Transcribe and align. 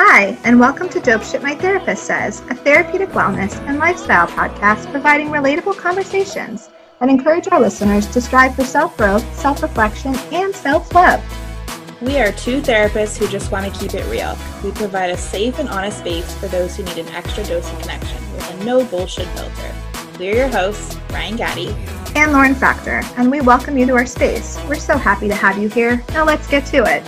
Hi, 0.00 0.38
and 0.44 0.60
welcome 0.60 0.88
to 0.90 1.00
Dope 1.00 1.24
Shit 1.24 1.42
My 1.42 1.56
Therapist 1.56 2.04
Says, 2.04 2.38
a 2.50 2.54
therapeutic 2.54 3.08
wellness 3.08 3.56
and 3.66 3.78
lifestyle 3.78 4.28
podcast 4.28 4.88
providing 4.92 5.26
relatable 5.26 5.76
conversations 5.76 6.70
that 7.00 7.08
encourage 7.08 7.48
our 7.50 7.58
listeners 7.58 8.06
to 8.12 8.20
strive 8.20 8.54
for 8.54 8.62
self 8.62 8.96
growth, 8.96 9.24
self 9.36 9.60
reflection, 9.60 10.14
and 10.30 10.54
self 10.54 10.94
love. 10.94 11.20
We 12.00 12.20
are 12.20 12.30
two 12.30 12.62
therapists 12.62 13.18
who 13.18 13.26
just 13.26 13.50
want 13.50 13.66
to 13.66 13.80
keep 13.80 13.92
it 13.92 14.08
real. 14.08 14.38
We 14.62 14.70
provide 14.70 15.10
a 15.10 15.16
safe 15.16 15.58
and 15.58 15.68
honest 15.68 15.98
space 15.98 16.32
for 16.36 16.46
those 16.46 16.76
who 16.76 16.84
need 16.84 16.98
an 16.98 17.08
extra 17.08 17.42
dose 17.42 17.68
of 17.68 17.80
connection 17.80 18.32
with 18.34 18.48
a 18.52 18.64
no 18.64 18.84
bullshit 18.84 19.26
filter. 19.30 19.74
We're 20.16 20.36
your 20.36 20.48
hosts, 20.48 20.96
Ryan 21.10 21.34
Gaddy 21.34 21.76
and 22.14 22.30
Lauren 22.30 22.54
Factor, 22.54 23.02
and 23.16 23.32
we 23.32 23.40
welcome 23.40 23.76
you 23.76 23.84
to 23.86 23.94
our 23.94 24.06
space. 24.06 24.60
We're 24.68 24.76
so 24.76 24.96
happy 24.96 25.26
to 25.26 25.34
have 25.34 25.58
you 25.58 25.68
here. 25.68 26.04
Now 26.10 26.24
let's 26.24 26.46
get 26.46 26.66
to 26.66 26.84
it. 26.84 27.02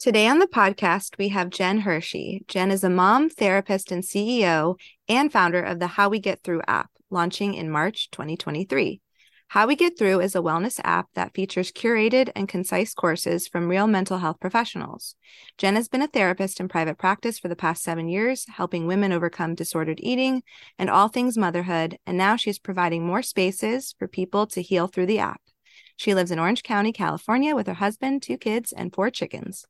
Today 0.00 0.26
on 0.28 0.38
the 0.38 0.46
podcast, 0.46 1.18
we 1.18 1.28
have 1.28 1.50
Jen 1.50 1.80
Hershey. 1.80 2.42
Jen 2.48 2.70
is 2.70 2.82
a 2.82 2.88
mom, 2.88 3.28
therapist, 3.28 3.92
and 3.92 4.02
CEO 4.02 4.78
and 5.10 5.30
founder 5.30 5.62
of 5.62 5.78
the 5.78 5.88
How 5.88 6.08
We 6.08 6.20
Get 6.20 6.42
Through 6.42 6.62
app, 6.66 6.88
launching 7.10 7.52
in 7.52 7.70
March 7.70 8.10
2023. 8.10 9.02
How 9.48 9.66
We 9.66 9.76
Get 9.76 9.98
Through 9.98 10.20
is 10.20 10.34
a 10.34 10.40
wellness 10.40 10.80
app 10.82 11.08
that 11.16 11.34
features 11.34 11.70
curated 11.70 12.30
and 12.34 12.48
concise 12.48 12.94
courses 12.94 13.46
from 13.46 13.68
real 13.68 13.86
mental 13.86 14.16
health 14.16 14.40
professionals. 14.40 15.16
Jen 15.58 15.76
has 15.76 15.88
been 15.88 16.00
a 16.00 16.06
therapist 16.06 16.60
in 16.60 16.68
private 16.68 16.96
practice 16.96 17.38
for 17.38 17.48
the 17.48 17.54
past 17.54 17.82
seven 17.82 18.08
years, 18.08 18.46
helping 18.48 18.86
women 18.86 19.12
overcome 19.12 19.54
disordered 19.54 20.00
eating 20.02 20.42
and 20.78 20.88
all 20.88 21.08
things 21.08 21.36
motherhood, 21.36 21.98
and 22.06 22.16
now 22.16 22.36
she's 22.36 22.58
providing 22.58 23.06
more 23.06 23.20
spaces 23.20 23.94
for 23.98 24.08
people 24.08 24.46
to 24.46 24.62
heal 24.62 24.86
through 24.86 25.04
the 25.04 25.18
app. 25.18 25.42
She 25.94 26.14
lives 26.14 26.30
in 26.30 26.38
Orange 26.38 26.62
County, 26.62 26.90
California, 26.90 27.54
with 27.54 27.66
her 27.66 27.74
husband, 27.74 28.22
two 28.22 28.38
kids, 28.38 28.72
and 28.72 28.94
four 28.94 29.10
chickens. 29.10 29.66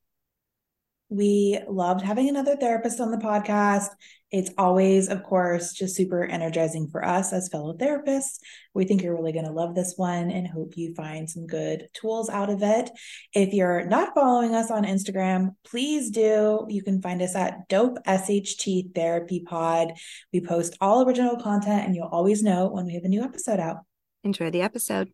We 1.11 1.59
loved 1.69 2.03
having 2.03 2.29
another 2.29 2.57
therapist 2.57 3.01
on 3.01 3.11
the 3.11 3.19
podcast. 3.19 3.89
It's 4.31 4.53
always, 4.57 5.09
of 5.09 5.25
course, 5.25 5.73
just 5.73 5.97
super 5.97 6.25
energizing 6.25 6.87
for 6.87 7.05
us 7.05 7.33
as 7.33 7.49
fellow 7.49 7.77
therapists. 7.77 8.39
We 8.75 8.85
think 8.85 9.03
you're 9.03 9.17
really 9.17 9.33
going 9.33 9.45
to 9.45 9.51
love 9.51 9.75
this 9.75 9.95
one 9.97 10.31
and 10.31 10.47
hope 10.47 10.77
you 10.77 10.95
find 10.95 11.29
some 11.29 11.49
good 11.49 11.89
tools 11.95 12.31
out 12.31 12.49
of 12.49 12.63
it. 12.63 12.91
If 13.35 13.53
you're 13.53 13.85
not 13.87 14.15
following 14.15 14.55
us 14.55 14.71
on 14.71 14.85
Instagram, 14.85 15.57
please 15.65 16.11
do. 16.11 16.65
You 16.69 16.83
can 16.85 17.03
find 17.03 17.21
us 17.23 17.35
at 17.35 17.69
Dope 17.69 17.99
SHT 18.07 18.95
Therapy 18.95 19.41
Pod. 19.41 19.95
We 20.33 20.41
post 20.41 20.77
all 20.81 21.05
original 21.05 21.37
content 21.37 21.87
and 21.87 21.97
you'll 21.97 22.07
always 22.07 22.41
know 22.41 22.69
when 22.69 22.87
we 22.87 22.95
have 22.95 23.05
a 23.05 23.09
new 23.09 23.23
episode 23.23 23.59
out. 23.59 23.79
Enjoy 24.23 24.49
the 24.51 24.63
episode. 24.63 25.11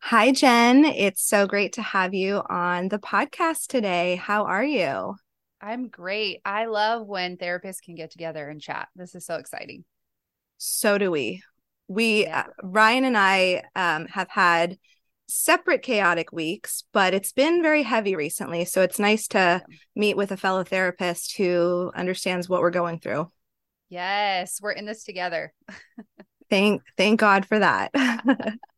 Hi, 0.00 0.30
Jen. 0.30 0.84
It's 0.84 1.26
so 1.26 1.46
great 1.46 1.72
to 1.74 1.82
have 1.82 2.14
you 2.14 2.42
on 2.48 2.88
the 2.88 2.98
podcast 2.98 3.66
today. 3.66 4.16
How 4.16 4.44
are 4.44 4.64
you? 4.64 5.16
I'm 5.60 5.88
great. 5.88 6.40
I 6.44 6.66
love 6.66 7.06
when 7.06 7.36
therapists 7.36 7.82
can 7.82 7.96
get 7.96 8.12
together 8.12 8.48
and 8.48 8.60
chat. 8.60 8.88
This 8.94 9.14
is 9.14 9.26
so 9.26 9.34
exciting. 9.34 9.84
So 10.58 10.96
do 10.98 11.10
we. 11.10 11.42
We, 11.88 12.24
yeah. 12.24 12.40
uh, 12.46 12.50
Ryan 12.62 13.04
and 13.04 13.16
I, 13.18 13.62
um, 13.74 14.06
have 14.06 14.28
had 14.30 14.78
separate 15.28 15.82
chaotic 15.82 16.32
weeks, 16.32 16.84
but 16.92 17.14
it's 17.14 17.32
been 17.32 17.62
very 17.62 17.82
heavy 17.82 18.14
recently. 18.14 18.64
So 18.64 18.82
it's 18.82 18.98
nice 18.98 19.26
to 19.28 19.38
yeah. 19.38 19.76
meet 19.96 20.16
with 20.16 20.30
a 20.30 20.36
fellow 20.36 20.62
therapist 20.62 21.36
who 21.36 21.90
understands 21.94 22.48
what 22.48 22.60
we're 22.60 22.70
going 22.70 23.00
through. 23.00 23.30
Yes, 23.88 24.60
we're 24.60 24.72
in 24.72 24.84
this 24.84 25.04
together. 25.04 25.52
thank 26.50 26.82
thank 26.96 27.18
God 27.20 27.46
for 27.46 27.58
that. 27.58 27.90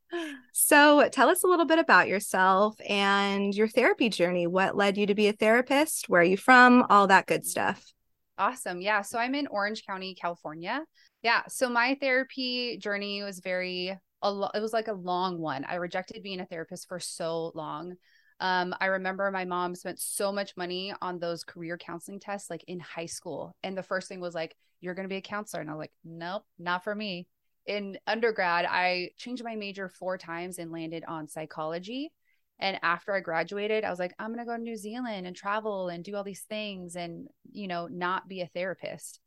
So, 0.53 1.09
tell 1.11 1.29
us 1.29 1.45
a 1.45 1.47
little 1.47 1.67
bit 1.67 1.79
about 1.79 2.09
yourself 2.09 2.77
and 2.89 3.55
your 3.55 3.69
therapy 3.69 4.09
journey. 4.09 4.47
What 4.47 4.77
led 4.77 4.97
you 4.97 5.07
to 5.07 5.15
be 5.15 5.29
a 5.29 5.33
therapist? 5.33 6.09
Where 6.09 6.21
are 6.21 6.25
you 6.25 6.37
from? 6.37 6.85
All 6.89 7.07
that 7.07 7.27
good 7.27 7.47
stuff. 7.47 7.93
Awesome. 8.39 8.81
Yeah. 8.81 9.03
So, 9.03 9.19
I'm 9.19 9.35
in 9.35 9.47
Orange 9.49 9.85
County, 9.87 10.15
California. 10.15 10.83
Yeah. 11.23 11.43
So, 11.49 11.69
my 11.69 11.97
therapy 12.01 12.79
journey 12.79 13.23
was 13.23 13.41
very, 13.41 13.89
it 13.89 13.99
was 14.23 14.73
like 14.73 14.89
a 14.89 14.93
long 14.93 15.39
one. 15.39 15.65
I 15.65 15.77
rejected 15.77 16.23
being 16.23 16.41
a 16.41 16.47
therapist 16.47 16.89
for 16.89 17.01
so 17.01 17.53
long. 17.55 17.95
Um, 18.41 18.75
I 18.81 18.87
remember 18.87 19.31
my 19.31 19.45
mom 19.45 19.75
spent 19.75 19.99
so 19.99 20.33
much 20.33 20.57
money 20.57 20.95
on 21.03 21.19
those 21.19 21.45
career 21.45 21.77
counseling 21.77 22.21
tests, 22.21 22.51
like 22.51 22.65
in 22.69 22.79
high 22.79 23.07
school. 23.07 23.57
And 23.63 23.77
the 23.77 23.83
first 23.83 24.09
thing 24.09 24.21
was 24.21 24.35
like, 24.35 24.57
you're 24.81 24.95
going 24.95 25.09
to 25.09 25.13
be 25.13 25.17
a 25.17 25.23
counselor. 25.23 25.61
And 25.61 25.69
I 25.69 25.75
was 25.75 25.81
like, 25.81 25.93
nope, 26.05 26.45
not 26.59 26.85
for 26.85 26.95
me 26.95 27.27
in 27.69 27.99
undergrad, 28.07 28.65
I 28.65 29.11
changed 29.19 29.45
my 29.45 29.55
major 29.55 29.89
four 29.89 30.19
times 30.19 30.59
and 30.59 30.73
landed 30.73 31.05
on 31.07 31.29
psychology. 31.29 32.11
And 32.59 32.79
after 32.83 33.15
I 33.15 33.21
graduated, 33.21 33.85
I 33.85 33.91
was 33.91 34.01
like, 34.01 34.15
I'm 34.19 34.33
going 34.33 34.41
to 34.41 34.45
go 34.45 34.57
to 34.57 34.63
New 34.63 34.77
Zealand 34.77 35.27
and 35.27 35.37
travel 35.37 35.89
and 35.89 36.03
do 36.03 36.17
all 36.17 36.25
these 36.25 36.43
things 36.49 36.97
and, 36.97 37.29
you 37.53 37.69
know, 37.69 37.87
not 37.87 38.27
be 38.27 38.41
a 38.41 38.49
therapist. 38.49 39.21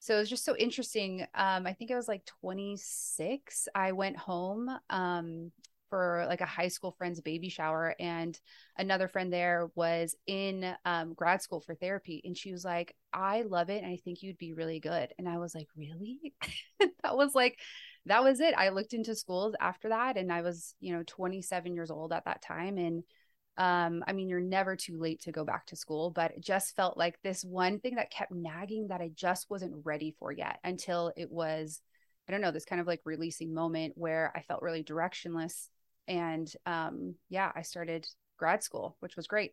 So 0.00 0.16
it 0.16 0.18
was 0.18 0.30
just 0.30 0.44
so 0.44 0.56
interesting. 0.56 1.20
Um, 1.34 1.64
I 1.64 1.74
think 1.74 1.92
it 1.92 1.94
was 1.94 2.08
like 2.08 2.24
26. 2.40 3.68
I 3.72 3.92
went 3.92 4.16
home 4.16 4.68
um, 4.90 5.52
for 5.92 6.24
like 6.26 6.40
a 6.40 6.46
high 6.46 6.68
school 6.68 6.94
friend's 6.96 7.20
baby 7.20 7.50
shower, 7.50 7.94
and 8.00 8.40
another 8.78 9.08
friend 9.08 9.30
there 9.30 9.68
was 9.74 10.16
in 10.26 10.74
um, 10.86 11.12
grad 11.12 11.42
school 11.42 11.60
for 11.60 11.74
therapy. 11.74 12.22
And 12.24 12.34
she 12.34 12.50
was 12.50 12.64
like, 12.64 12.96
I 13.12 13.42
love 13.42 13.68
it. 13.68 13.82
And 13.82 13.92
I 13.92 13.98
think 13.98 14.22
you'd 14.22 14.38
be 14.38 14.54
really 14.54 14.80
good. 14.80 15.12
And 15.18 15.28
I 15.28 15.36
was 15.36 15.54
like, 15.54 15.68
Really? 15.76 16.32
that 17.02 17.14
was 17.14 17.34
like, 17.34 17.58
that 18.06 18.24
was 18.24 18.40
it. 18.40 18.54
I 18.56 18.70
looked 18.70 18.94
into 18.94 19.14
schools 19.14 19.54
after 19.60 19.90
that 19.90 20.16
and 20.16 20.32
I 20.32 20.40
was, 20.40 20.74
you 20.80 20.94
know, 20.94 21.02
27 21.06 21.74
years 21.74 21.90
old 21.90 22.14
at 22.14 22.24
that 22.24 22.40
time. 22.40 22.78
And 22.78 23.04
um, 23.58 24.02
I 24.06 24.12
mean, 24.12 24.28
you're 24.28 24.40
never 24.40 24.76
too 24.76 24.98
late 24.98 25.20
to 25.22 25.32
go 25.32 25.44
back 25.44 25.66
to 25.66 25.76
school, 25.76 26.10
but 26.10 26.30
it 26.32 26.40
just 26.40 26.74
felt 26.74 26.96
like 26.96 27.20
this 27.22 27.44
one 27.44 27.80
thing 27.80 27.96
that 27.96 28.10
kept 28.10 28.32
nagging 28.32 28.88
that 28.88 29.02
I 29.02 29.10
just 29.14 29.50
wasn't 29.50 29.84
ready 29.84 30.14
for 30.18 30.32
yet 30.32 30.58
until 30.64 31.12
it 31.16 31.30
was, 31.30 31.82
I 32.26 32.32
don't 32.32 32.40
know, 32.40 32.50
this 32.50 32.64
kind 32.64 32.80
of 32.80 32.86
like 32.86 33.00
releasing 33.04 33.52
moment 33.52 33.92
where 33.96 34.32
I 34.34 34.40
felt 34.40 34.62
really 34.62 34.82
directionless. 34.82 35.68
And 36.12 36.52
um, 36.66 37.14
yeah, 37.30 37.50
I 37.54 37.62
started 37.62 38.06
grad 38.36 38.62
school, 38.62 38.96
which 39.00 39.16
was 39.16 39.26
great. 39.26 39.52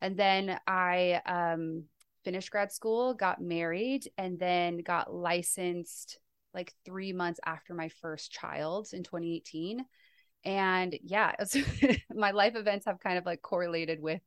And 0.00 0.16
then 0.16 0.60
I 0.64 1.20
um, 1.26 1.84
finished 2.24 2.52
grad 2.52 2.70
school, 2.70 3.14
got 3.14 3.40
married, 3.40 4.08
and 4.16 4.38
then 4.38 4.78
got 4.78 5.12
licensed 5.12 6.20
like 6.54 6.72
three 6.84 7.12
months 7.12 7.40
after 7.44 7.74
my 7.74 7.88
first 8.00 8.30
child 8.30 8.90
in 8.92 9.02
2018. 9.02 9.84
And 10.44 10.96
yeah, 11.02 11.32
my 12.14 12.30
life 12.30 12.54
events 12.54 12.86
have 12.86 13.00
kind 13.00 13.18
of 13.18 13.26
like 13.26 13.42
correlated 13.42 14.00
with 14.00 14.22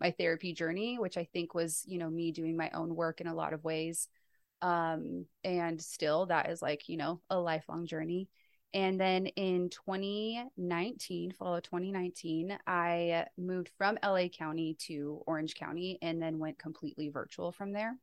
my 0.00 0.12
therapy 0.12 0.52
journey, 0.52 1.00
which 1.00 1.16
I 1.16 1.24
think 1.32 1.52
was, 1.52 1.82
you 1.84 1.98
know, 1.98 2.08
me 2.08 2.30
doing 2.30 2.56
my 2.56 2.70
own 2.70 2.94
work 2.94 3.20
in 3.20 3.26
a 3.26 3.34
lot 3.34 3.54
of 3.54 3.64
ways. 3.64 4.06
Um, 4.62 5.26
and 5.42 5.82
still 5.82 6.26
that 6.26 6.48
is 6.48 6.62
like, 6.62 6.88
you 6.88 6.96
know, 6.96 7.20
a 7.28 7.40
lifelong 7.40 7.86
journey. 7.86 8.28
And 8.74 9.00
then 9.00 9.26
in 9.28 9.70
2019, 9.70 11.32
fall 11.32 11.56
of 11.56 11.62
2019, 11.62 12.58
I 12.66 13.26
moved 13.38 13.70
from 13.78 13.98
LA 14.04 14.28
County 14.28 14.76
to 14.86 15.22
Orange 15.26 15.54
County 15.54 15.98
and 16.02 16.20
then 16.20 16.38
went 16.38 16.58
completely 16.58 17.08
virtual 17.08 17.50
from 17.50 17.72
there. 17.72 17.96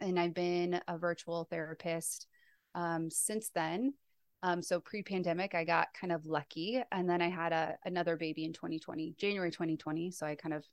And 0.00 0.18
I've 0.18 0.32
been 0.32 0.80
a 0.88 0.96
virtual 0.96 1.44
therapist 1.44 2.26
um, 2.74 3.10
since 3.10 3.50
then. 3.54 3.92
Um, 4.42 4.62
so 4.62 4.80
pre-pandemic, 4.80 5.54
I 5.54 5.64
got 5.64 5.94
kind 5.98 6.12
of 6.12 6.26
lucky, 6.26 6.82
and 6.90 7.08
then 7.08 7.22
I 7.22 7.28
had 7.28 7.52
a 7.52 7.76
another 7.84 8.16
baby 8.16 8.44
in 8.44 8.52
2020, 8.52 9.14
January 9.16 9.52
2020. 9.52 10.10
So 10.10 10.26
I 10.26 10.34
kind 10.34 10.54
of 10.54 10.64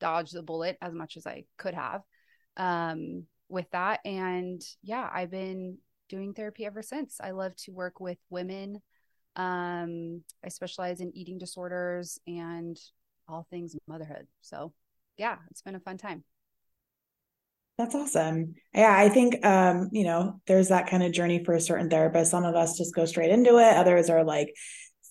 dodged 0.00 0.34
the 0.34 0.42
bullet 0.42 0.78
as 0.80 0.94
much 0.94 1.16
as 1.16 1.26
I 1.26 1.44
could 1.58 1.74
have 1.74 2.02
um, 2.56 3.24
with 3.48 3.70
that. 3.72 4.00
And 4.06 4.62
yeah, 4.82 5.08
I've 5.12 5.30
been 5.30 5.78
doing 6.12 6.34
therapy 6.34 6.66
ever 6.66 6.82
since. 6.82 7.16
I 7.22 7.30
love 7.30 7.56
to 7.64 7.72
work 7.72 7.98
with 7.98 8.18
women. 8.28 8.82
Um, 9.34 10.22
I 10.44 10.50
specialize 10.50 11.00
in 11.00 11.16
eating 11.16 11.38
disorders 11.38 12.18
and 12.26 12.78
all 13.26 13.46
things 13.48 13.74
motherhood. 13.88 14.26
So 14.42 14.74
yeah, 15.16 15.38
it's 15.50 15.62
been 15.62 15.74
a 15.74 15.80
fun 15.80 15.96
time. 15.96 16.22
That's 17.78 17.94
awesome. 17.94 18.56
Yeah, 18.74 18.94
I 18.94 19.08
think 19.08 19.44
um, 19.44 19.88
you 19.90 20.04
know, 20.04 20.38
there's 20.46 20.68
that 20.68 20.86
kind 20.86 21.02
of 21.02 21.12
journey 21.12 21.42
for 21.42 21.54
a 21.54 21.60
certain 21.60 21.88
therapist. 21.88 22.30
Some 22.30 22.44
of 22.44 22.54
us 22.54 22.76
just 22.76 22.94
go 22.94 23.06
straight 23.06 23.30
into 23.30 23.56
it. 23.58 23.76
Others 23.76 24.10
are 24.10 24.22
like 24.22 24.52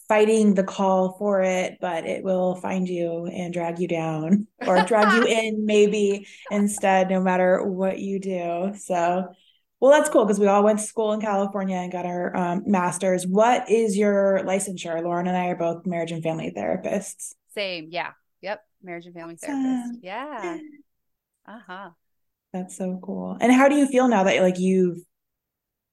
fighting 0.07 0.53
the 0.53 0.63
call 0.63 1.15
for 1.17 1.41
it, 1.41 1.77
but 1.81 2.05
it 2.05 2.23
will 2.23 2.53
find 2.55 2.87
you 2.87 3.25
and 3.25 3.51
drag 3.51 3.79
you 3.79 3.87
down 3.87 4.45
or 4.67 4.83
drag 4.83 5.11
you 5.13 5.23
in 5.39 5.65
maybe 5.65 6.27
instead, 6.51 7.09
no 7.09 7.19
matter 7.19 7.65
what 7.65 7.97
you 7.97 8.19
do. 8.19 8.73
So 8.77 9.33
well, 9.81 9.91
that's 9.91 10.09
cool 10.09 10.25
because 10.25 10.39
we 10.39 10.47
all 10.47 10.63
went 10.63 10.79
to 10.79 10.85
school 10.85 11.11
in 11.11 11.19
California 11.19 11.75
and 11.75 11.91
got 11.91 12.05
our 12.05 12.35
um, 12.37 12.63
masters. 12.65 13.27
What 13.27 13.69
is 13.69 13.97
your 13.97 14.41
licensure? 14.45 15.03
Lauren 15.03 15.27
and 15.27 15.35
I 15.35 15.47
are 15.47 15.55
both 15.55 15.85
marriage 15.85 16.11
and 16.11 16.23
family 16.23 16.53
therapists. 16.55 17.33
Same. 17.53 17.87
Yeah. 17.91 18.11
Yep. 18.41 18.63
Marriage 18.83 19.07
and 19.07 19.15
family 19.15 19.35
therapist. 19.35 19.99
Yeah. 20.01 20.57
Uh 21.45 21.59
huh. 21.67 21.89
That's 22.53 22.77
so 22.77 22.99
cool. 23.03 23.37
And 23.41 23.51
how 23.51 23.67
do 23.67 23.75
you 23.75 23.87
feel 23.87 24.07
now 24.07 24.23
that 24.23 24.41
like 24.41 24.59
you've 24.59 24.99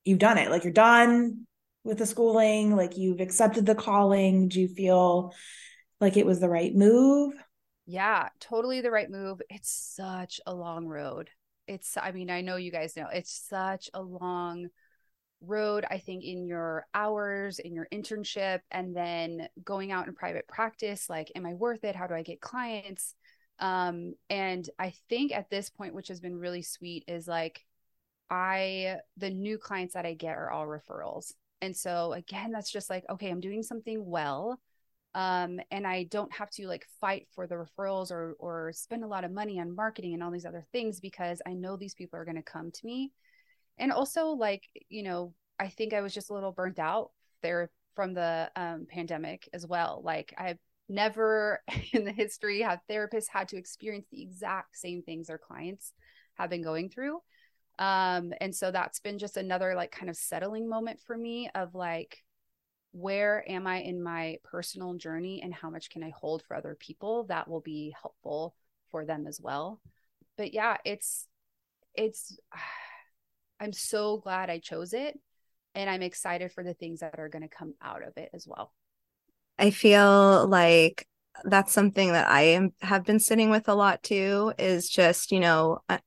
you've 0.05 0.19
done 0.19 0.39
it? 0.39 0.51
Like 0.51 0.65
you're 0.65 0.73
done, 0.73 1.47
with 1.89 1.99
the 1.99 2.07
schooling? 2.07 2.77
Like 2.77 2.97
you've 2.97 3.21
accepted 3.21 3.67
the 3.67 3.75
calling? 3.75 4.49
Do 4.49 4.61
you 4.61 4.69
feel 4.69 5.35
like 6.01 6.17
it 6.17 6.27
was 6.27 6.39
the 6.39 6.49
right 6.49 6.75
move? 6.75 7.33
Yeah, 7.87 8.29
totally 8.39 8.83
the 8.83 8.91
right 8.91 9.11
move. 9.11 9.41
It's 9.49 9.71
such 9.71 10.41
a 10.47 10.55
long 10.55 10.87
road. 10.87 11.31
It's, 11.69 11.97
I 11.97 12.13
mean, 12.13 12.31
I 12.31 12.41
know 12.41 12.57
you 12.57 12.73
guys 12.73 12.97
know 12.97 13.09
it's 13.13 13.47
such 13.49 13.91
a 13.95 14.03
long 14.03 14.69
road, 15.41 15.85
I 15.89 15.99
think, 15.99 16.25
in 16.25 16.47
your 16.47 16.87
hours, 16.95 17.59
in 17.59 17.75
your 17.75 17.87
internship, 17.93 18.61
and 18.71 18.97
then 18.97 19.49
going 19.63 19.93
out 19.93 20.09
in 20.09 20.15
private 20.15 20.49
practice. 20.49 21.09
Like, 21.09 21.31
am 21.37 21.47
I 21.47 21.55
worth 21.55 21.85
it? 21.85 21.95
How 21.95 22.07
do 22.07 22.15
I 22.15 22.23
get 22.23 22.41
clients? 22.41 23.15
Um, 23.61 24.15
and 24.31 24.69
I 24.79 24.95
think 25.09 25.33
at 25.33 25.51
this 25.51 25.71
point, 25.71 25.95
which 25.95 26.09
has 26.09 26.21
been 26.21 26.39
really 26.39 26.63
sweet, 26.63 27.05
is 27.07 27.29
like, 27.29 27.65
I, 28.31 28.97
the 29.17 29.31
new 29.31 29.59
clients 29.59 29.95
that 29.95 30.07
I 30.07 30.15
get 30.15 30.37
are 30.37 30.51
all 30.51 30.67
referrals. 30.67 31.33
And 31.61 31.77
so, 31.77 32.13
again, 32.13 32.51
that's 32.51 32.71
just 32.71 32.91
like, 32.91 33.05
okay, 33.11 33.31
I'm 33.31 33.41
doing 33.41 33.63
something 33.63 34.05
well 34.05 34.59
um, 35.19 35.59
and 35.73 35.85
I 35.85 36.05
don't 36.05 36.33
have 36.33 36.49
to 36.51 36.69
like 36.69 36.87
fight 37.01 37.27
for 37.35 37.49
the 37.49 37.57
referrals 37.57 38.13
or 38.13 38.37
or 38.39 38.73
spend 38.73 39.03
a 39.03 39.09
lot 39.09 39.25
of 39.25 39.33
money 39.33 39.59
on 39.59 39.75
marketing 39.75 40.15
and 40.15 40.23
all 40.23 40.31
these 40.31 40.47
other 40.47 40.65
things 40.71 41.01
because 41.01 41.43
I 41.45 41.55
know 41.55 41.77
these 41.77 41.95
people 41.95 42.21
are 42.21 42.25
going 42.25 42.37
to 42.37 42.43
come 42.43 42.71
to 42.71 42.87
me. 42.87 43.11
And 43.79 43.91
also, 43.91 44.29
like 44.29 44.63
you 44.89 45.03
know, 45.03 45.35
I 45.59 45.71
think 45.71 45.93
I 45.93 46.03
was 46.03 46.15
just 46.15 46.31
a 46.31 46.35
little 46.35 46.53
burnt 46.53 46.79
out 46.79 47.11
there 47.43 47.69
from 47.97 48.15
the 48.15 48.49
um, 48.55 48.87
pandemic 48.89 49.49
as 49.53 49.67
well. 49.67 50.03
Like 50.05 50.33
I've 50.39 50.59
never 50.89 51.65
in 51.93 52.05
the 52.05 52.13
history 52.13 52.61
have 52.61 52.79
therapists 52.89 53.27
had 53.29 53.49
to 53.49 53.57
experience 53.57 54.07
the 54.13 54.23
exact 54.23 54.79
same 54.79 55.03
things 55.03 55.27
their 55.27 55.37
clients 55.37 55.95
have 56.35 56.49
been 56.49 56.63
going 56.63 56.91
through. 56.91 57.19
Um, 57.81 58.33
and 58.41 58.55
so 58.55 58.71
that's 58.71 59.01
been 59.01 59.19
just 59.19 59.37
another 59.37 59.75
like 59.75 59.91
kind 59.91 60.11
of 60.11 60.17
settling 60.17 60.69
moment 60.69 61.01
for 61.05 61.19
me 61.19 61.51
of 61.57 61.75
like 61.75 62.23
where 62.93 63.45
am 63.49 63.67
I 63.67 63.79
in 63.79 64.03
my 64.03 64.39
personal 64.45 64.95
journey 64.95 65.43
and 65.43 65.53
how 65.53 65.71
much 65.71 65.91
can 65.91 66.03
I 66.03 66.11
hold 66.11 66.43
for 66.43 66.57
other 66.57 66.77
people 66.79 67.25
that 67.25 67.49
will 67.49 67.61
be 67.61 67.95
helpful 68.01 68.55
for 68.91 69.05
them 69.05 69.27
as 69.27 69.41
well. 69.41 69.81
But 70.37 70.55
yeah, 70.55 70.79
it's 70.85 71.27
it's 71.95 72.39
I'm 73.61 73.73
so 73.73 74.19
glad 74.19 74.51
I 74.51 74.59
chose 74.59 74.93
it 74.93 75.19
and 75.75 75.91
I'm 75.91 76.03
excited 76.03 76.53
for 76.53 76.63
the 76.63 76.75
things 76.75 77.01
that 77.01 77.19
are 77.19 77.29
going 77.29 77.43
to 77.43 77.49
come 77.49 77.75
out 77.83 78.07
of 78.07 78.17
it 78.17 78.31
as 78.33 78.47
well. 78.47 78.73
I 79.59 79.71
feel 79.71 80.47
like 80.47 81.07
that's 81.45 81.73
something 81.73 82.13
that 82.13 82.29
I 82.29 82.43
am 82.43 82.73
have 82.81 83.05
been 83.05 83.21
sitting 83.21 83.51
with 83.51 83.69
a 83.69 83.75
lot 83.75 84.03
too 84.03 84.53
is 84.59 84.89
just, 84.89 85.33
you 85.33 85.41
know, 85.41 85.81
uh, 85.89 85.99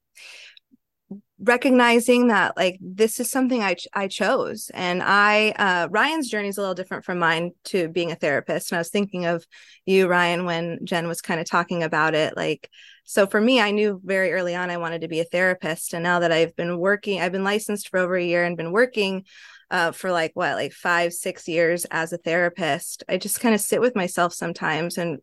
recognizing 1.44 2.28
that 2.28 2.56
like 2.56 2.78
this 2.80 3.20
is 3.20 3.32
something 3.32 3.64
I 3.64 3.74
ch- 3.74 3.88
I 3.94 4.08
chose. 4.08 4.70
And 4.74 5.02
I 5.02 5.52
uh 5.52 5.88
Ryan's 5.90 6.30
journey 6.30 6.50
is 6.50 6.58
a 6.58 6.62
little 6.62 6.76
different 6.76 7.04
from 7.04 7.20
mine 7.20 7.52
to 7.66 7.90
being 7.90 8.12
a 8.12 8.16
therapist. 8.16 8.72
And 8.72 8.78
I 8.78 8.80
was 8.80 8.90
thinking 8.90 9.26
of 9.26 9.46
you 9.86 10.08
Ryan 10.08 10.46
when 10.46 10.80
Jen 10.84 11.08
was 11.08 11.22
kind 11.22 11.40
of 11.40 11.50
talking 11.50 11.84
about 11.84 12.14
it 12.14 12.38
like 12.38 12.70
so 13.06 13.26
for 13.26 13.42
me 13.42 13.60
I 13.60 13.72
knew 13.72 14.00
very 14.04 14.32
early 14.32 14.56
on 14.56 14.70
I 14.70 14.78
wanted 14.78 15.02
to 15.02 15.08
be 15.08 15.20
a 15.20 15.26
therapist. 15.26 15.94
And 15.94 16.04
now 16.04 16.20
that 16.20 16.32
I've 16.32 16.56
been 16.56 16.78
working 16.78 17.22
I've 17.22 17.32
been 17.32 17.44
licensed 17.44 17.90
for 17.90 18.00
over 18.00 18.16
a 18.16 18.24
year 18.24 18.44
and 18.44 18.56
been 18.56 18.72
working 18.72 19.26
uh, 19.72 19.92
for 19.92 20.12
like 20.12 20.32
what 20.36 20.56
like 20.56 20.74
five 20.74 21.12
six 21.14 21.48
years 21.48 21.86
as 21.92 22.14
a 22.14 22.18
therapist 22.18 23.04
I 23.10 23.18
just 23.18 23.40
kind 23.40 23.56
of 23.56 23.62
sit 23.62 23.82
with 23.82 23.96
myself 23.96 24.34
sometimes 24.34 24.98
and 24.98 25.20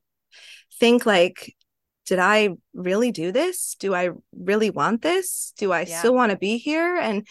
think 0.81 1.07
like 1.07 1.55
did 2.09 2.19
I 2.19 2.51
really 2.73 3.13
do 3.13 3.33
this? 3.33 3.77
Do 3.79 3.95
I 3.95 4.11
really 4.33 4.71
want 4.71 5.03
this? 5.03 5.53
Do 5.59 5.73
I 5.73 5.83
yeah. 5.83 5.99
still 5.99 6.15
want 6.15 6.31
to 6.31 6.39
be 6.39 6.57
here? 6.57 6.97
And 6.97 7.27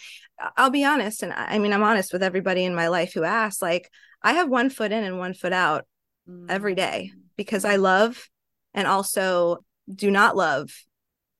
I'll 0.56 0.70
be 0.70 0.84
honest, 0.84 1.24
and 1.24 1.32
I 1.32 1.58
mean, 1.58 1.72
I'm 1.72 1.82
honest 1.82 2.12
with 2.12 2.22
everybody 2.22 2.64
in 2.64 2.76
my 2.76 2.86
life 2.86 3.12
who 3.12 3.24
asks, 3.24 3.60
like, 3.60 3.90
I 4.22 4.34
have 4.34 4.48
one 4.48 4.70
foot 4.70 4.92
in 4.92 5.02
and 5.02 5.18
one 5.18 5.34
foot 5.34 5.52
out 5.52 5.84
mm. 6.30 6.46
every 6.48 6.76
day 6.76 7.10
because 7.36 7.64
I 7.64 7.74
love 7.74 8.28
and 8.72 8.86
also 8.86 9.64
do 9.92 10.12
not 10.12 10.36
love 10.36 10.70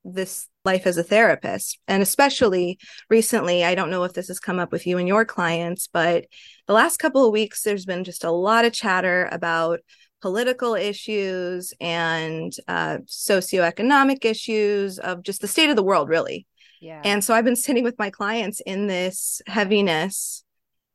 this 0.05 0.49
life 0.64 0.84
as 0.87 0.96
a 0.96 1.05
therapist. 1.05 1.79
And 1.87 2.02
especially 2.02 2.79
recently, 3.08 3.64
I 3.64 3.76
don't 3.76 3.91
know 3.91 4.02
if 4.02 4.14
this 4.14 4.29
has 4.29 4.41
come 4.41 4.58
up 4.58 4.73
with 4.73 4.84
you 4.84 4.99
and 4.99 5.06
your 5.06 5.25
clients, 5.25 5.88
but 5.93 6.25
the 6.67 6.73
last 6.73 6.96
couple 6.96 7.25
of 7.25 7.32
weeks, 7.32 7.62
there's 7.62 7.84
been 7.84 8.02
just 8.02 8.25
a 8.25 8.32
lot 8.32 8.64
of 8.64 8.73
chatter 8.73 9.29
about 9.31 9.79
political 10.20 10.75
issues 10.75 11.73
and 11.81 12.53
uh, 12.67 12.99
socioeconomic 13.06 14.25
issues 14.25 14.99
of 14.99 15.23
just 15.23 15.41
the 15.41 15.49
state 15.49 15.70
of 15.70 15.76
the 15.76 15.82
world, 15.82 16.09
really. 16.09 16.47
Yeah. 16.81 17.00
And 17.05 17.25
so 17.25 17.35
I've 17.35 17.44
been 17.44 17.56
sitting 17.56 17.85
with 17.85 17.99
my 17.99 18.11
clients 18.11 18.61
in 18.61 18.87
this 18.87 19.43
heaviness, 19.47 20.44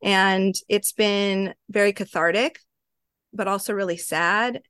and 0.01 0.55
it's 0.69 0.91
been 0.91 1.53
very 1.69 1.93
cathartic, 1.93 2.59
but 3.33 3.47
also 3.47 3.73
really 3.73 3.97
sad. 3.97 4.61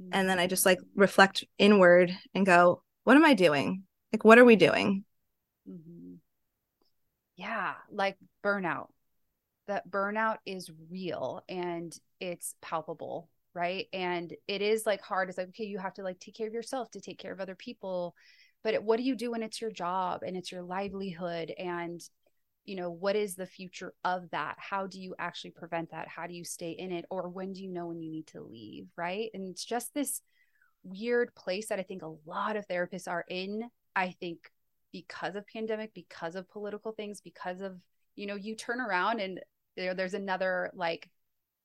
Mm-hmm. 0.00 0.10
And 0.12 0.28
then 0.28 0.38
I 0.38 0.46
just 0.46 0.66
like 0.66 0.78
reflect 0.94 1.44
inward 1.58 2.16
and 2.34 2.46
go, 2.46 2.82
what 3.04 3.16
am 3.16 3.24
I 3.24 3.34
doing? 3.34 3.84
Like, 4.12 4.24
what 4.24 4.38
are 4.38 4.44
we 4.44 4.56
doing? 4.56 5.04
Mm-hmm. 5.68 6.14
Yeah, 7.36 7.74
like 7.90 8.16
burnout. 8.44 8.88
That 9.68 9.88
burnout 9.88 10.38
is 10.44 10.70
real 10.90 11.42
and 11.48 11.96
it's 12.20 12.54
palpable 12.60 13.28
right? 13.54 13.86
And 13.92 14.32
it 14.48 14.62
is 14.62 14.86
like 14.86 15.02
hard. 15.02 15.28
It's 15.28 15.38
like 15.38 15.48
okay 15.48 15.64
you 15.64 15.78
have 15.78 15.94
to 15.94 16.02
like 16.02 16.18
take 16.20 16.34
care 16.34 16.48
of 16.48 16.54
yourself 16.54 16.90
to 16.92 17.00
take 17.00 17.18
care 17.18 17.32
of 17.32 17.40
other 17.40 17.54
people 17.54 18.14
but 18.64 18.82
what 18.84 18.98
do 18.98 19.02
you 19.02 19.16
do 19.16 19.32
when 19.32 19.42
it's 19.42 19.60
your 19.60 19.72
job 19.72 20.22
and 20.24 20.36
it's 20.36 20.52
your 20.52 20.62
livelihood? 20.62 21.52
And 21.58 22.00
you 22.64 22.76
know 22.76 22.90
what 22.90 23.16
is 23.16 23.34
the 23.34 23.46
future 23.46 23.92
of 24.04 24.30
that? 24.30 24.54
How 24.58 24.86
do 24.86 25.00
you 25.00 25.16
actually 25.18 25.50
prevent 25.50 25.90
that? 25.90 26.06
How 26.06 26.28
do 26.28 26.34
you 26.34 26.44
stay 26.44 26.70
in 26.70 26.92
it? 26.92 27.04
Or 27.10 27.28
when 27.28 27.52
do 27.52 27.60
you 27.60 27.68
know 27.68 27.88
when 27.88 28.00
you 28.00 28.10
need 28.10 28.28
to 28.28 28.40
leave 28.40 28.86
right? 28.96 29.30
And 29.34 29.50
it's 29.50 29.64
just 29.64 29.92
this 29.94 30.22
weird 30.84 31.34
place 31.34 31.68
that 31.68 31.78
i 31.78 31.82
think 31.82 32.02
a 32.02 32.14
lot 32.26 32.56
of 32.56 32.66
therapists 32.66 33.06
are 33.08 33.24
in 33.28 33.62
i 33.94 34.10
think 34.18 34.50
because 34.90 35.36
of 35.36 35.46
pandemic 35.46 35.94
because 35.94 36.34
of 36.34 36.50
political 36.50 36.92
things 36.92 37.20
because 37.20 37.60
of 37.60 37.76
you 38.16 38.26
know 38.26 38.34
you 38.34 38.56
turn 38.56 38.80
around 38.80 39.20
and 39.20 39.40
there, 39.76 39.94
there's 39.94 40.14
another 40.14 40.70
like 40.74 41.08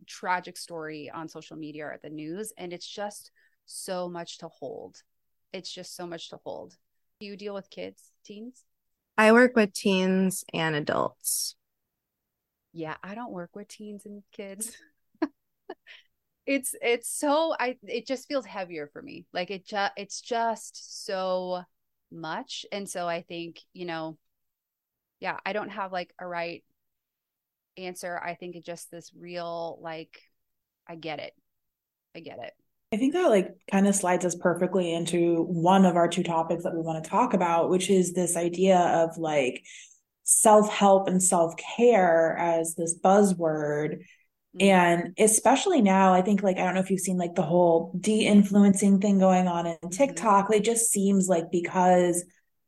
tragic 0.06 0.58
story 0.58 1.10
on 1.14 1.28
social 1.28 1.58
media 1.58 1.86
or 1.86 1.94
at 1.94 2.02
the 2.02 2.10
news 2.10 2.54
and 2.58 2.72
it's 2.74 2.88
just 2.88 3.32
so 3.66 4.08
much 4.08 4.38
to 4.40 4.48
hold. 4.48 5.04
It's 5.54 5.72
just 5.72 5.96
so 5.96 6.06
much 6.06 6.30
to 6.30 6.40
hold. 6.44 6.76
Do 7.20 7.26
you 7.26 7.36
deal 7.36 7.54
with 7.54 7.70
kids 7.70 8.12
teens? 8.24 8.64
I 9.18 9.32
work 9.32 9.56
with 9.56 9.74
teens 9.74 10.46
and 10.54 10.76
adults. 10.76 11.56
Yeah 12.74 12.96
i 13.04 13.16
don't 13.16 13.32
work 13.32 13.56
with 13.56 13.68
teens 13.68 14.06
and 14.06 14.24
kids. 14.32 14.76
It's 16.46 16.74
it's 16.82 17.10
so 17.10 17.54
i 17.60 17.78
it 17.84 18.08
just 18.08 18.30
feels 18.30 18.46
heavier 18.46 18.89
for 18.94 19.01
me. 19.01 19.25
Like 19.34 19.51
it 19.51 19.68
just 19.68 19.92
it's 19.98 20.22
just 20.22 21.06
so 21.06 21.63
much. 22.10 22.66
And 22.72 22.89
so 22.89 23.06
i 23.06 23.22
think 23.22 23.60
you 23.74 23.86
know 23.86 24.18
yeah 25.20 25.38
i 25.46 25.54
don't 25.54 25.70
have 25.70 25.92
like 25.92 26.13
a 26.20 26.27
right 26.27 26.63
answer. 27.77 28.19
I 28.24 28.36
think 28.36 28.55
it's 28.55 28.65
just 28.65 28.91
this 28.91 29.12
real, 29.17 29.79
like, 29.81 30.19
I 30.88 30.96
get 30.96 31.19
it. 31.19 31.34
I 32.15 32.19
get 32.19 32.39
it. 32.39 32.53
I 32.93 32.98
think 32.98 33.13
that 33.13 33.29
like 33.29 33.50
kind 33.69 33.86
of 33.86 33.96
slides 33.96 34.24
us 34.24 34.36
perfectly 34.36 34.93
into 34.93 35.43
one 35.43 35.86
of 35.86 35.98
our 35.98 36.07
two 36.07 36.24
topics 36.24 36.63
that 36.63 36.74
we 36.74 36.81
want 36.81 37.03
to 37.03 37.10
talk 37.10 37.34
about, 37.34 37.69
which 37.69 37.89
is 37.89 38.13
this 38.13 38.38
idea 38.38 38.77
of 38.77 39.17
like 39.17 39.62
self 40.24 40.72
help 40.72 41.07
and 41.07 41.22
self 41.22 41.55
care 41.57 42.38
as 42.38 42.75
this 42.75 42.98
buzzword. 42.98 44.00
Mm-hmm. 44.57 44.62
And 44.62 45.13
especially 45.17 45.81
now, 45.81 46.13
I 46.13 46.22
think 46.22 46.43
like 46.43 46.57
I 46.57 46.63
don't 46.63 46.75
know 46.75 46.79
if 46.79 46.89
you've 46.89 47.01
seen 47.01 47.17
like 47.17 47.36
the 47.36 47.41
whole 47.41 47.93
de 48.00 48.25
influencing 48.25 49.01
thing 49.01 49.19
going 49.19 49.50
on 49.50 49.65
in 49.65 49.74
mm-hmm. 49.74 49.89
TikTok. 49.89 50.53
It 50.53 50.63
just 50.63 50.89
seems 50.89 51.27
like 51.27 51.51
because 51.51 52.24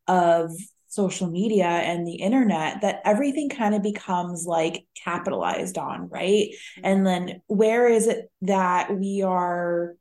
of 0.05 0.51
social 0.89 1.27
media 1.27 1.65
and 1.67 2.05
the 2.05 2.15
internet 2.15 2.81
that 2.81 3.01
everything 3.05 3.47
kind 3.47 3.75
of 3.75 3.83
becomes 3.83 4.45
like 4.45 4.85
capitalized 5.01 5.77
on, 5.77 6.09
right? 6.09 6.49
Mm-hmm. 6.49 6.81
And 6.83 7.07
then 7.07 7.41
where 7.47 7.87
is 7.87 8.07
it 8.07 8.29
that 8.41 8.97
we 8.97 9.21
are 9.21 9.95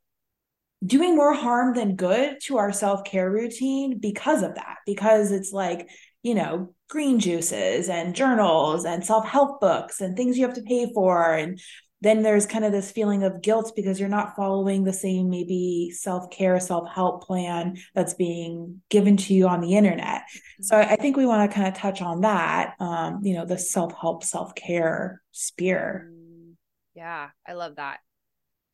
doing 0.83 1.15
more 1.15 1.33
harm 1.33 1.75
than 1.75 1.95
good 1.95 2.37
to 2.41 2.57
our 2.57 2.73
self-care 2.73 3.29
routine 3.29 3.99
because 3.99 4.43
of 4.43 4.55
that? 4.55 4.77
Because 4.85 5.31
it's 5.31 5.51
like, 5.51 5.87
you 6.23 6.33
know, 6.35 6.73
green 6.89 7.19
juices 7.19 7.87
and 7.87 8.15
journals 8.15 8.83
and 8.83 9.05
self-help 9.05 9.61
books 9.61 10.01
and 10.01 10.17
things 10.17 10.37
you 10.37 10.45
have 10.45 10.55
to 10.55 10.63
pay 10.63 10.91
for 10.93 11.33
and 11.33 11.61
then 12.01 12.23
there's 12.23 12.45
kind 12.45 12.63
of 12.63 12.71
this 12.71 12.91
feeling 12.91 13.23
of 13.23 13.41
guilt 13.41 13.73
because 13.75 13.99
you're 13.99 14.09
not 14.09 14.35
following 14.35 14.83
the 14.83 14.93
same 14.93 15.29
maybe 15.29 15.91
self-care 15.93 16.59
self-help 16.59 17.23
plan 17.23 17.77
that's 17.93 18.13
being 18.13 18.81
given 18.89 19.17
to 19.17 19.33
you 19.33 19.47
on 19.47 19.61
the 19.61 19.75
internet. 19.75 20.21
Mm-hmm. 20.21 20.63
so 20.63 20.77
i 20.77 20.95
think 20.95 21.17
we 21.17 21.25
want 21.25 21.49
to 21.49 21.55
kind 21.55 21.67
of 21.67 21.73
touch 21.73 22.01
on 22.01 22.21
that 22.21 22.75
um, 22.79 23.21
you 23.23 23.35
know 23.35 23.45
the 23.45 23.57
self-help 23.57 24.23
self-care 24.23 25.21
spear 25.31 26.09
mm, 26.11 26.53
yeah 26.95 27.29
i 27.47 27.53
love 27.53 27.75
that. 27.75 27.99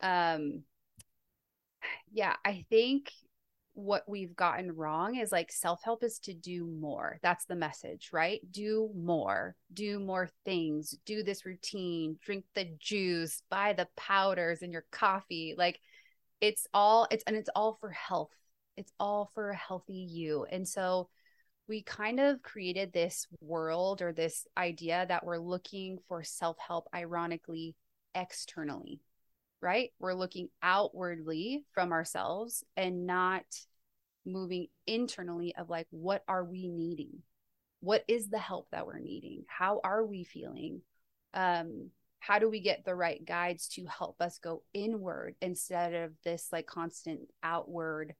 Um 0.00 0.62
yeah 2.12 2.34
i 2.44 2.64
think 2.70 3.10
what 3.76 4.08
we've 4.08 4.34
gotten 4.34 4.72
wrong 4.72 5.16
is 5.16 5.30
like 5.30 5.52
self 5.52 5.82
help 5.84 6.02
is 6.02 6.18
to 6.20 6.32
do 6.32 6.66
more. 6.66 7.18
That's 7.22 7.44
the 7.44 7.54
message, 7.54 8.08
right? 8.10 8.40
Do 8.50 8.90
more, 8.96 9.54
do 9.72 10.00
more 10.00 10.30
things, 10.46 10.98
do 11.04 11.22
this 11.22 11.44
routine, 11.44 12.18
drink 12.24 12.46
the 12.54 12.70
juice, 12.78 13.42
buy 13.50 13.74
the 13.74 13.86
powders 13.94 14.62
in 14.62 14.72
your 14.72 14.86
coffee. 14.90 15.54
Like 15.58 15.78
it's 16.40 16.66
all, 16.72 17.06
it's, 17.10 17.22
and 17.26 17.36
it's 17.36 17.50
all 17.54 17.76
for 17.78 17.90
health. 17.90 18.32
It's 18.78 18.92
all 18.98 19.30
for 19.34 19.50
a 19.50 19.56
healthy 19.56 19.92
you. 19.92 20.46
And 20.50 20.66
so 20.66 21.10
we 21.68 21.82
kind 21.82 22.18
of 22.18 22.42
created 22.42 22.94
this 22.94 23.26
world 23.42 24.00
or 24.00 24.14
this 24.14 24.46
idea 24.56 25.04
that 25.06 25.24
we're 25.24 25.38
looking 25.38 25.98
for 26.08 26.24
self 26.24 26.56
help, 26.66 26.88
ironically, 26.94 27.74
externally 28.14 29.00
right? 29.60 29.90
We're 29.98 30.14
looking 30.14 30.48
outwardly 30.62 31.64
from 31.72 31.92
ourselves 31.92 32.64
and 32.76 33.06
not 33.06 33.44
moving 34.24 34.66
internally 34.86 35.54
of 35.56 35.70
like, 35.70 35.86
what 35.90 36.22
are 36.28 36.44
we 36.44 36.68
needing? 36.68 37.22
What 37.80 38.04
is 38.08 38.28
the 38.28 38.38
help 38.38 38.68
that 38.72 38.86
we're 38.86 38.98
needing? 38.98 39.44
How 39.46 39.80
are 39.84 40.04
we 40.04 40.24
feeling? 40.24 40.82
Um, 41.34 41.90
how 42.18 42.38
do 42.38 42.50
we 42.50 42.60
get 42.60 42.84
the 42.84 42.94
right 42.94 43.24
guides 43.24 43.68
to 43.68 43.86
help 43.86 44.20
us 44.20 44.38
go 44.38 44.62
inward 44.74 45.36
instead 45.40 45.94
of 45.94 46.12
this 46.24 46.48
like 46.50 46.66
constant 46.66 47.20
outward 47.42 48.14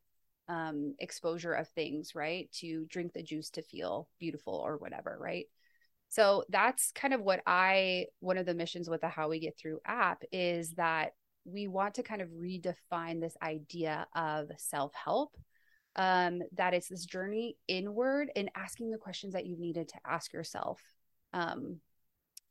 um, 0.48 0.94
exposure 1.00 1.52
of 1.52 1.68
things, 1.70 2.14
right? 2.14 2.50
To 2.60 2.86
drink 2.88 3.12
the 3.12 3.22
juice 3.22 3.50
to 3.50 3.62
feel 3.62 4.08
beautiful 4.20 4.54
or 4.54 4.76
whatever, 4.76 5.16
right? 5.20 5.46
So 6.08 6.44
that's 6.48 6.92
kind 6.92 7.14
of 7.14 7.20
what 7.20 7.42
I, 7.46 8.06
one 8.20 8.38
of 8.38 8.46
the 8.46 8.54
missions 8.54 8.88
with 8.88 9.00
the 9.00 9.08
How 9.08 9.28
We 9.28 9.40
Get 9.40 9.58
Through 9.58 9.80
app 9.84 10.22
is 10.30 10.70
that 10.74 11.14
we 11.46 11.68
want 11.68 11.94
to 11.94 12.02
kind 12.02 12.20
of 12.20 12.28
redefine 12.28 13.20
this 13.20 13.36
idea 13.42 14.06
of 14.14 14.50
self 14.58 14.92
help. 14.94 15.36
Um, 15.98 16.42
that 16.52 16.74
it's 16.74 16.88
this 16.88 17.06
journey 17.06 17.56
inward 17.68 18.30
and 18.36 18.50
asking 18.54 18.90
the 18.90 18.98
questions 18.98 19.32
that 19.32 19.46
you 19.46 19.56
needed 19.56 19.88
to 19.88 19.98
ask 20.06 20.30
yourself. 20.34 20.78
Um, 21.32 21.80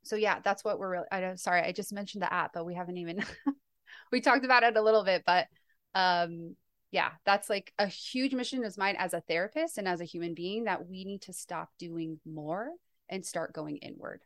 so 0.04 0.16
yeah, 0.16 0.40
that's 0.44 0.64
what 0.64 0.80
we're 0.80 0.90
really. 0.90 1.06
I'm 1.12 1.38
sorry, 1.38 1.62
I 1.62 1.72
just 1.72 1.94
mentioned 1.94 2.24
the 2.24 2.34
app, 2.34 2.54
but 2.54 2.66
we 2.66 2.74
haven't 2.74 2.98
even 2.98 3.24
we 4.12 4.22
talked 4.22 4.46
about 4.46 4.64
it 4.64 4.78
a 4.78 4.82
little 4.82 5.04
bit, 5.04 5.24
but 5.28 5.48
um, 5.94 6.56
yeah, 6.92 7.12
that's 7.26 7.50
like 7.50 7.74
a 7.78 7.88
huge 7.88 8.34
mission 8.34 8.64
is 8.64 8.78
mine 8.78 8.96
as 8.98 9.14
a 9.14 9.22
therapist 9.22 9.78
and 9.78 9.88
as 9.88 10.02
a 10.02 10.06
human 10.06 10.34
being 10.34 10.64
that 10.66 10.88
we 10.88 11.04
need 11.04 11.24
to 11.24 11.34
stop 11.34 11.70
doing 11.78 12.20
more 12.26 12.70
and 13.10 13.26
start 13.26 13.54
going 13.54 13.78
inward. 13.78 14.22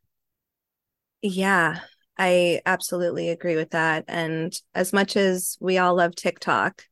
Yeah, 1.21 1.79
I 2.19 2.59
absolutely 2.65 3.29
agree 3.29 3.55
with 3.55 3.69
that. 3.71 4.03
And 4.09 4.53
as 4.75 4.91
much 4.91 5.15
as 5.15 5.57
we 5.61 5.77
all 5.77 5.95
love 5.95 6.15
TikTok, 6.15 6.83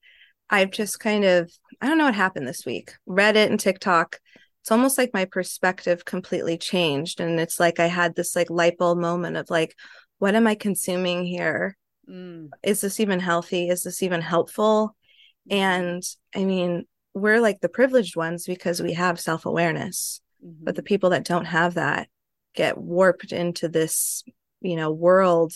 I've 0.49 0.71
just 0.71 1.01
kind 1.01 1.25
of, 1.25 1.51
I 1.81 1.87
don't 1.87 1.97
know 1.97 2.05
what 2.05 2.15
happened 2.15 2.47
this 2.47 2.65
week. 2.65 2.93
Reddit 3.07 3.47
and 3.47 3.59
TikTok, 3.59 4.21
it's 4.61 4.71
almost 4.71 4.97
like 4.97 5.13
my 5.13 5.25
perspective 5.25 6.05
completely 6.05 6.57
changed. 6.57 7.19
And 7.19 7.41
it's 7.41 7.59
like 7.59 7.77
I 7.77 7.87
had 7.87 8.15
this 8.15 8.37
like 8.37 8.49
light 8.49 8.77
bulb 8.77 8.99
moment 8.99 9.35
of 9.35 9.49
like, 9.49 9.75
what 10.19 10.33
am 10.33 10.47
I 10.47 10.55
consuming 10.55 11.25
here? 11.25 11.75
Mm. 12.09 12.47
Is 12.63 12.79
this 12.79 13.01
even 13.01 13.19
healthy? 13.19 13.67
Is 13.67 13.83
this 13.83 14.01
even 14.01 14.21
helpful? 14.21 14.95
And 15.49 16.03
I 16.33 16.45
mean, 16.45 16.85
we're 17.13 17.41
like 17.41 17.59
the 17.59 17.67
privileged 17.67 18.15
ones 18.15 18.45
because 18.45 18.81
we 18.81 18.93
have 18.93 19.19
self 19.19 19.45
awareness, 19.45 20.21
mm-hmm. 20.41 20.63
but 20.63 20.75
the 20.75 20.81
mm-hmm. 20.81 20.87
people 20.87 21.09
that 21.09 21.25
don't 21.25 21.45
have 21.45 21.73
that 21.73 22.07
get 22.55 22.77
warped 22.77 23.33
into 23.33 23.67
this 23.67 24.23
you 24.61 24.75
know 24.75 24.91
world 24.91 25.53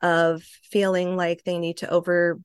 of 0.00 0.42
feeling 0.70 1.16
like 1.16 1.42
they 1.44 1.58
need 1.58 1.78
to 1.78 1.88
overdo 1.88 2.42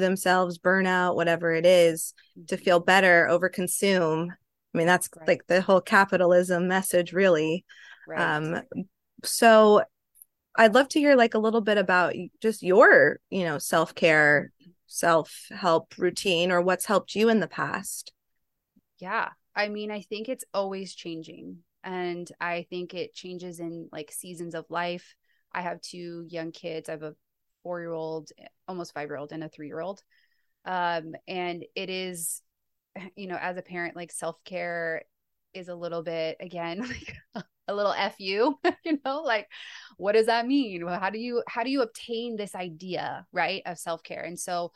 themselves 0.00 0.58
burnout 0.58 1.14
whatever 1.14 1.52
it 1.52 1.64
is 1.64 2.12
to 2.46 2.56
mm-hmm. 2.56 2.64
feel 2.64 2.80
better 2.80 3.26
overconsume 3.30 4.28
i 4.30 4.78
mean 4.78 4.86
that's 4.86 5.08
right. 5.16 5.28
like 5.28 5.46
the 5.46 5.60
whole 5.60 5.80
capitalism 5.80 6.68
message 6.68 7.12
really 7.12 7.64
right. 8.06 8.20
um 8.20 8.62
so 9.24 9.82
i'd 10.56 10.74
love 10.74 10.88
to 10.88 11.00
hear 11.00 11.16
like 11.16 11.34
a 11.34 11.38
little 11.38 11.60
bit 11.60 11.78
about 11.78 12.14
just 12.42 12.62
your 12.62 13.20
you 13.30 13.44
know 13.44 13.58
self-care 13.58 14.52
self-help 14.86 15.94
routine 15.98 16.50
or 16.50 16.60
what's 16.60 16.86
helped 16.86 17.14
you 17.14 17.28
in 17.28 17.40
the 17.40 17.48
past 17.48 18.12
yeah 18.98 19.28
i 19.54 19.68
mean 19.68 19.90
i 19.90 20.00
think 20.00 20.28
it's 20.28 20.44
always 20.52 20.94
changing 20.94 21.58
and 21.84 22.32
i 22.40 22.66
think 22.70 22.94
it 22.94 23.14
changes 23.14 23.60
in 23.60 23.88
like 23.92 24.10
seasons 24.10 24.54
of 24.54 24.64
life 24.68 25.14
I 25.52 25.62
have 25.62 25.80
two 25.80 26.26
young 26.28 26.52
kids. 26.52 26.88
I 26.88 26.92
have 26.92 27.02
a 27.02 27.14
four 27.62 27.80
year 27.80 27.92
old, 27.92 28.30
almost 28.66 28.94
five 28.94 29.08
year 29.08 29.16
old, 29.16 29.32
and 29.32 29.44
a 29.44 29.48
three 29.48 29.66
year 29.66 29.80
old. 29.80 30.02
Um, 30.64 31.14
and 31.26 31.64
it 31.74 31.90
is, 31.90 32.42
you 33.16 33.26
know, 33.26 33.38
as 33.40 33.56
a 33.56 33.62
parent, 33.62 33.96
like 33.96 34.12
self 34.12 34.42
care 34.44 35.02
is 35.54 35.68
a 35.68 35.74
little 35.74 36.02
bit, 36.02 36.36
again, 36.40 36.80
like 37.34 37.44
a 37.68 37.74
little 37.74 37.94
fu 38.16 38.58
you 38.84 38.98
know 39.04 39.22
like 39.22 39.46
what 39.98 40.12
does 40.12 40.26
that 40.26 40.46
mean 40.46 40.84
well, 40.84 40.98
how 40.98 41.10
do 41.10 41.18
you 41.18 41.42
how 41.46 41.62
do 41.62 41.70
you 41.70 41.82
obtain 41.82 42.36
this 42.36 42.54
idea 42.54 43.26
right 43.32 43.62
of 43.66 43.78
self-care 43.78 44.24
and 44.24 44.38
so 44.40 44.72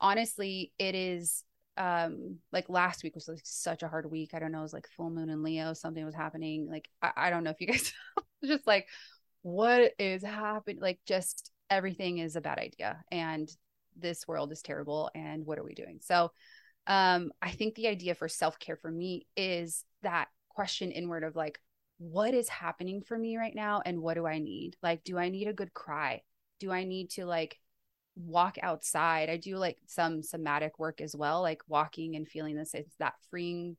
honestly 0.00 0.72
it 0.78 0.94
is 0.94 1.42
um 1.76 2.36
like 2.52 2.68
last 2.68 3.02
week 3.02 3.14
was 3.14 3.28
like 3.28 3.40
such 3.42 3.82
a 3.82 3.88
hard 3.88 4.10
week 4.10 4.30
i 4.32 4.38
don't 4.38 4.52
know 4.52 4.60
it 4.60 4.62
was 4.62 4.72
like 4.72 4.88
full 4.96 5.10
moon 5.10 5.28
in 5.28 5.42
leo 5.42 5.74
something 5.74 6.04
was 6.04 6.14
happening 6.14 6.68
like 6.70 6.88
i, 7.02 7.10
I 7.16 7.30
don't 7.30 7.44
know 7.44 7.50
if 7.50 7.60
you 7.60 7.66
guys 7.66 7.92
just 8.44 8.66
like 8.66 8.86
what 9.46 9.92
is 10.00 10.24
happening? 10.24 10.80
Like, 10.80 10.98
just 11.06 11.52
everything 11.70 12.18
is 12.18 12.34
a 12.34 12.40
bad 12.40 12.58
idea. 12.58 13.04
And 13.12 13.48
this 13.96 14.26
world 14.26 14.50
is 14.50 14.60
terrible. 14.60 15.08
And 15.14 15.46
what 15.46 15.56
are 15.56 15.62
we 15.62 15.74
doing? 15.74 16.00
So, 16.02 16.32
um, 16.88 17.30
I 17.40 17.52
think 17.52 17.76
the 17.76 17.86
idea 17.86 18.16
for 18.16 18.26
self 18.26 18.58
care 18.58 18.74
for 18.74 18.90
me 18.90 19.28
is 19.36 19.84
that 20.02 20.26
question 20.48 20.90
inward 20.90 21.22
of 21.22 21.36
like, 21.36 21.60
what 21.98 22.34
is 22.34 22.48
happening 22.48 23.02
for 23.02 23.16
me 23.16 23.36
right 23.36 23.54
now? 23.54 23.82
And 23.86 24.02
what 24.02 24.14
do 24.14 24.26
I 24.26 24.40
need? 24.40 24.76
Like, 24.82 25.04
do 25.04 25.16
I 25.16 25.28
need 25.28 25.46
a 25.46 25.52
good 25.52 25.72
cry? 25.72 26.22
Do 26.58 26.72
I 26.72 26.82
need 26.82 27.10
to 27.10 27.24
like 27.24 27.60
walk 28.16 28.56
outside? 28.60 29.30
I 29.30 29.36
do 29.36 29.58
like 29.58 29.78
some 29.86 30.24
somatic 30.24 30.80
work 30.80 31.00
as 31.00 31.14
well, 31.14 31.40
like 31.40 31.62
walking 31.68 32.16
and 32.16 32.26
feeling 32.26 32.56
this, 32.56 32.74
it's 32.74 32.96
that 32.96 33.14
freeing 33.30 33.76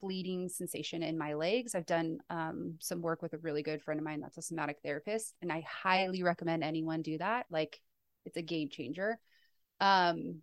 bleeding 0.00 0.48
sensation 0.48 1.02
in 1.02 1.18
my 1.18 1.34
legs. 1.34 1.74
I've 1.74 1.86
done 1.86 2.18
um, 2.30 2.76
some 2.80 3.02
work 3.02 3.22
with 3.22 3.32
a 3.32 3.38
really 3.38 3.62
good 3.62 3.82
friend 3.82 3.98
of 4.00 4.04
mine 4.04 4.20
that's 4.20 4.38
a 4.38 4.42
somatic 4.42 4.78
therapist, 4.82 5.34
and 5.42 5.52
I 5.52 5.64
highly 5.68 6.22
recommend 6.22 6.64
anyone 6.64 7.02
do 7.02 7.18
that. 7.18 7.46
Like, 7.50 7.80
it's 8.24 8.36
a 8.36 8.42
game 8.42 8.68
changer. 8.68 9.18
Um, 9.80 10.42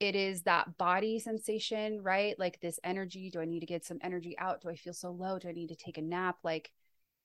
it 0.00 0.14
is 0.14 0.42
that 0.42 0.78
body 0.78 1.18
sensation, 1.18 2.02
right? 2.02 2.38
Like 2.38 2.60
this 2.60 2.78
energy. 2.84 3.30
Do 3.30 3.40
I 3.40 3.46
need 3.46 3.60
to 3.60 3.66
get 3.66 3.84
some 3.84 3.98
energy 4.02 4.36
out? 4.38 4.60
Do 4.60 4.68
I 4.68 4.76
feel 4.76 4.92
so 4.92 5.10
low? 5.10 5.38
Do 5.38 5.48
I 5.48 5.52
need 5.52 5.68
to 5.68 5.76
take 5.76 5.98
a 5.98 6.02
nap? 6.02 6.36
Like, 6.44 6.70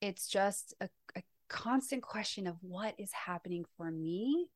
it's 0.02 0.28
just 0.28 0.74
a, 0.82 0.90
a 1.16 1.24
constant 1.50 2.02
question 2.02 2.48
of 2.48 2.56
what 2.62 2.96
is 2.98 3.12
happening 3.12 3.64
for 3.78 3.92
me 3.92 4.48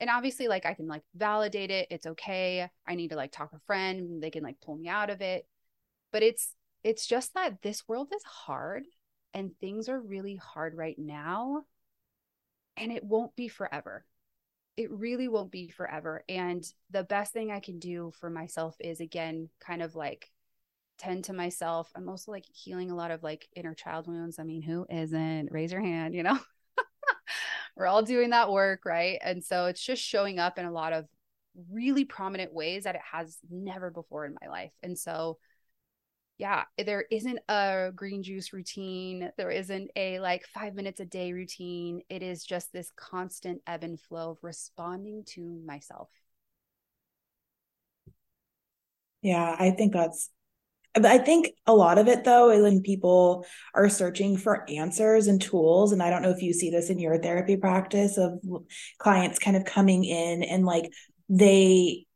and 0.00 0.10
obviously 0.10 0.48
like 0.48 0.66
i 0.66 0.74
can 0.74 0.88
like 0.88 1.02
validate 1.14 1.70
it 1.70 1.86
it's 1.90 2.06
okay 2.06 2.68
i 2.88 2.94
need 2.94 3.08
to 3.08 3.16
like 3.16 3.30
talk 3.30 3.50
a 3.54 3.60
friend 3.66 4.22
they 4.22 4.30
can 4.30 4.42
like 4.42 4.60
pull 4.60 4.76
me 4.76 4.88
out 4.88 5.10
of 5.10 5.20
it 5.20 5.46
but 6.12 6.22
it's 6.22 6.54
it's 6.82 7.06
just 7.06 7.34
that 7.34 7.62
this 7.62 7.86
world 7.86 8.08
is 8.14 8.22
hard 8.24 8.84
and 9.34 9.52
things 9.60 9.88
are 9.88 10.00
really 10.00 10.36
hard 10.36 10.74
right 10.76 10.98
now 10.98 11.62
and 12.76 12.90
it 12.90 13.04
won't 13.04 13.36
be 13.36 13.48
forever. 13.48 14.04
It 14.76 14.90
really 14.90 15.28
won't 15.28 15.50
be 15.50 15.68
forever. 15.68 16.24
And 16.28 16.64
the 16.90 17.04
best 17.04 17.32
thing 17.32 17.50
i 17.50 17.60
can 17.60 17.78
do 17.78 18.12
for 18.18 18.30
myself 18.30 18.76
is 18.80 19.00
again 19.00 19.50
kind 19.60 19.82
of 19.82 19.94
like 19.94 20.30
tend 20.98 21.24
to 21.24 21.32
myself. 21.32 21.90
I'm 21.94 22.08
also 22.08 22.32
like 22.32 22.44
healing 22.52 22.90
a 22.90 22.96
lot 22.96 23.10
of 23.10 23.22
like 23.22 23.48
inner 23.54 23.74
child 23.74 24.06
wounds. 24.06 24.38
I 24.38 24.44
mean 24.44 24.62
who 24.62 24.86
isn't? 24.88 25.52
Raise 25.52 25.72
your 25.72 25.82
hand 25.82 26.14
you 26.14 26.22
know? 26.22 26.38
We're 27.76 27.86
all 27.86 28.02
doing 28.02 28.30
that 28.30 28.50
work 28.50 28.84
right? 28.86 29.18
And 29.22 29.44
so 29.44 29.66
it's 29.66 29.84
just 29.84 30.02
showing 30.02 30.38
up 30.38 30.58
in 30.58 30.64
a 30.64 30.72
lot 30.72 30.92
of 30.92 31.06
really 31.70 32.04
prominent 32.04 32.54
ways 32.54 32.84
that 32.84 32.94
it 32.94 33.00
has 33.12 33.38
never 33.50 33.90
before 33.90 34.24
in 34.24 34.36
my 34.40 34.48
life. 34.48 34.72
And 34.82 34.98
so 34.98 35.38
yeah, 36.40 36.64
eh, 36.78 36.84
there 36.84 37.04
isn't 37.10 37.38
a 37.50 37.90
green 37.94 38.22
juice 38.22 38.54
routine. 38.54 39.30
There 39.36 39.50
isn't 39.50 39.90
a 39.94 40.20
like 40.20 40.46
five 40.46 40.74
minutes 40.74 40.98
a 40.98 41.04
day 41.04 41.34
routine. 41.34 42.00
It 42.08 42.22
is 42.22 42.42
just 42.42 42.72
this 42.72 42.90
constant 42.96 43.60
ebb 43.66 43.84
and 43.84 44.00
flow 44.00 44.30
of 44.30 44.38
responding 44.42 45.24
to 45.34 45.62
myself. 45.66 46.08
Yeah, 49.20 49.54
I 49.58 49.72
think 49.72 49.92
that's 49.92 50.30
I 50.96 51.18
think 51.18 51.50
a 51.66 51.74
lot 51.74 51.98
of 51.98 52.08
it 52.08 52.24
though 52.24 52.50
is 52.50 52.62
when 52.62 52.80
people 52.80 53.44
are 53.74 53.90
searching 53.90 54.38
for 54.38 54.68
answers 54.70 55.26
and 55.26 55.42
tools. 55.42 55.92
And 55.92 56.02
I 56.02 56.08
don't 56.08 56.22
know 56.22 56.30
if 56.30 56.42
you 56.42 56.54
see 56.54 56.70
this 56.70 56.88
in 56.88 56.98
your 56.98 57.20
therapy 57.20 57.58
practice 57.58 58.16
of 58.16 58.40
clients 58.98 59.38
kind 59.38 59.58
of 59.58 59.66
coming 59.66 60.04
in 60.04 60.42
and 60.42 60.64
like 60.64 60.90
they 61.28 62.06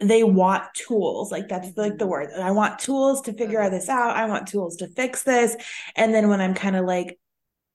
they 0.00 0.22
want 0.22 0.62
tools 0.74 1.32
like 1.32 1.48
that's 1.48 1.76
like 1.76 1.96
the 1.98 2.04
mm-hmm. 2.04 2.10
word 2.10 2.30
i 2.38 2.50
want 2.50 2.78
tools 2.78 3.22
to 3.22 3.32
figure 3.32 3.60
mm-hmm. 3.60 3.74
this 3.74 3.88
out 3.88 4.16
i 4.16 4.26
want 4.26 4.46
tools 4.46 4.76
to 4.76 4.88
fix 4.88 5.22
this 5.22 5.56
and 5.94 6.14
then 6.14 6.28
when 6.28 6.40
i'm 6.40 6.54
kind 6.54 6.76
of 6.76 6.84
like 6.84 7.18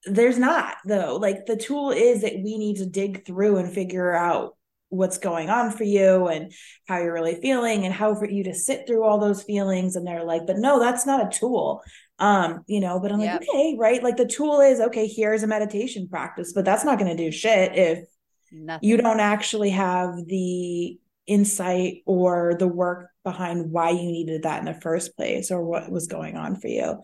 there's 0.05 0.37
not 0.37 0.77
though 0.85 1.17
like 1.17 1.45
the 1.45 1.55
tool 1.55 1.91
is 1.91 2.21
that 2.21 2.33
we 2.43 2.57
need 2.57 2.77
to 2.77 2.85
dig 2.85 3.25
through 3.25 3.57
and 3.57 3.73
figure 3.73 4.13
out 4.13 4.55
what's 4.89 5.17
going 5.17 5.49
on 5.49 5.71
for 5.71 5.85
you 5.85 6.27
and 6.27 6.51
how 6.87 6.97
you're 6.97 7.13
really 7.13 7.35
feeling 7.35 7.85
and 7.85 7.93
how 7.93 8.13
for 8.13 8.29
you 8.29 8.43
to 8.43 8.53
sit 8.53 8.85
through 8.85 9.03
all 9.03 9.19
those 9.19 9.41
feelings 9.41 9.95
and 9.95 10.05
they're 10.05 10.25
like 10.25 10.45
but 10.45 10.57
no 10.57 10.79
that's 10.79 11.05
not 11.05 11.25
a 11.25 11.37
tool 11.37 11.81
um 12.19 12.63
you 12.67 12.79
know 12.79 12.99
but 12.99 13.11
i'm 13.11 13.21
yep. 13.21 13.39
like 13.39 13.49
okay 13.49 13.75
right 13.79 14.03
like 14.03 14.17
the 14.17 14.25
tool 14.25 14.59
is 14.59 14.79
okay 14.79 15.07
here's 15.07 15.43
a 15.43 15.47
meditation 15.47 16.09
practice 16.09 16.51
but 16.51 16.65
that's 16.65 16.83
not 16.83 16.99
going 16.99 17.15
to 17.15 17.23
do 17.23 17.31
shit 17.31 17.75
if 17.77 18.05
Nothing. 18.51 18.89
you 18.89 18.97
don't 18.97 19.21
actually 19.21 19.69
have 19.69 20.15
the 20.27 20.99
insight 21.27 22.03
or 22.05 22.55
the 22.57 22.67
work 22.67 23.09
behind 23.23 23.71
why 23.71 23.91
you 23.91 24.03
needed 24.03 24.43
that 24.43 24.59
in 24.59 24.65
the 24.65 24.81
first 24.81 25.15
place 25.15 25.51
or 25.51 25.63
what 25.63 25.91
was 25.91 26.07
going 26.07 26.35
on 26.35 26.55
for 26.55 26.67
you. 26.67 27.01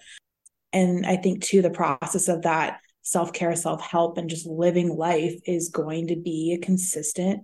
And 0.74 1.06
i 1.06 1.16
think 1.16 1.44
too 1.44 1.62
the 1.62 1.70
process 1.70 2.28
of 2.28 2.42
that 2.44 2.80
self-care 3.02 3.56
self-help 3.56 4.18
and 4.18 4.30
just 4.30 4.46
living 4.46 4.90
life 4.90 5.36
is 5.46 5.70
going 5.70 6.08
to 6.08 6.18
be 6.18 6.54
a 6.54 6.66
consistent 6.66 7.44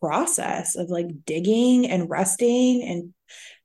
process 0.00 0.74
of 0.74 0.90
like 0.90 1.06
digging 1.24 1.86
and 1.86 2.10
resting 2.10 2.82
and 2.82 3.14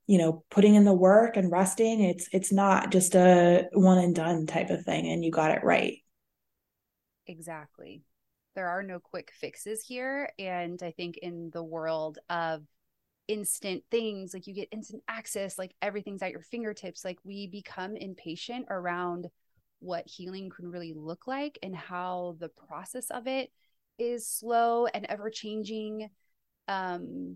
you 0.06 0.18
know 0.18 0.44
putting 0.52 0.76
in 0.76 0.86
the 0.86 0.94
work 0.94 1.38
and 1.38 1.52
resting. 1.52 2.02
It's 2.02 2.30
it's 2.32 2.52
not 2.52 2.92
just 2.92 3.16
a 3.16 3.68
one 3.74 3.98
and 3.98 4.16
done 4.16 4.46
type 4.46 4.70
of 4.70 4.86
thing 4.86 5.08
and 5.08 5.26
you 5.26 5.32
got 5.32 5.52
it 5.52 5.64
right. 5.64 5.98
Exactly 7.26 8.04
there 8.60 8.68
are 8.68 8.84
no 8.84 9.00
quick 9.00 9.32
fixes 9.34 9.82
here. 9.82 10.30
And 10.38 10.84
i 10.84 10.92
think 10.92 11.16
in 11.18 11.50
the 11.54 11.64
world 11.64 12.20
of 12.30 12.64
instant 13.30 13.84
things 13.90 14.34
like 14.34 14.48
you 14.48 14.54
get 14.54 14.68
instant 14.72 15.02
access 15.08 15.58
like 15.58 15.74
everything's 15.84 16.24
at 16.24 16.32
your 16.32 16.42
fingertips 16.42 17.06
like 17.06 17.20
we 17.24 17.46
become 17.46 17.96
impatient 17.96 18.66
around 18.72 19.28
what 19.82 20.08
healing 20.08 20.50
can 20.50 20.68
really 20.68 20.94
look 20.94 21.28
like 21.28 21.60
and 21.62 21.76
how 21.76 22.36
the 22.40 22.50
process 22.68 23.12
of 23.12 23.28
it 23.28 23.52
is 24.00 24.28
slow 24.28 24.88
and 24.88 25.06
ever 25.06 25.30
changing 25.30 26.10
um 26.68 27.36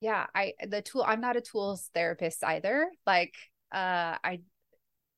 yeah 0.00 0.26
i 0.36 0.52
the 0.68 0.80
tool 0.80 1.04
i'm 1.06 1.20
not 1.20 1.36
a 1.36 1.40
tools 1.42 1.90
therapist 1.92 2.42
either. 2.44 2.88
Like 3.04 3.34
uh 3.72 4.16
i 4.22 4.40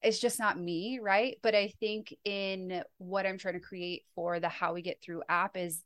it's 0.04 0.20
just 0.20 0.38
not 0.38 0.58
me 0.58 1.00
right 1.02 1.38
but 1.42 1.54
i 1.54 1.73
think 1.80 2.14
in 2.25 2.82
what 2.99 3.26
i'm 3.26 3.38
trying 3.38 3.54
to 3.54 3.61
create 3.61 4.02
for 4.14 4.38
the 4.38 4.49
how 4.49 4.75
we 4.75 4.82
get 4.82 5.00
through 5.02 5.23
app 5.28 5.56
is 5.56 5.82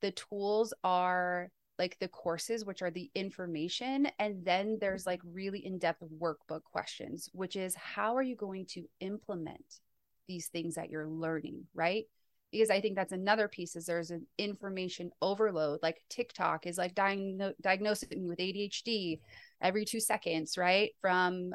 the 0.00 0.10
tools 0.12 0.72
are 0.82 1.50
like 1.78 1.96
the 2.00 2.08
courses 2.08 2.64
which 2.64 2.82
are 2.82 2.90
the 2.90 3.10
information 3.14 4.08
and 4.18 4.44
then 4.44 4.78
there's 4.80 5.06
like 5.06 5.20
really 5.24 5.64
in-depth 5.64 6.02
workbook 6.20 6.62
questions 6.64 7.28
which 7.32 7.54
is 7.54 7.74
how 7.76 8.16
are 8.16 8.22
you 8.22 8.34
going 8.34 8.66
to 8.66 8.84
implement 9.00 9.80
these 10.26 10.48
things 10.48 10.74
that 10.74 10.90
you're 10.90 11.08
learning 11.08 11.64
right 11.74 12.06
because 12.50 12.70
I 12.70 12.80
think 12.80 12.96
that's 12.96 13.12
another 13.12 13.46
piece 13.46 13.76
is 13.76 13.84
there's 13.84 14.10
an 14.10 14.26
information 14.38 15.10
overload. 15.20 15.80
Like 15.82 16.02
TikTok 16.08 16.66
is 16.66 16.78
like 16.78 16.94
diagno- 16.94 17.52
diagnosing 17.60 18.08
me 18.10 18.26
with 18.26 18.38
ADHD 18.38 19.20
every 19.60 19.84
two 19.84 20.00
seconds, 20.00 20.56
right? 20.56 20.92
From 21.00 21.52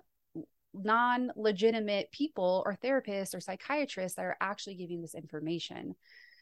non 0.73 1.31
legitimate 1.35 2.11
people 2.11 2.63
or 2.65 2.75
therapists 2.75 3.35
or 3.35 3.39
psychiatrists 3.39 4.15
that 4.15 4.25
are 4.25 4.37
actually 4.41 4.75
giving 4.75 5.01
this 5.01 5.15
information. 5.15 5.95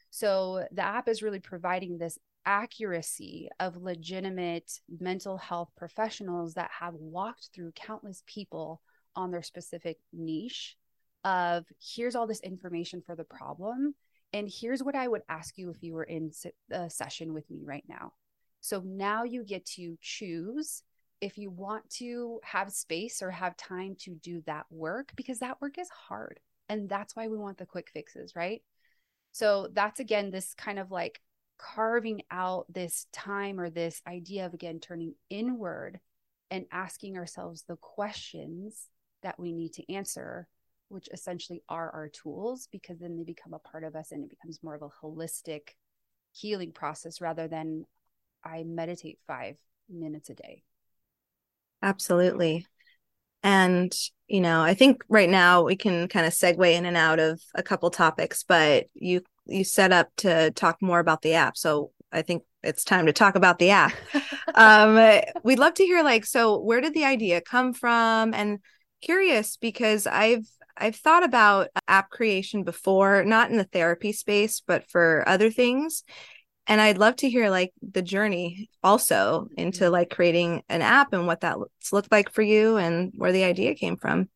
So 0.10 0.66
the 0.72 0.84
app 0.84 1.08
is 1.08 1.22
really 1.22 1.40
providing 1.40 1.98
this 1.98 2.18
accuracy 2.46 3.50
of 3.60 3.78
legitimate 3.78 4.72
mental 5.00 5.38
health 5.38 5.70
professionals 5.78 6.56
that 6.56 6.72
have 6.80 6.96
walked 6.96 7.50
through 7.54 7.72
countless 7.74 8.24
people 8.26 8.82
on 9.16 9.32
their 9.32 9.44
specific 9.44 9.98
niche 10.12 10.76
of 11.24 11.66
here's 11.80 12.16
all 12.16 12.26
this 12.26 12.40
information 12.40 13.04
for 13.06 13.16
the 13.16 13.24
problem 13.24 13.94
and 14.34 14.50
here's 14.50 14.82
what 14.82 14.96
I 14.96 15.08
would 15.08 15.24
ask 15.30 15.58
you 15.58 15.70
if 15.70 15.84
you 15.84 15.94
were 15.94 16.04
in 16.04 16.32
a 16.72 16.90
session 16.90 17.34
with 17.34 17.50
me 17.50 17.62
right 17.66 17.84
now. 17.88 18.14
So 18.62 18.82
now 18.86 19.24
you 19.24 19.44
get 19.44 19.66
to 19.76 19.98
choose 20.02 20.84
if 21.22 21.38
you 21.38 21.50
want 21.50 21.90
to 21.90 22.40
have 22.44 22.72
space 22.72 23.22
or 23.22 23.32
have 23.32 23.56
time 23.56 23.96
to 24.00 24.16
do 24.16 24.42
that 24.48 24.66
work 24.70 25.12
because 25.16 25.40
that 25.40 25.62
work 25.62 25.78
is 25.78 25.90
hard. 25.90 26.40
And 26.68 26.90
that's 26.90 27.16
why 27.16 27.28
we 27.28 27.38
want 27.38 27.58
the 27.58 27.66
quick 27.66 27.90
fixes, 27.94 28.36
right? 28.36 28.62
So 29.32 29.70
that's 29.72 30.00
again 30.00 30.32
this 30.32 30.54
kind 30.54 30.80
of 30.80 30.92
like 30.92 31.22
carving 31.58 32.22
out 32.32 32.66
this 32.70 33.06
time 33.14 33.60
or 33.60 33.70
this 33.70 34.02
idea 34.08 34.46
of 34.46 34.54
again 34.54 34.80
turning 34.80 35.14
inward 35.30 36.00
and 36.50 36.66
asking 36.72 37.18
ourselves 37.18 37.64
the 37.68 37.78
questions 37.78 38.88
that 39.22 39.40
we 39.40 39.54
need 39.54 39.74
to 39.74 39.94
answer 39.94 40.48
which 40.92 41.08
essentially 41.14 41.64
are 41.70 41.90
our 41.92 42.10
tools 42.10 42.68
because 42.72 43.00
then 43.00 43.16
they 43.16 43.24
become 43.24 43.54
a 43.54 43.60
part 43.60 43.84
of 43.84 43.96
us 43.96 44.12
and 44.12 44.24
it 44.24 44.30
becomes 44.30 44.62
more 44.62 44.76
of 44.76 44.82
a 44.82 44.90
holistic 44.90 45.70
healing 46.34 46.72
process 46.72 47.22
rather 47.22 47.48
than 47.48 47.86
I 48.44 48.64
meditate 48.64 49.20
five 49.26 49.56
minutes 49.90 50.30
a 50.30 50.36
day. 50.36 50.64
Absolutely. 51.82 52.66
And, 53.44 53.94
you 54.28 54.42
know, 54.42 54.62
I 54.62 54.74
think 54.74 55.04
right 55.10 55.30
now 55.30 55.64
we 55.64 55.76
can 55.76 56.08
kind 56.08 56.26
of 56.26 56.34
segue 56.34 56.74
in 56.74 56.86
and 56.86 56.98
out 56.98 57.20
of 57.20 57.42
a 57.56 57.64
couple 57.64 57.90
topics, 57.90 58.44
but 58.44 58.88
you 58.94 59.22
you 59.48 59.64
set 59.64 59.92
up 59.92 60.10
to 60.18 60.52
talk 60.52 60.82
more 60.82 61.00
about 61.00 61.24
the 61.24 61.34
app. 61.34 61.58
So 61.58 61.92
I 62.12 62.22
think 62.22 62.44
it's 62.64 62.84
time 62.84 63.08
to 63.08 63.14
talk 63.14 63.36
about 63.36 63.60
the 63.60 63.72
app. 63.72 63.94
um, 64.56 65.22
we'd 65.44 65.60
love 65.60 65.74
to 65.76 65.84
hear 65.86 66.04
like, 66.04 66.26
so 66.26 66.60
where 66.60 66.82
did 66.82 66.94
the 66.94 67.06
idea 67.06 67.42
come 67.42 67.74
from? 67.74 68.34
And 68.34 68.60
curious 69.02 69.58
because 69.58 70.08
I've 70.08 70.46
I've 70.78 70.96
thought 70.96 71.24
about 71.24 71.70
app 71.88 72.10
creation 72.10 72.64
before, 72.64 73.24
not 73.26 73.52
in 73.52 73.58
the 73.58 73.66
therapy 73.66 74.14
space, 74.14 74.62
but 74.66 74.90
for 74.90 75.24
other 75.28 75.50
things. 75.52 76.04
And 76.68 76.80
I'd 76.80 76.98
love 76.98 77.16
to 77.18 77.30
hear 77.30 77.50
like 77.50 77.74
the 77.82 78.02
journey 78.02 78.70
also 78.84 79.48
into 79.58 79.86
mm-hmm. 79.86 79.94
like 79.94 80.10
creating 80.10 80.64
an 80.70 80.82
app 80.82 81.14
and 81.14 81.28
what 81.28 81.42
that's 81.42 81.92
looked 81.92 82.12
like 82.12 82.32
for 82.32 82.42
you 82.42 82.78
and 82.78 83.12
where 83.16 83.32
the 83.32 83.44
idea 83.44 83.76
came 83.76 83.98
from. 83.98 84.30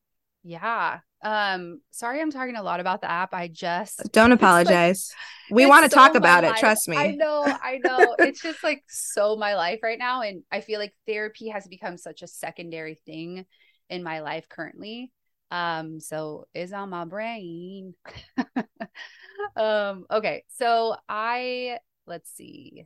Yeah. 0.43 0.99
Um, 1.23 1.81
sorry 1.89 2.21
I'm 2.21 2.31
talking 2.31 2.55
a 2.55 2.63
lot 2.63 2.79
about 2.79 3.01
the 3.01 3.09
app. 3.09 3.33
I 3.33 3.47
just 3.47 4.11
don't 4.11 4.31
apologize. 4.31 5.11
Like, 5.49 5.55
we 5.55 5.65
want 5.65 5.85
to 5.85 5.89
so 5.89 5.95
talk 5.95 6.15
about 6.15 6.43
life. 6.43 6.57
it, 6.57 6.59
trust 6.59 6.87
me. 6.87 6.97
I 6.97 7.11
know, 7.11 7.43
I 7.43 7.79
know. 7.83 8.15
it's 8.19 8.41
just 8.41 8.63
like 8.63 8.83
so 8.87 9.35
my 9.35 9.55
life 9.55 9.79
right 9.81 9.97
now. 9.97 10.21
And 10.21 10.43
I 10.51 10.61
feel 10.61 10.79
like 10.79 10.93
therapy 11.07 11.49
has 11.49 11.67
become 11.67 11.97
such 11.97 12.21
a 12.21 12.27
secondary 12.27 12.95
thing 13.05 13.45
in 13.89 14.03
my 14.03 14.21
life 14.21 14.47
currently. 14.49 15.11
Um, 15.51 15.99
so 15.99 16.47
is 16.53 16.73
on 16.73 16.89
my 16.89 17.05
brain. 17.05 17.93
um, 19.55 20.05
okay, 20.11 20.43
so 20.57 20.95
I 21.07 21.79
let's 22.07 22.31
see. 22.31 22.85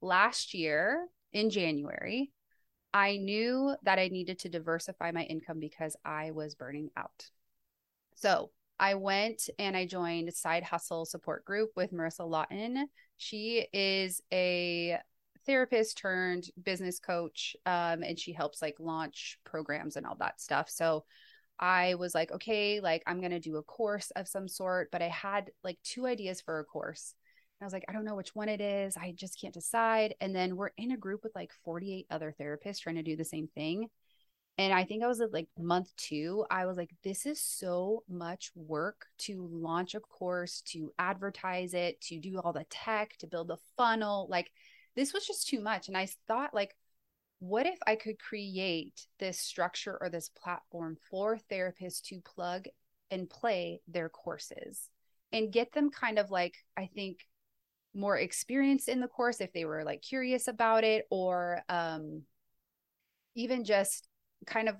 Last 0.00 0.54
year 0.54 1.06
in 1.32 1.50
January, 1.50 2.32
I 2.92 3.18
knew 3.18 3.74
that 3.82 3.98
I 3.98 4.08
needed 4.08 4.40
to 4.40 4.48
diversify 4.48 5.12
my 5.12 5.22
income 5.22 5.60
because 5.60 5.96
I 6.04 6.32
was 6.32 6.54
burning 6.54 6.90
out. 6.96 7.30
So 8.14 8.50
I 8.78 8.94
went 8.94 9.48
and 9.58 9.76
I 9.76 9.86
joined 9.86 10.32
Side 10.34 10.62
Hustle 10.62 11.04
Support 11.04 11.44
Group 11.44 11.70
with 11.76 11.92
Marissa 11.92 12.28
Lawton. 12.28 12.88
She 13.16 13.66
is 13.72 14.22
a 14.32 14.98
therapist 15.46 15.98
turned 15.98 16.50
business 16.62 16.98
coach, 16.98 17.56
um, 17.66 18.02
and 18.02 18.18
she 18.18 18.32
helps 18.32 18.62
like 18.62 18.76
launch 18.78 19.38
programs 19.44 19.96
and 19.96 20.06
all 20.06 20.16
that 20.18 20.40
stuff. 20.40 20.68
So 20.70 21.04
I 21.58 21.94
was 21.94 22.14
like, 22.14 22.32
okay, 22.32 22.80
like 22.80 23.02
I'm 23.06 23.20
going 23.20 23.32
to 23.32 23.38
do 23.38 23.56
a 23.56 23.62
course 23.62 24.10
of 24.12 24.26
some 24.26 24.48
sort, 24.48 24.90
but 24.90 25.02
I 25.02 25.08
had 25.08 25.50
like 25.62 25.78
two 25.84 26.06
ideas 26.06 26.40
for 26.40 26.58
a 26.58 26.64
course. 26.64 27.14
I 27.60 27.64
was 27.64 27.72
like, 27.72 27.84
I 27.88 27.92
don't 27.92 28.04
know 28.04 28.14
which 28.14 28.34
one 28.34 28.48
it 28.48 28.60
is. 28.60 28.96
I 28.96 29.12
just 29.14 29.40
can't 29.40 29.54
decide. 29.54 30.14
And 30.20 30.34
then 30.34 30.56
we're 30.56 30.70
in 30.78 30.92
a 30.92 30.96
group 30.96 31.22
with 31.22 31.34
like 31.34 31.52
48 31.64 32.06
other 32.10 32.34
therapists 32.40 32.80
trying 32.80 32.96
to 32.96 33.02
do 33.02 33.16
the 33.16 33.24
same 33.24 33.48
thing. 33.48 33.88
And 34.56 34.74
I 34.74 34.84
think 34.84 35.02
I 35.02 35.06
was 35.06 35.20
at 35.20 35.32
like 35.32 35.48
month 35.58 35.94
two. 35.96 36.44
I 36.50 36.66
was 36.66 36.76
like, 36.76 36.90
this 37.02 37.26
is 37.26 37.40
so 37.40 38.02
much 38.08 38.50
work 38.54 39.06
to 39.20 39.48
launch 39.50 39.94
a 39.94 40.00
course, 40.00 40.62
to 40.68 40.92
advertise 40.98 41.74
it, 41.74 42.00
to 42.02 42.18
do 42.18 42.38
all 42.38 42.52
the 42.52 42.66
tech, 42.68 43.16
to 43.18 43.26
build 43.26 43.48
the 43.48 43.58
funnel. 43.76 44.26
Like, 44.28 44.50
this 44.96 45.12
was 45.14 45.26
just 45.26 45.48
too 45.48 45.60
much. 45.60 45.88
And 45.88 45.96
I 45.96 46.08
thought, 46.28 46.52
like, 46.52 46.76
what 47.38 47.66
if 47.66 47.78
I 47.86 47.96
could 47.96 48.18
create 48.18 49.06
this 49.18 49.38
structure 49.38 49.96
or 49.98 50.10
this 50.10 50.28
platform 50.28 50.98
for 51.10 51.38
therapists 51.50 52.02
to 52.08 52.20
plug 52.20 52.66
and 53.10 53.30
play 53.30 53.80
their 53.88 54.10
courses 54.10 54.90
and 55.32 55.52
get 55.52 55.72
them 55.72 55.90
kind 55.90 56.18
of 56.18 56.30
like, 56.30 56.54
I 56.76 56.90
think, 56.94 57.20
more 57.94 58.16
experienced 58.16 58.88
in 58.88 59.00
the 59.00 59.08
course 59.08 59.40
if 59.40 59.52
they 59.52 59.64
were 59.64 59.84
like 59.84 60.02
curious 60.02 60.48
about 60.48 60.84
it 60.84 61.06
or 61.10 61.62
um, 61.68 62.22
even 63.34 63.64
just 63.64 64.08
kind 64.46 64.68
of 64.68 64.76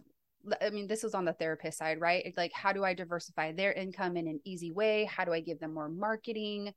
I 0.62 0.70
mean, 0.70 0.86
this 0.86 1.02
was 1.02 1.14
on 1.14 1.26
the 1.26 1.34
therapist 1.34 1.76
side, 1.76 2.00
right? 2.00 2.32
Like, 2.34 2.52
how 2.54 2.72
do 2.72 2.82
I 2.82 2.94
diversify 2.94 3.52
their 3.52 3.74
income 3.74 4.16
in 4.16 4.26
an 4.26 4.40
easy 4.42 4.72
way? 4.72 5.04
How 5.04 5.26
do 5.26 5.34
I 5.34 5.40
give 5.40 5.60
them 5.60 5.74
more 5.74 5.90
marketing? 5.90 6.72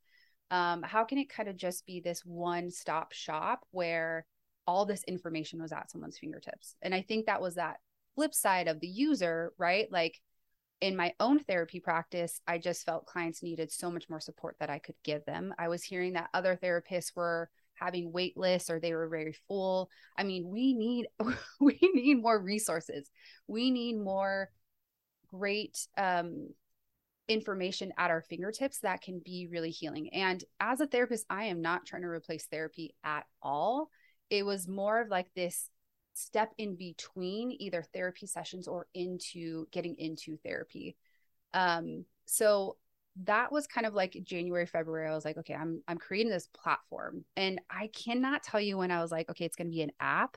Um, 0.50 0.82
how 0.82 1.04
can 1.04 1.16
it 1.16 1.30
kind 1.30 1.48
of 1.48 1.56
just 1.56 1.86
be 1.86 2.00
this 2.00 2.20
one 2.26 2.70
stop 2.70 3.12
shop 3.12 3.60
where 3.70 4.26
all 4.66 4.86
this 4.86 5.04
information 5.04 5.60
was 5.60 5.72
at 5.72 5.90
someone's 5.90 6.18
fingertips. 6.18 6.76
And 6.82 6.94
I 6.94 7.02
think 7.02 7.26
that 7.26 7.40
was 7.40 7.56
that 7.56 7.76
flip 8.14 8.34
side 8.34 8.68
of 8.68 8.80
the 8.80 8.86
user, 8.86 9.52
right? 9.58 9.90
Like 9.90 10.20
in 10.80 10.96
my 10.96 11.12
own 11.20 11.38
therapy 11.38 11.80
practice, 11.80 12.40
I 12.46 12.58
just 12.58 12.84
felt 12.84 13.06
clients 13.06 13.42
needed 13.42 13.70
so 13.70 13.90
much 13.90 14.08
more 14.10 14.20
support 14.20 14.56
that 14.60 14.70
I 14.70 14.78
could 14.78 14.96
give 15.02 15.24
them. 15.24 15.54
I 15.58 15.68
was 15.68 15.82
hearing 15.82 16.14
that 16.14 16.30
other 16.34 16.58
therapists 16.62 17.14
were 17.14 17.48
having 17.74 18.12
wait 18.12 18.36
lists 18.36 18.70
or 18.70 18.78
they 18.78 18.94
were 18.94 19.08
very 19.08 19.34
full. 19.48 19.90
I 20.16 20.24
mean, 20.24 20.48
we 20.48 20.74
need 20.74 21.06
we 21.60 21.78
need 21.94 22.22
more 22.22 22.38
resources. 22.38 23.10
We 23.46 23.70
need 23.70 23.98
more 23.98 24.50
great 25.32 25.76
um 25.96 26.48
information 27.26 27.92
at 27.96 28.10
our 28.10 28.20
fingertips 28.20 28.80
that 28.80 29.00
can 29.00 29.20
be 29.24 29.48
really 29.50 29.70
healing. 29.70 30.12
And 30.12 30.44
as 30.60 30.80
a 30.80 30.86
therapist, 30.86 31.24
I 31.30 31.44
am 31.44 31.62
not 31.62 31.86
trying 31.86 32.02
to 32.02 32.08
replace 32.08 32.46
therapy 32.46 32.94
at 33.02 33.24
all. 33.42 33.88
It 34.30 34.44
was 34.44 34.68
more 34.68 35.00
of 35.00 35.08
like 35.08 35.32
this 35.34 35.70
step 36.14 36.52
in 36.58 36.76
between 36.76 37.52
either 37.58 37.82
therapy 37.82 38.26
sessions 38.26 38.66
or 38.68 38.86
into 38.94 39.66
getting 39.70 39.96
into 39.98 40.38
therapy. 40.38 40.96
Um, 41.52 42.04
so 42.24 42.76
that 43.24 43.52
was 43.52 43.66
kind 43.66 43.86
of 43.86 43.94
like 43.94 44.16
January, 44.24 44.66
February. 44.66 45.08
I 45.08 45.14
was 45.14 45.24
like, 45.24 45.36
okay, 45.38 45.54
I'm 45.54 45.82
I'm 45.86 45.98
creating 45.98 46.32
this 46.32 46.48
platform. 46.48 47.24
And 47.36 47.60
I 47.70 47.88
cannot 47.88 48.42
tell 48.42 48.60
you 48.60 48.78
when 48.78 48.90
I 48.90 49.02
was 49.02 49.12
like, 49.12 49.28
okay, 49.30 49.44
it's 49.44 49.56
gonna 49.56 49.70
be 49.70 49.82
an 49.82 49.92
app. 50.00 50.36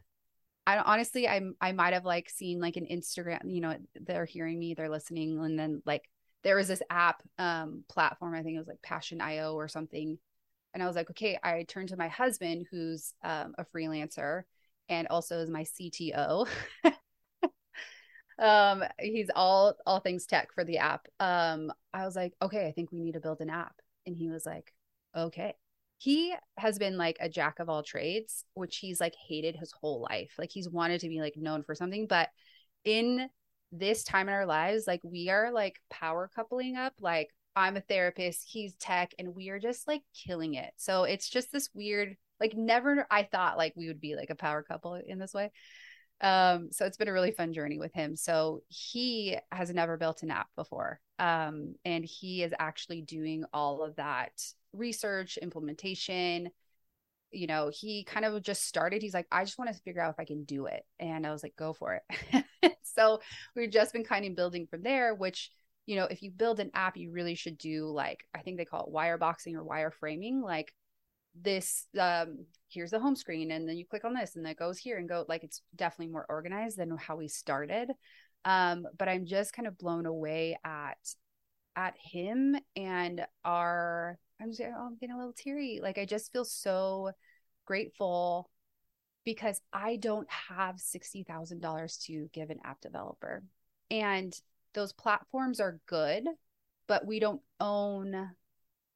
I 0.66 0.80
honestly 0.80 1.28
I 1.28 1.42
I 1.62 1.72
might 1.72 1.94
have 1.94 2.06
like 2.06 2.30
seen 2.30 2.60
like 2.60 2.76
an 2.76 2.88
Instagram, 2.92 3.52
you 3.54 3.62
know, 3.62 3.78
they're 3.96 4.26
hearing 4.26 4.60
me, 4.60 4.74
they're 4.74 4.90
listening, 4.90 5.40
and 5.40 5.58
then 5.58 5.82
like 5.86 6.10
there 6.44 6.56
was 6.56 6.68
this 6.68 6.84
app 6.90 7.24
um 7.40 7.84
platform, 7.90 8.36
I 8.36 8.44
think 8.44 8.56
it 8.56 8.60
was 8.60 8.68
like 8.68 8.82
Passion 8.82 9.22
IO 9.22 9.56
or 9.56 9.68
something. 9.68 10.18
And 10.74 10.84
I 10.84 10.88
was 10.88 10.96
like, 10.96 11.10
okay, 11.12 11.40
I 11.44 11.64
turned 11.64 11.90
to 11.90 11.98
my 11.98 12.08
husband, 12.10 12.68
who's 12.70 13.14
um, 13.24 13.56
a 13.58 13.66
freelancer 13.66 14.44
and 14.90 15.08
also 15.08 15.40
is 15.40 15.50
my 15.50 15.64
CTO. 15.64 16.48
um, 18.40 18.84
he's 19.00 19.30
all 19.36 19.76
all 19.86 20.00
things 20.00 20.26
tech 20.26 20.54
for 20.54 20.64
the 20.64 20.78
app. 20.78 21.08
Um, 21.20 21.72
I 21.94 22.06
was 22.06 22.16
like, 22.16 22.34
okay, 22.42 22.68
I 22.68 22.72
think 22.72 22.92
we 22.92 23.00
need 23.00 23.14
to 23.14 23.20
build 23.20 23.42
an 23.42 23.50
app. 23.50 23.76
And 24.06 24.16
he 24.16 24.30
was 24.30 24.46
like, 24.46 24.74
okay. 25.16 25.56
He 26.00 26.36
has 26.58 26.78
been 26.78 26.98
like 26.98 27.18
a 27.20 27.28
jack 27.30 27.60
of 27.60 27.70
all 27.70 27.82
trades, 27.82 28.46
which 28.54 28.78
he's 28.78 29.02
like 29.02 29.16
hated 29.28 29.56
his 29.56 29.72
whole 29.72 30.06
life. 30.10 30.36
Like 30.38 30.52
he's 30.52 30.70
wanted 30.70 31.02
to 31.02 31.10
be 31.10 31.22
like 31.22 31.36
known 31.36 31.64
for 31.64 31.74
something, 31.74 32.06
but 32.06 32.30
in 32.86 33.28
this 33.72 34.04
time 34.04 34.28
in 34.30 34.36
our 34.36 34.46
lives, 34.46 34.86
like 34.86 35.02
we 35.04 35.30
are 35.30 35.52
like 35.52 35.80
power 35.90 36.30
coupling 36.34 36.76
up. 36.76 36.94
Like 37.02 37.30
I'm 37.56 37.76
a 37.76 37.82
therapist, 37.82 38.48
he's 38.48 38.76
tech, 38.76 39.16
and 39.18 39.36
we 39.36 39.50
are 39.50 39.60
just 39.60 39.88
like 39.88 40.04
killing 40.14 40.54
it. 40.54 40.72
So 40.78 41.04
it's 41.04 41.28
just 41.30 41.52
this 41.52 41.70
weird 41.74 42.16
like 42.40 42.56
never 42.56 43.06
I 43.10 43.24
thought 43.24 43.58
like 43.58 43.74
we 43.76 43.88
would 43.88 44.02
be 44.02 44.16
like 44.16 44.30
a 44.30 44.36
power 44.36 44.64
couple 44.64 44.96
in 44.96 45.20
this 45.20 45.34
way. 45.34 45.52
Um, 46.22 46.70
so 46.72 46.86
it's 46.86 46.98
been 46.98 47.08
a 47.08 47.14
really 47.14 47.32
fun 47.32 47.54
journey 47.54 47.78
with 47.78 47.94
him. 47.94 48.16
So 48.16 48.64
he 48.70 49.38
has 49.52 49.70
never 49.72 49.98
built 49.98 50.24
an 50.24 50.32
app 50.32 50.48
before. 50.56 51.00
Um, 51.20 51.76
and 51.86 52.04
he 52.04 52.44
is 52.44 52.54
actually 52.58 53.02
doing 53.02 53.44
all 53.54 53.84
of 53.84 53.96
that 53.98 54.32
research, 54.74 55.38
implementation. 55.38 56.50
You 57.32 57.48
know, 57.48 57.72
he 57.74 58.04
kind 58.04 58.26
of 58.26 58.42
just 58.42 58.66
started. 58.66 59.02
He's 59.02 59.14
like, 59.14 59.28
I 59.32 59.44
just 59.44 59.60
want 59.60 59.72
to 59.74 59.80
figure 59.82 60.02
out 60.02 60.14
if 60.14 60.20
I 60.20 60.26
can 60.26 60.44
do 60.44 60.66
it. 60.66 60.84
And 61.00 61.26
I 61.26 61.32
was 61.32 61.44
like, 61.44 61.56
go 61.56 61.74
for 61.74 62.02
it. 62.10 62.46
so 62.84 63.20
we've 63.56 63.70
just 63.70 63.94
been 63.94 64.04
kind 64.04 64.26
of 64.26 64.36
building 64.36 64.66
from 64.66 64.82
there, 64.82 65.14
which, 65.14 65.52
you 65.86 65.98
know, 65.98 66.06
if 66.06 66.24
you 66.24 66.32
build 66.32 66.60
an 66.60 66.72
app, 66.74 66.98
you 66.98 67.12
really 67.12 67.36
should 67.36 67.58
do 67.58 67.88
like, 67.88 68.24
I 68.34 68.40
think 68.40 68.58
they 68.58 68.66
call 68.66 68.86
it 68.86 68.92
wire 68.92 69.18
boxing 69.18 69.56
or 69.56 69.64
wire 69.64 69.92
framing. 69.92 70.42
Like 70.42 70.74
this 71.42 71.88
um 72.00 72.46
here's 72.70 72.92
the 72.92 73.00
home 73.00 73.16
screen 73.16 73.52
and 73.52 73.68
then 73.68 73.78
you 73.78 73.86
click 73.86 74.04
on 74.04 74.14
this 74.14 74.36
and 74.36 74.46
that 74.46 74.58
goes 74.58 74.78
here 74.78 74.98
and 74.98 75.08
go 75.08 75.26
like 75.28 75.44
it's 75.44 75.62
definitely 75.76 76.12
more 76.12 76.26
organized 76.30 76.78
than 76.78 76.96
how 76.98 77.16
we 77.16 77.28
started. 77.28 77.90
Um 78.46 78.86
but 78.98 79.10
i'm 79.10 79.26
just 79.26 79.54
kind 79.54 79.68
of 79.68 79.78
blown 79.78 80.06
away 80.06 80.58
at 80.64 80.98
at 81.76 81.96
him 81.98 82.56
and 82.76 83.26
our 83.46 84.18
i'm 84.42 84.50
just 84.50 84.62
oh, 84.62 84.86
i'm 84.86 84.98
getting 84.98 85.16
a 85.16 85.18
little 85.18 85.34
teary. 85.34 85.80
Like 85.82 85.98
i 85.98 86.06
just 86.06 86.32
feel 86.32 86.46
so 86.46 87.12
grateful 87.66 88.50
because 89.26 89.60
i 89.74 89.98
don't 89.98 90.28
have 90.30 90.76
$60000 90.76 92.06
to 92.06 92.30
give 92.34 92.50
an 92.50 92.60
app 92.64 92.82
developer. 92.82 93.44
And 93.90 94.34
those 94.74 94.94
platforms 94.94 95.60
are 95.60 95.80
good 95.88 96.26
but 96.88 97.06
we 97.06 97.20
don't 97.20 97.42
own 97.60 98.30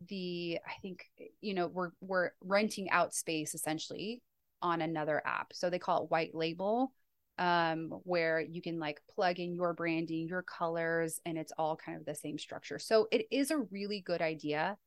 the 0.08 0.58
i 0.66 0.74
think 0.82 1.06
you 1.42 1.54
know 1.54 1.68
we're 1.68 1.92
we're 2.02 2.32
renting 2.42 2.90
out 2.90 3.14
space 3.14 3.54
essentially 3.54 4.22
on 4.62 4.82
another 4.82 5.22
app. 5.26 5.54
So 5.54 5.70
they 5.70 5.80
call 5.80 6.04
it 6.04 6.12
white 6.12 6.36
label 6.36 6.92
um 7.38 7.90
where 8.04 8.42
you 8.42 8.62
can 8.62 8.78
like 8.78 9.02
plug 9.16 9.40
in 9.40 9.56
your 9.56 9.74
branding 9.74 10.28
your 10.28 10.44
colors 10.44 11.20
and 11.26 11.38
it's 11.38 11.54
all 11.58 11.78
kind 11.78 11.98
of 11.98 12.06
the 12.06 12.14
same 12.14 12.38
structure. 12.38 12.78
So 12.78 13.08
it 13.12 13.26
is 13.32 13.52
a 13.52 13.60
really 13.72 14.02
good 14.02 14.22
idea 14.22 14.78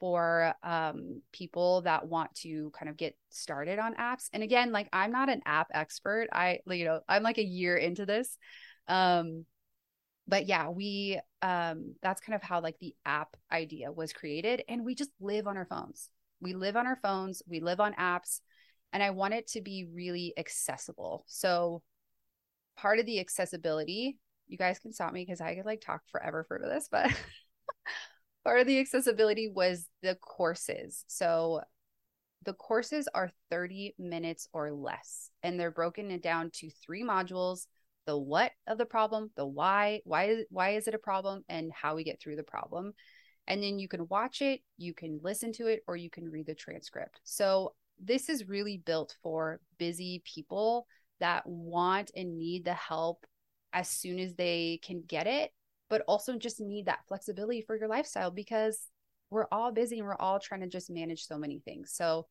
for 0.00 0.54
um 0.62 1.20
people 1.32 1.82
that 1.82 2.08
want 2.08 2.34
to 2.34 2.70
kind 2.70 2.88
of 2.88 2.96
get 2.96 3.16
started 3.28 3.78
on 3.78 3.94
apps. 3.94 4.28
And 4.32 4.42
again 4.42 4.72
like 4.72 4.88
i'm 4.92 5.12
not 5.12 5.28
an 5.28 5.42
app 5.44 5.68
expert. 5.72 6.28
I 6.32 6.60
you 6.66 6.84
know 6.84 7.00
i'm 7.08 7.22
like 7.22 7.38
a 7.38 7.44
year 7.44 7.76
into 7.76 8.06
this. 8.06 8.36
Um 8.88 9.44
but 10.30 10.46
yeah 10.46 10.68
we 10.68 11.20
um 11.42 11.94
that's 12.02 12.20
kind 12.20 12.34
of 12.36 12.42
how 12.42 12.60
like 12.60 12.78
the 12.78 12.94
app 13.04 13.36
idea 13.52 13.90
was 13.90 14.12
created 14.12 14.62
and 14.68 14.84
we 14.84 14.94
just 14.94 15.10
live 15.20 15.46
on 15.46 15.56
our 15.56 15.66
phones. 15.66 16.08
We 16.40 16.54
live 16.54 16.76
on 16.76 16.86
our 16.86 16.98
phones 17.02 17.42
we 17.46 17.60
live 17.60 17.80
on 17.80 17.92
apps 17.94 18.40
and 18.92 19.02
i 19.02 19.10
want 19.10 19.34
it 19.34 19.48
to 19.48 19.60
be 19.60 19.86
really 19.92 20.32
accessible. 20.38 21.24
So 21.26 21.82
part 22.76 22.98
of 22.98 23.06
the 23.06 23.20
accessibility 23.20 24.16
you 24.48 24.56
guys 24.56 24.78
can 24.78 24.92
stop 24.92 25.12
me 25.12 25.22
because 25.22 25.40
i 25.40 25.54
could 25.54 25.66
like 25.66 25.80
talk 25.80 26.00
forever 26.10 26.44
for 26.48 26.58
this 26.58 26.88
but 26.90 27.10
part 28.44 28.60
of 28.60 28.66
the 28.66 28.78
accessibility 28.78 29.48
was 29.48 29.86
the 30.02 30.14
courses. 30.14 31.04
So 31.08 31.60
the 32.44 32.54
courses 32.54 33.06
are 33.14 33.30
30 33.50 33.94
minutes 33.98 34.48
or 34.52 34.72
less 34.72 35.30
and 35.42 35.58
they're 35.58 35.70
broken 35.70 36.18
down 36.20 36.50
to 36.54 36.70
three 36.70 37.04
modules 37.04 37.66
the 38.06 38.16
what 38.16 38.52
of 38.66 38.78
the 38.78 38.86
problem, 38.86 39.30
the 39.36 39.46
why, 39.46 40.00
why 40.04 40.44
why 40.50 40.70
is 40.70 40.88
it 40.88 40.94
a 40.94 40.98
problem 40.98 41.44
and 41.48 41.72
how 41.72 41.94
we 41.94 42.04
get 42.04 42.20
through 42.20 42.36
the 42.36 42.42
problem. 42.42 42.92
And 43.46 43.62
then 43.62 43.78
you 43.78 43.88
can 43.88 44.06
watch 44.08 44.42
it, 44.42 44.60
you 44.76 44.94
can 44.94 45.20
listen 45.22 45.52
to 45.54 45.66
it 45.66 45.82
or 45.86 45.96
you 45.96 46.10
can 46.10 46.30
read 46.30 46.46
the 46.46 46.54
transcript. 46.54 47.20
So 47.24 47.74
this 48.02 48.28
is 48.28 48.48
really 48.48 48.78
built 48.78 49.16
for 49.22 49.60
busy 49.78 50.22
people 50.24 50.86
that 51.20 51.46
want 51.46 52.10
and 52.16 52.38
need 52.38 52.64
the 52.64 52.74
help 52.74 53.26
as 53.72 53.88
soon 53.88 54.18
as 54.18 54.34
they 54.34 54.80
can 54.82 55.02
get 55.06 55.26
it, 55.26 55.52
but 55.88 56.02
also 56.08 56.36
just 56.36 56.60
need 56.60 56.86
that 56.86 57.04
flexibility 57.06 57.60
for 57.60 57.76
your 57.76 57.88
lifestyle 57.88 58.30
because 58.30 58.86
we're 59.30 59.46
all 59.52 59.70
busy 59.70 59.98
and 59.98 60.06
we're 60.06 60.16
all 60.16 60.40
trying 60.40 60.60
to 60.60 60.66
just 60.66 60.90
manage 60.90 61.26
so 61.26 61.38
many 61.38 61.60
things. 61.60 61.92
So 61.94 62.26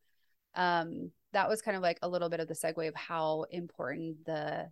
um 0.55 1.12
that 1.32 1.47
was 1.47 1.62
kind 1.62 1.77
of 1.77 1.84
like 1.84 1.99
a 2.01 2.10
little 2.10 2.29
bit 2.29 2.39
of 2.39 2.47
the 2.47 2.55
segue 2.55 2.88
of 2.88 2.95
how 2.95 3.45
important 3.51 4.25
the 4.25 4.67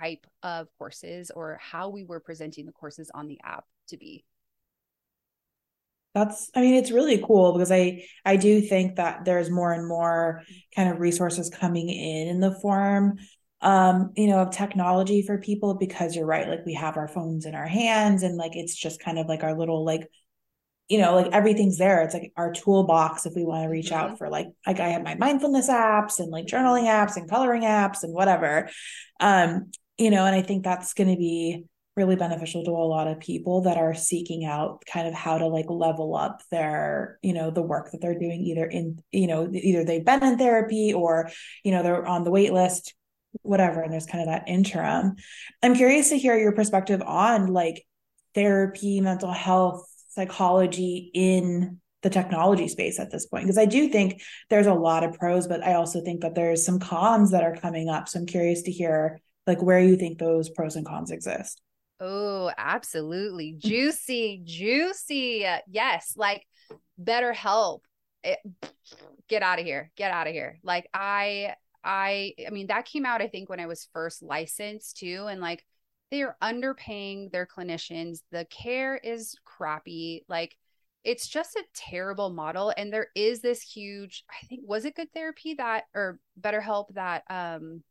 type 0.00 0.26
of 0.42 0.68
courses 0.78 1.30
or 1.34 1.58
how 1.60 1.88
we 1.88 2.04
were 2.04 2.20
presenting 2.20 2.66
the 2.66 2.72
courses 2.72 3.10
on 3.14 3.28
the 3.28 3.38
app 3.44 3.64
to 3.88 3.96
be. 3.96 4.24
That's 6.14 6.50
i 6.54 6.60
mean 6.60 6.74
it's 6.74 6.90
really 6.90 7.22
cool 7.26 7.54
because 7.54 7.72
i 7.72 8.04
i 8.26 8.36
do 8.36 8.60
think 8.60 8.96
that 8.96 9.24
there's 9.24 9.48
more 9.48 9.72
and 9.72 9.88
more 9.88 10.42
kind 10.76 10.90
of 10.90 11.00
resources 11.00 11.48
coming 11.48 11.88
in 11.88 12.28
in 12.28 12.38
the 12.38 12.52
form 12.60 13.16
um 13.62 14.12
you 14.14 14.26
know 14.26 14.40
of 14.40 14.50
technology 14.50 15.22
for 15.22 15.38
people 15.38 15.72
because 15.72 16.14
you're 16.14 16.26
right 16.26 16.48
like 16.48 16.66
we 16.66 16.74
have 16.74 16.98
our 16.98 17.08
phones 17.08 17.46
in 17.46 17.54
our 17.54 17.66
hands 17.66 18.24
and 18.24 18.36
like 18.36 18.56
it's 18.56 18.74
just 18.74 19.00
kind 19.00 19.18
of 19.18 19.26
like 19.26 19.42
our 19.42 19.56
little 19.56 19.86
like 19.86 20.06
you 20.92 20.98
know 20.98 21.14
like 21.14 21.32
everything's 21.32 21.78
there. 21.78 22.02
It's 22.02 22.14
like 22.14 22.32
our 22.36 22.52
toolbox 22.52 23.24
if 23.24 23.34
we 23.34 23.44
want 23.44 23.62
to 23.64 23.68
reach 23.68 23.90
mm-hmm. 23.90 24.12
out 24.12 24.18
for 24.18 24.28
like 24.28 24.48
like 24.66 24.78
i 24.78 24.88
have 24.88 25.02
my 25.02 25.14
mindfulness 25.14 25.70
apps 25.70 26.18
and 26.18 26.30
like 26.30 26.46
journaling 26.46 26.84
apps 26.84 27.16
and 27.16 27.30
coloring 27.30 27.62
apps 27.62 28.02
and 28.02 28.12
whatever. 28.12 28.68
Um 29.20 29.70
you 29.98 30.10
know 30.10 30.24
and 30.24 30.34
i 30.34 30.42
think 30.42 30.64
that's 30.64 30.94
going 30.94 31.10
to 31.10 31.16
be 31.16 31.64
really 31.96 32.16
beneficial 32.16 32.64
to 32.64 32.70
a 32.70 32.90
lot 32.96 33.06
of 33.06 33.20
people 33.20 33.62
that 33.62 33.76
are 33.76 33.94
seeking 33.94 34.46
out 34.46 34.82
kind 34.90 35.06
of 35.06 35.12
how 35.12 35.36
to 35.36 35.46
like 35.46 35.66
level 35.68 36.16
up 36.16 36.42
their 36.50 37.18
you 37.22 37.32
know 37.34 37.50
the 37.50 37.62
work 37.62 37.90
that 37.92 38.00
they're 38.00 38.18
doing 38.18 38.40
either 38.42 38.64
in 38.64 38.98
you 39.12 39.26
know 39.26 39.50
either 39.52 39.84
they've 39.84 40.04
been 40.04 40.22
in 40.22 40.38
therapy 40.38 40.94
or 40.94 41.30
you 41.64 41.70
know 41.70 41.82
they're 41.82 42.06
on 42.06 42.24
the 42.24 42.30
wait 42.30 42.52
list 42.52 42.94
whatever 43.42 43.80
and 43.82 43.92
there's 43.92 44.06
kind 44.06 44.22
of 44.22 44.28
that 44.28 44.48
interim. 44.48 45.16
I'm 45.62 45.74
curious 45.74 46.10
to 46.10 46.18
hear 46.18 46.36
your 46.36 46.52
perspective 46.52 47.02
on 47.02 47.46
like 47.46 47.84
therapy 48.34 49.00
mental 49.00 49.32
health 49.32 49.86
psychology 50.14 51.10
in 51.14 51.78
the 52.02 52.10
technology 52.10 52.66
space 52.68 52.98
at 52.98 53.10
this 53.10 53.26
point 53.26 53.44
because 53.44 53.58
i 53.58 53.64
do 53.64 53.88
think 53.88 54.20
there's 54.50 54.66
a 54.66 54.74
lot 54.74 55.04
of 55.04 55.14
pros 55.14 55.46
but 55.46 55.62
i 55.64 55.74
also 55.74 56.00
think 56.02 56.20
that 56.20 56.34
there's 56.34 56.64
some 56.64 56.78
cons 56.78 57.30
that 57.30 57.44
are 57.44 57.54
coming 57.56 57.88
up. 57.88 58.08
So 58.08 58.18
i'm 58.18 58.26
curious 58.26 58.62
to 58.62 58.72
hear 58.72 59.20
like 59.46 59.62
where 59.62 59.80
you 59.80 59.96
think 59.96 60.18
those 60.18 60.48
pros 60.50 60.76
and 60.76 60.86
cons 60.86 61.10
exist. 61.10 61.60
Oh 62.00 62.50
absolutely. 62.56 63.52
Juicy 63.58 64.42
juicy. 64.44 65.46
Yes 65.68 66.14
like 66.16 66.46
BetterHelp 67.02 67.80
it, 68.24 68.38
eh, 68.62 68.66
get 69.28 69.42
out 69.42 69.58
of 69.58 69.64
here 69.64 69.90
get 69.96 70.12
out 70.12 70.26
of 70.26 70.32
here. 70.32 70.58
Like 70.62 70.88
i 70.92 71.54
i 71.84 72.34
i 72.46 72.50
mean 72.50 72.68
that 72.68 72.84
came 72.84 73.04
out 73.04 73.20
i 73.20 73.26
think 73.26 73.48
when 73.48 73.58
i 73.58 73.66
was 73.66 73.88
first 73.92 74.22
licensed 74.22 74.98
too 74.98 75.26
and 75.28 75.40
like 75.40 75.64
they 76.12 76.22
are 76.22 76.36
underpaying 76.42 77.32
their 77.32 77.46
clinicians. 77.46 78.20
The 78.30 78.44
care 78.50 78.98
is 78.98 79.34
crappy 79.56 80.24
like 80.28 80.56
it's 81.04 81.26
just 81.26 81.56
a 81.56 81.64
terrible 81.74 82.30
model 82.30 82.72
and 82.76 82.92
there 82.92 83.08
is 83.14 83.40
this 83.40 83.60
huge 83.62 84.24
i 84.30 84.46
think 84.46 84.62
was 84.64 84.84
it 84.84 84.94
good 84.94 85.12
therapy 85.12 85.54
that 85.54 85.84
or 85.94 86.18
BetterHelp 86.40 86.94
that 86.94 87.24
um 87.30 87.82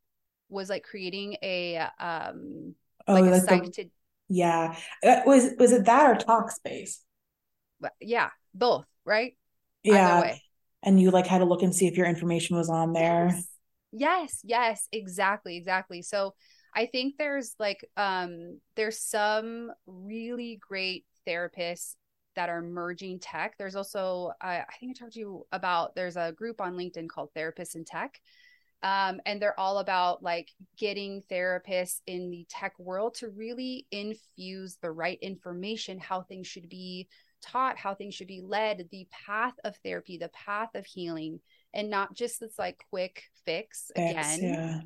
was 0.50 0.70
like 0.70 0.84
creating 0.84 1.38
a 1.44 1.78
um 2.00 2.76
Oh, 3.08 3.14
like 3.16 3.26
a 3.26 3.34
site 3.34 3.64
the, 3.64 3.74
to 3.74 3.86
yeah. 4.30 4.76
Uh, 5.04 5.22
Was 5.26 5.52
was 5.58 5.72
it 5.72 5.86
that 5.86 6.06
or 6.10 6.16
Talkspace? 6.16 7.00
yeah 8.00 8.30
both 8.54 8.86
right 9.06 9.36
Yeah. 9.84 10.20
way 10.20 10.42
And 10.84 11.00
you 11.00 11.12
like 11.12 11.28
had 11.28 11.40
to 11.40 11.46
look 11.46 11.62
and 11.64 11.76
see 11.76 11.88
if 11.88 11.96
your 11.98 12.08
information 12.08 12.58
was 12.58 12.70
on 12.70 12.94
there. 12.94 13.28
Yes. 13.30 13.48
Yes, 13.92 14.40
yes, 14.44 14.88
exactly, 14.92 15.58
exactly. 15.58 16.02
So 16.02 16.34
I 16.74 16.86
think 16.86 17.16
there's 17.18 17.56
like 17.60 17.86
um 17.98 18.60
there's 18.76 19.00
some 19.00 19.72
really 19.86 20.60
great 20.68 21.06
therapists 21.28 21.96
that 22.36 22.50
are 22.50 22.62
merging 22.62 23.20
tech. 23.20 23.56
There's 23.58 23.76
also 23.76 24.32
I 24.42 24.60
I 24.60 24.74
think 24.80 24.96
I 24.96 25.00
talked 25.00 25.14
to 25.14 25.20
you 25.20 25.46
about 25.52 25.96
there's 25.96 26.18
a 26.18 26.32
group 26.32 26.62
on 26.62 26.76
LinkedIn 26.76 27.10
called 27.10 27.30
Therapists 27.36 27.76
in 27.76 27.86
Tech. 27.86 28.20
Um, 28.84 29.22
and 29.28 29.40
they're 29.40 29.60
all 29.60 29.78
about 29.78 30.24
like 30.24 30.50
getting 30.76 31.22
therapists 31.30 32.00
in 32.08 32.32
the 32.32 32.48
tech 32.50 32.74
world 32.80 33.14
to 33.16 33.30
really 33.30 33.86
infuse 33.92 34.78
the 34.82 34.90
right 34.90 35.20
information, 35.22 36.00
how 36.00 36.24
things 36.24 36.48
should 36.48 36.68
be 36.68 37.08
taught, 37.44 37.78
how 37.78 37.94
things 37.94 38.16
should 38.16 38.26
be 38.26 38.42
led, 38.42 38.88
the 38.90 39.08
path 39.12 39.54
of 39.64 39.76
therapy, 39.84 40.18
the 40.18 40.30
path 40.30 40.70
of 40.74 40.84
healing, 40.88 41.40
and 41.74 41.90
not 41.90 42.14
just 42.14 42.40
this 42.40 42.58
like 42.58 42.84
quick 42.90 43.24
fix 43.46 43.92
Fix, 43.96 44.12
again 44.12 44.40
yeah. 44.42 44.80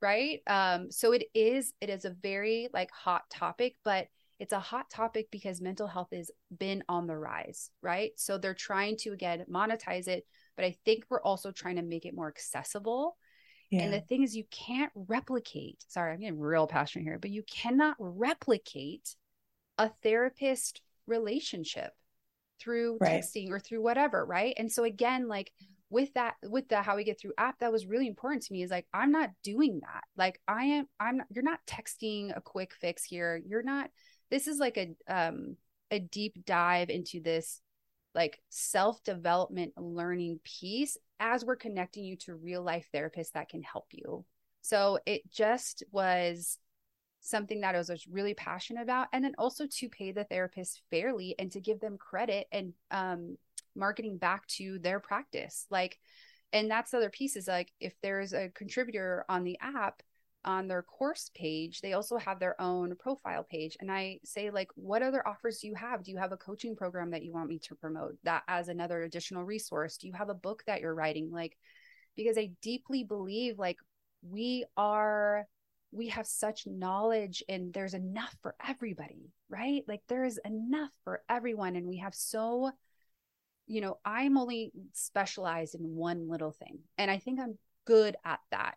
right 0.00 0.40
um 0.46 0.90
so 0.90 1.12
it 1.12 1.24
is 1.34 1.72
it 1.80 1.90
is 1.90 2.04
a 2.04 2.10
very 2.10 2.68
like 2.72 2.90
hot 2.90 3.28
topic 3.30 3.76
but 3.84 4.06
it's 4.38 4.52
a 4.52 4.60
hot 4.60 4.88
topic 4.90 5.28
because 5.30 5.60
mental 5.60 5.86
health 5.86 6.08
has 6.12 6.30
been 6.56 6.82
on 6.88 7.06
the 7.06 7.16
rise 7.16 7.70
right? 7.82 8.12
So 8.16 8.38
they're 8.38 8.54
trying 8.54 8.96
to 8.98 9.10
again 9.12 9.44
monetize 9.50 10.08
it 10.08 10.24
but 10.56 10.64
i 10.64 10.76
think 10.84 11.04
we're 11.08 11.22
also 11.22 11.50
trying 11.52 11.76
to 11.76 11.82
make 11.82 12.04
it 12.06 12.14
more 12.14 12.28
accessible. 12.28 13.16
Yeah. 13.70 13.82
and 13.84 13.92
the 13.92 14.00
thing 14.00 14.22
is 14.22 14.34
you 14.34 14.44
can't 14.50 14.90
replicate 14.94 15.84
sorry 15.88 16.12
i'm 16.12 16.20
getting 16.20 16.38
real 16.40 16.66
passionate 16.66 17.04
here 17.04 17.18
but 17.20 17.30
you 17.30 17.42
cannot 17.42 17.96
replicate 17.98 19.14
a 19.76 19.90
therapist 20.02 20.80
relationship 21.06 21.92
through 22.60 22.98
Right. 23.00 23.22
texting 23.22 23.50
or 23.50 23.60
through 23.60 23.82
whatever 23.82 24.24
right? 24.24 24.54
And 24.58 24.70
so 24.72 24.84
again 24.84 25.28
like 25.28 25.52
with 25.90 26.12
that 26.14 26.34
with 26.42 26.68
the 26.68 26.82
how 26.82 26.96
we 26.96 27.04
get 27.04 27.20
through 27.20 27.32
app 27.38 27.58
that 27.60 27.72
was 27.72 27.86
really 27.86 28.06
important 28.08 28.42
to 28.42 28.52
me 28.52 28.62
is 28.62 28.70
like 28.70 28.86
i'm 28.92 29.12
not 29.12 29.30
doing 29.44 29.80
that. 29.80 30.02
Like 30.16 30.40
i 30.48 30.64
am 30.64 30.86
i'm 30.98 31.18
not, 31.18 31.26
you're 31.30 31.44
not 31.44 31.60
texting 31.66 32.36
a 32.36 32.40
quick 32.40 32.72
fix 32.74 33.04
here. 33.04 33.40
You're 33.46 33.62
not 33.62 33.90
this 34.30 34.46
is 34.46 34.58
like 34.58 34.76
a 34.76 34.94
um 35.12 35.56
a 35.90 35.98
deep 35.98 36.44
dive 36.44 36.90
into 36.90 37.20
this 37.20 37.60
like 38.14 38.40
self 38.48 39.02
development 39.04 39.72
learning 39.76 40.40
piece 40.44 40.96
as 41.20 41.44
we're 41.44 41.56
connecting 41.56 42.04
you 42.04 42.16
to 42.16 42.34
real 42.34 42.62
life 42.62 42.88
therapists 42.94 43.32
that 43.32 43.48
can 43.48 43.62
help 43.62 43.86
you 43.92 44.24
so 44.62 44.98
it 45.06 45.30
just 45.30 45.82
was 45.92 46.58
something 47.20 47.60
that 47.60 47.74
I 47.74 47.78
was 47.78 48.06
really 48.10 48.34
passionate 48.34 48.82
about. 48.82 49.08
And 49.12 49.24
then 49.24 49.34
also 49.38 49.66
to 49.66 49.88
pay 49.88 50.12
the 50.12 50.24
therapist 50.24 50.82
fairly 50.90 51.34
and 51.38 51.50
to 51.52 51.60
give 51.60 51.80
them 51.80 51.98
credit 51.98 52.46
and 52.52 52.72
um, 52.90 53.36
marketing 53.74 54.18
back 54.18 54.46
to 54.48 54.78
their 54.78 55.00
practice. 55.00 55.66
Like, 55.70 55.98
and 56.52 56.70
that's 56.70 56.90
the 56.90 56.98
other 56.98 57.10
piece 57.10 57.36
is 57.36 57.46
like 57.46 57.72
if 57.80 57.94
there's 58.02 58.32
a 58.32 58.50
contributor 58.54 59.24
on 59.28 59.44
the 59.44 59.58
app 59.60 60.02
on 60.48 60.66
their 60.66 60.82
course 60.82 61.30
page, 61.34 61.82
they 61.82 61.92
also 61.92 62.16
have 62.16 62.40
their 62.40 62.58
own 62.60 62.96
profile 62.96 63.44
page. 63.44 63.76
And 63.80 63.92
I 63.92 64.18
say, 64.24 64.50
like, 64.50 64.70
what 64.76 65.02
other 65.02 65.26
offers 65.28 65.58
do 65.58 65.68
you 65.68 65.74
have? 65.74 66.02
Do 66.02 66.10
you 66.10 66.16
have 66.16 66.32
a 66.32 66.38
coaching 66.38 66.74
program 66.74 67.10
that 67.10 67.22
you 67.22 67.34
want 67.34 67.50
me 67.50 67.58
to 67.60 67.74
promote 67.74 68.16
that 68.24 68.44
as 68.48 68.68
another 68.68 69.02
additional 69.02 69.44
resource? 69.44 69.98
Do 69.98 70.06
you 70.06 70.14
have 70.14 70.30
a 70.30 70.34
book 70.34 70.62
that 70.66 70.80
you're 70.80 70.94
writing? 70.94 71.30
Like, 71.30 71.56
because 72.16 72.38
I 72.38 72.50
deeply 72.62 73.04
believe 73.04 73.58
like 73.58 73.76
we 74.22 74.64
are 74.76 75.46
we 75.92 76.08
have 76.08 76.26
such 76.26 76.66
knowledge 76.66 77.42
and 77.48 77.72
there's 77.72 77.94
enough 77.94 78.34
for 78.42 78.54
everybody, 78.66 79.30
right? 79.48 79.82
Like 79.86 80.00
there 80.08 80.24
is 80.24 80.40
enough 80.44 80.90
for 81.04 81.22
everyone. 81.28 81.76
And 81.76 81.86
we 81.86 81.98
have 81.98 82.14
so, 82.14 82.70
you 83.66 83.80
know, 83.80 83.98
I'm 84.04 84.36
only 84.36 84.72
specialized 84.92 85.74
in 85.74 85.82
one 85.82 86.28
little 86.28 86.52
thing. 86.52 86.80
And 86.96 87.10
I 87.10 87.18
think 87.18 87.38
I'm 87.38 87.58
good 87.86 88.16
at 88.24 88.40
that. 88.50 88.76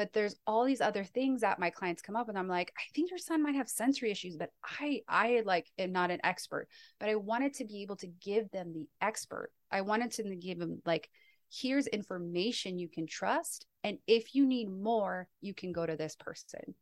But 0.00 0.14
there's 0.14 0.34
all 0.46 0.64
these 0.64 0.80
other 0.80 1.04
things 1.04 1.42
that 1.42 1.58
my 1.58 1.68
clients 1.68 2.00
come 2.00 2.16
up 2.16 2.30
and 2.30 2.38
I'm 2.38 2.48
like, 2.48 2.72
I 2.78 2.80
think 2.94 3.10
your 3.10 3.18
son 3.18 3.42
might 3.42 3.54
have 3.56 3.68
sensory 3.68 4.10
issues, 4.10 4.34
but 4.34 4.48
I 4.64 5.02
I 5.06 5.42
like 5.44 5.66
am 5.76 5.92
not 5.92 6.10
an 6.10 6.20
expert. 6.24 6.68
But 6.98 7.10
I 7.10 7.16
wanted 7.16 7.52
to 7.56 7.66
be 7.66 7.82
able 7.82 7.96
to 7.96 8.06
give 8.06 8.50
them 8.50 8.72
the 8.72 8.88
expert. 9.02 9.50
I 9.70 9.82
wanted 9.82 10.12
to 10.12 10.34
give 10.36 10.58
them 10.58 10.80
like 10.86 11.10
here's 11.50 11.86
information 11.86 12.78
you 12.78 12.88
can 12.88 13.06
trust 13.06 13.66
and 13.84 13.98
if 14.06 14.34
you 14.34 14.46
need 14.46 14.70
more 14.70 15.28
you 15.42 15.52
can 15.52 15.70
go 15.70 15.84
to 15.84 15.96
this 15.96 16.16
person 16.16 16.74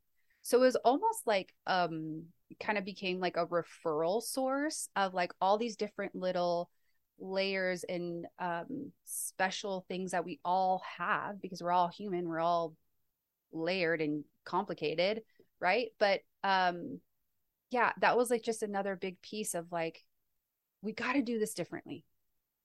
so 0.43 0.59
it 0.59 0.61
was 0.61 0.77
almost 0.77 1.27
like 1.27 1.53
um 1.67 2.23
kind 2.61 2.79
of 2.79 2.85
became 2.85 3.19
like 3.19 3.37
a 3.37 3.47
referral 3.47 4.23
source 4.23 4.89
of 4.95 5.13
like 5.13 5.33
all 5.41 5.59
these 5.59 5.75
different 5.75 6.15
little 6.15 6.71
layers 7.19 7.83
and 7.83 8.27
um 8.39 8.93
special 9.07 9.85
things 9.89 10.13
that 10.13 10.25
we 10.25 10.39
all 10.45 10.83
have 10.99 11.41
because 11.41 11.61
we're 11.61 11.73
all 11.73 11.89
human 11.89 12.29
we're 12.29 12.39
all 12.39 12.75
layered 13.53 14.01
and 14.01 14.25
complicated 14.45 15.23
right 15.61 15.89
but 15.99 16.21
um 16.45 17.01
yeah 17.71 17.93
that 18.01 18.17
was 18.17 18.31
like 18.31 18.43
just 18.43 18.63
another 18.63 18.97
big 18.97 19.21
piece 19.21 19.55
of 19.55 19.71
like 19.71 20.05
we 20.83 20.93
got 20.93 21.15
to 21.15 21.23
do 21.23 21.39
this 21.39 21.55
differently 21.55 22.05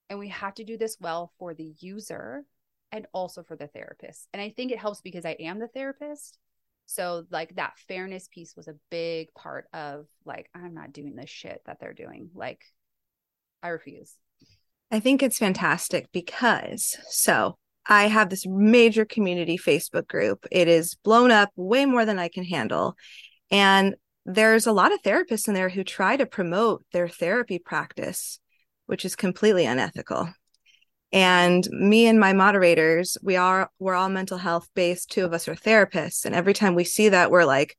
and 0.10 0.20
we 0.20 0.30
have 0.30 0.54
to 0.56 0.64
do 0.64 0.78
this 0.78 0.98
well 1.00 1.32
for 1.40 1.54
the 1.54 1.74
user 1.80 2.46
and 2.92 3.08
also 3.14 3.42
for 3.42 3.56
the 3.56 3.68
therapist. 3.68 4.28
And 4.34 4.42
I 4.42 4.50
think 4.50 4.72
it 4.72 4.78
helps 4.78 5.02
because 5.02 5.26
I 5.26 5.36
am 5.40 5.60
the 5.60 5.68
therapist. 5.68 6.38
So 6.86 7.26
like 7.32 7.56
that 7.56 7.80
fairness 7.88 8.28
piece 8.32 8.56
was 8.56 8.68
a 8.68 8.76
big 8.92 9.34
part 9.34 9.66
of 9.74 10.06
like 10.26 10.50
I'm 10.54 10.76
not 10.76 10.94
doing 10.94 11.16
this 11.16 11.30
shit 11.30 11.62
that 11.66 11.80
they're 11.80 11.94
doing. 11.94 12.30
Like 12.36 12.64
I 13.64 13.70
refuse. 13.70 14.16
I 14.92 15.00
think 15.00 15.24
it's 15.24 15.40
fantastic 15.40 16.12
because 16.12 16.96
so 17.10 17.58
I 17.86 18.08
have 18.08 18.30
this 18.30 18.46
major 18.48 19.06
community 19.06 19.58
Facebook 19.58 20.08
group. 20.08 20.46
It 20.52 20.68
is 20.68 20.96
blown 20.96 21.32
up 21.32 21.50
way 21.56 21.86
more 21.86 22.06
than 22.06 22.20
I 22.20 22.30
can 22.30 22.44
handle. 22.44 22.96
And 23.52 23.96
there's 24.26 24.68
a 24.68 24.72
lot 24.72 24.94
of 24.94 25.02
therapists 25.02 25.48
in 25.48 25.54
there 25.54 25.70
who 25.70 25.84
try 25.84 26.16
to 26.16 26.26
promote 26.26 26.86
their 26.94 27.10
therapy 27.10 27.60
practice, 27.60 28.40
which 28.86 29.04
is 29.04 29.16
completely 29.16 29.66
unethical. 29.66 30.30
And 31.12 31.68
me 31.70 32.08
and 32.08 32.20
my 32.20 32.34
moderators, 32.34 33.18
we 33.22 33.36
are 33.36 33.70
we're 33.78 33.94
all 33.94 34.10
mental 34.10 34.38
health 34.38 34.68
based. 34.74 35.12
Two 35.12 35.26
of 35.26 35.34
us 35.34 35.48
are 35.48 35.56
therapists. 35.56 36.26
And 36.26 36.34
every 36.34 36.54
time 36.54 36.74
we 36.74 36.84
see 36.84 37.10
that, 37.10 37.30
we're 37.30 37.46
like, 37.46 37.78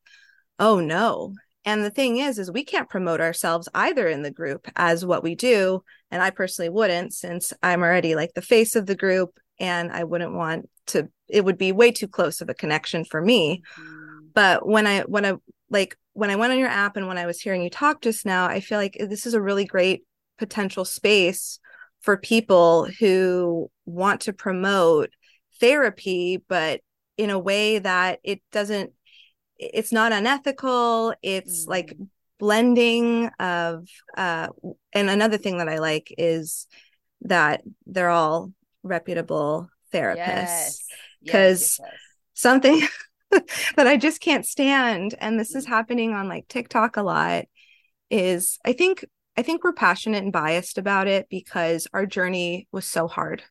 oh 0.59 0.81
no. 0.81 1.35
And 1.65 1.83
the 1.83 1.91
thing 1.91 2.19
is, 2.19 2.39
is 2.39 2.53
we 2.53 2.63
can't 2.63 2.91
promote 2.91 3.21
ourselves 3.21 3.69
either 3.75 4.07
in 4.07 4.23
the 4.23 4.31
group 4.31 4.69
as 4.77 5.05
what 5.05 5.23
we 5.23 5.35
do. 5.35 5.83
And 6.11 6.23
I 6.23 6.31
personally 6.31 6.69
wouldn't, 6.69 7.15
since 7.15 7.53
I'm 7.63 7.83
already 7.83 8.15
like 8.15 8.35
the 8.35 8.43
face 8.43 8.77
of 8.77 8.87
the 8.87 8.95
group 8.95 9.39
and 9.59 9.93
I 9.93 10.05
wouldn't 10.05 10.35
want 10.35 10.69
to, 10.89 11.09
it 11.29 11.45
would 11.45 11.59
be 11.59 11.73
way 11.73 11.91
too 11.93 12.09
close 12.09 12.41
of 12.41 12.49
a 12.49 12.55
connection 12.55 13.05
for 13.05 13.21
me. 13.21 13.63
Mm, 13.79 14.29
But 14.35 14.67
when 14.67 14.87
I, 14.87 15.03
when 15.03 15.25
I, 15.25 15.35
like, 15.71 15.97
when 16.13 16.31
I 16.31 16.37
went 16.37 16.53
on 16.53 16.59
your 16.59 16.69
app 16.69 16.97
and 16.97 17.09
when 17.09 17.19
I 17.19 17.27
was 17.27 17.41
hearing 17.41 17.63
you 17.63 17.71
talk 17.71 18.03
just 18.03 18.25
now, 18.27 18.47
I 18.47 18.61
feel 18.61 18.79
like 18.79 18.97
this 18.99 19.27
is 19.27 19.35
a 19.35 19.43
really 19.43 19.65
great 19.65 20.05
potential 20.39 20.85
space 20.85 21.59
for 22.03 22.17
people 22.17 22.87
who 23.01 23.71
want 23.87 24.23
to 24.23 24.33
promote 24.33 25.11
therapy, 25.61 26.43
but 26.49 26.81
in 27.17 27.31
a 27.31 27.39
way 27.39 27.79
that 27.79 28.21
it 28.23 28.43
doesn't, 28.53 28.93
it's 29.59 29.93
not 29.93 30.13
unethical. 30.13 31.15
It's 31.23 31.65
Mm. 31.65 31.69
like 31.71 31.97
blending 32.39 33.31
of, 33.39 33.89
uh, 34.17 34.49
and 34.93 35.09
another 35.09 35.39
thing 35.39 35.59
that 35.59 35.69
I 35.69 35.79
like 35.79 36.13
is 36.19 36.67
that 37.23 37.63
they're 37.87 38.11
all 38.11 38.53
reputable 38.85 39.69
therapists. 39.93 40.17
Yes. 40.29 40.85
Yes, 41.23 41.35
yes, 41.61 41.81
yes. 41.81 41.91
Something 42.35 42.81
that 43.77 43.87
I 43.87 43.97
just 43.97 44.21
can't 44.21 44.47
stand, 44.47 45.15
and 45.19 45.39
this 45.41 45.55
is 45.55 45.67
Mm. 45.67 45.69
happening 45.69 46.13
on 46.15 46.29
like 46.29 46.47
TikTok 46.49 46.97
a 46.97 47.03
lot, 47.03 47.47
is 48.11 48.59
I 48.65 48.73
think 48.73 49.05
I 49.37 49.43
think 49.43 49.65
we're 49.65 49.73
passionate 49.73 50.23
and 50.23 50.33
biased 50.33 50.79
about 50.79 51.09
it 51.09 51.27
because 51.29 51.89
our 51.93 52.07
journey 52.07 52.69
was 52.71 52.85
so 52.87 53.09
hard. 53.09 53.43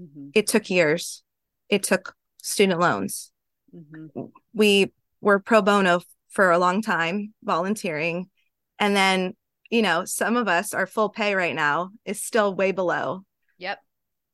Mhm, 0.00 0.30
It 0.34 0.46
took 0.46 0.70
years. 0.70 1.22
It 1.68 1.82
took 1.82 2.14
student 2.42 2.80
loans. 2.80 3.32
mhm. 3.74 4.30
We 4.54 4.92
were 5.20 5.40
pro 5.40 5.60
bono 5.62 6.00
for 6.30 6.50
a 6.50 6.58
long 6.58 6.80
time, 6.82 7.34
volunteering. 7.42 8.30
And 8.78 8.94
then, 8.96 9.34
you 9.70 9.82
know, 9.82 10.04
some 10.04 10.36
of 10.36 10.48
us, 10.48 10.72
our 10.74 10.86
full 10.86 11.08
pay 11.10 11.34
right 11.34 11.54
now 11.54 11.90
is 12.04 12.22
still 12.22 12.54
way 12.54 12.72
below. 12.72 13.24
Yep. 13.58 13.80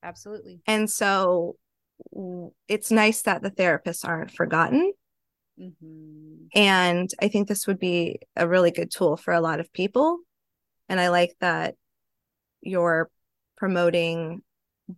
Absolutely. 0.02 0.60
And 0.66 0.90
so 0.90 1.56
it's 2.68 2.90
nice 2.90 3.22
that 3.22 3.42
the 3.42 3.50
therapists 3.50 4.06
aren't 4.06 4.30
forgotten. 4.32 4.92
Mhm. 5.56 6.48
And 6.54 7.10
I 7.20 7.28
think 7.28 7.48
this 7.48 7.66
would 7.66 7.78
be 7.78 8.20
a 8.36 8.46
really 8.48 8.70
good 8.70 8.90
tool 8.90 9.16
for 9.16 9.32
a 9.32 9.40
lot 9.40 9.60
of 9.60 9.72
people. 9.72 10.18
And 10.88 11.00
I 11.00 11.08
like 11.08 11.34
that 11.40 11.76
you're 12.62 13.10
promoting 13.56 14.42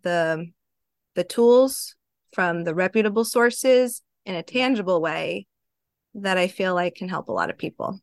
the 0.03 0.47
the 1.15 1.25
tools 1.25 1.95
from 2.33 2.65
the 2.65 2.75
reputable 2.75 3.25
sources 3.25 4.03
in 4.27 4.35
a 4.35 4.43
tangible 4.43 5.01
way 5.01 5.47
that 6.15 6.39
I 6.39 6.49
feel 6.49 6.75
like 6.75 6.97
can 6.97 7.09
help 7.09 7.29
a 7.29 7.33
lot 7.33 7.51
of 7.51 7.59
people. 7.59 8.01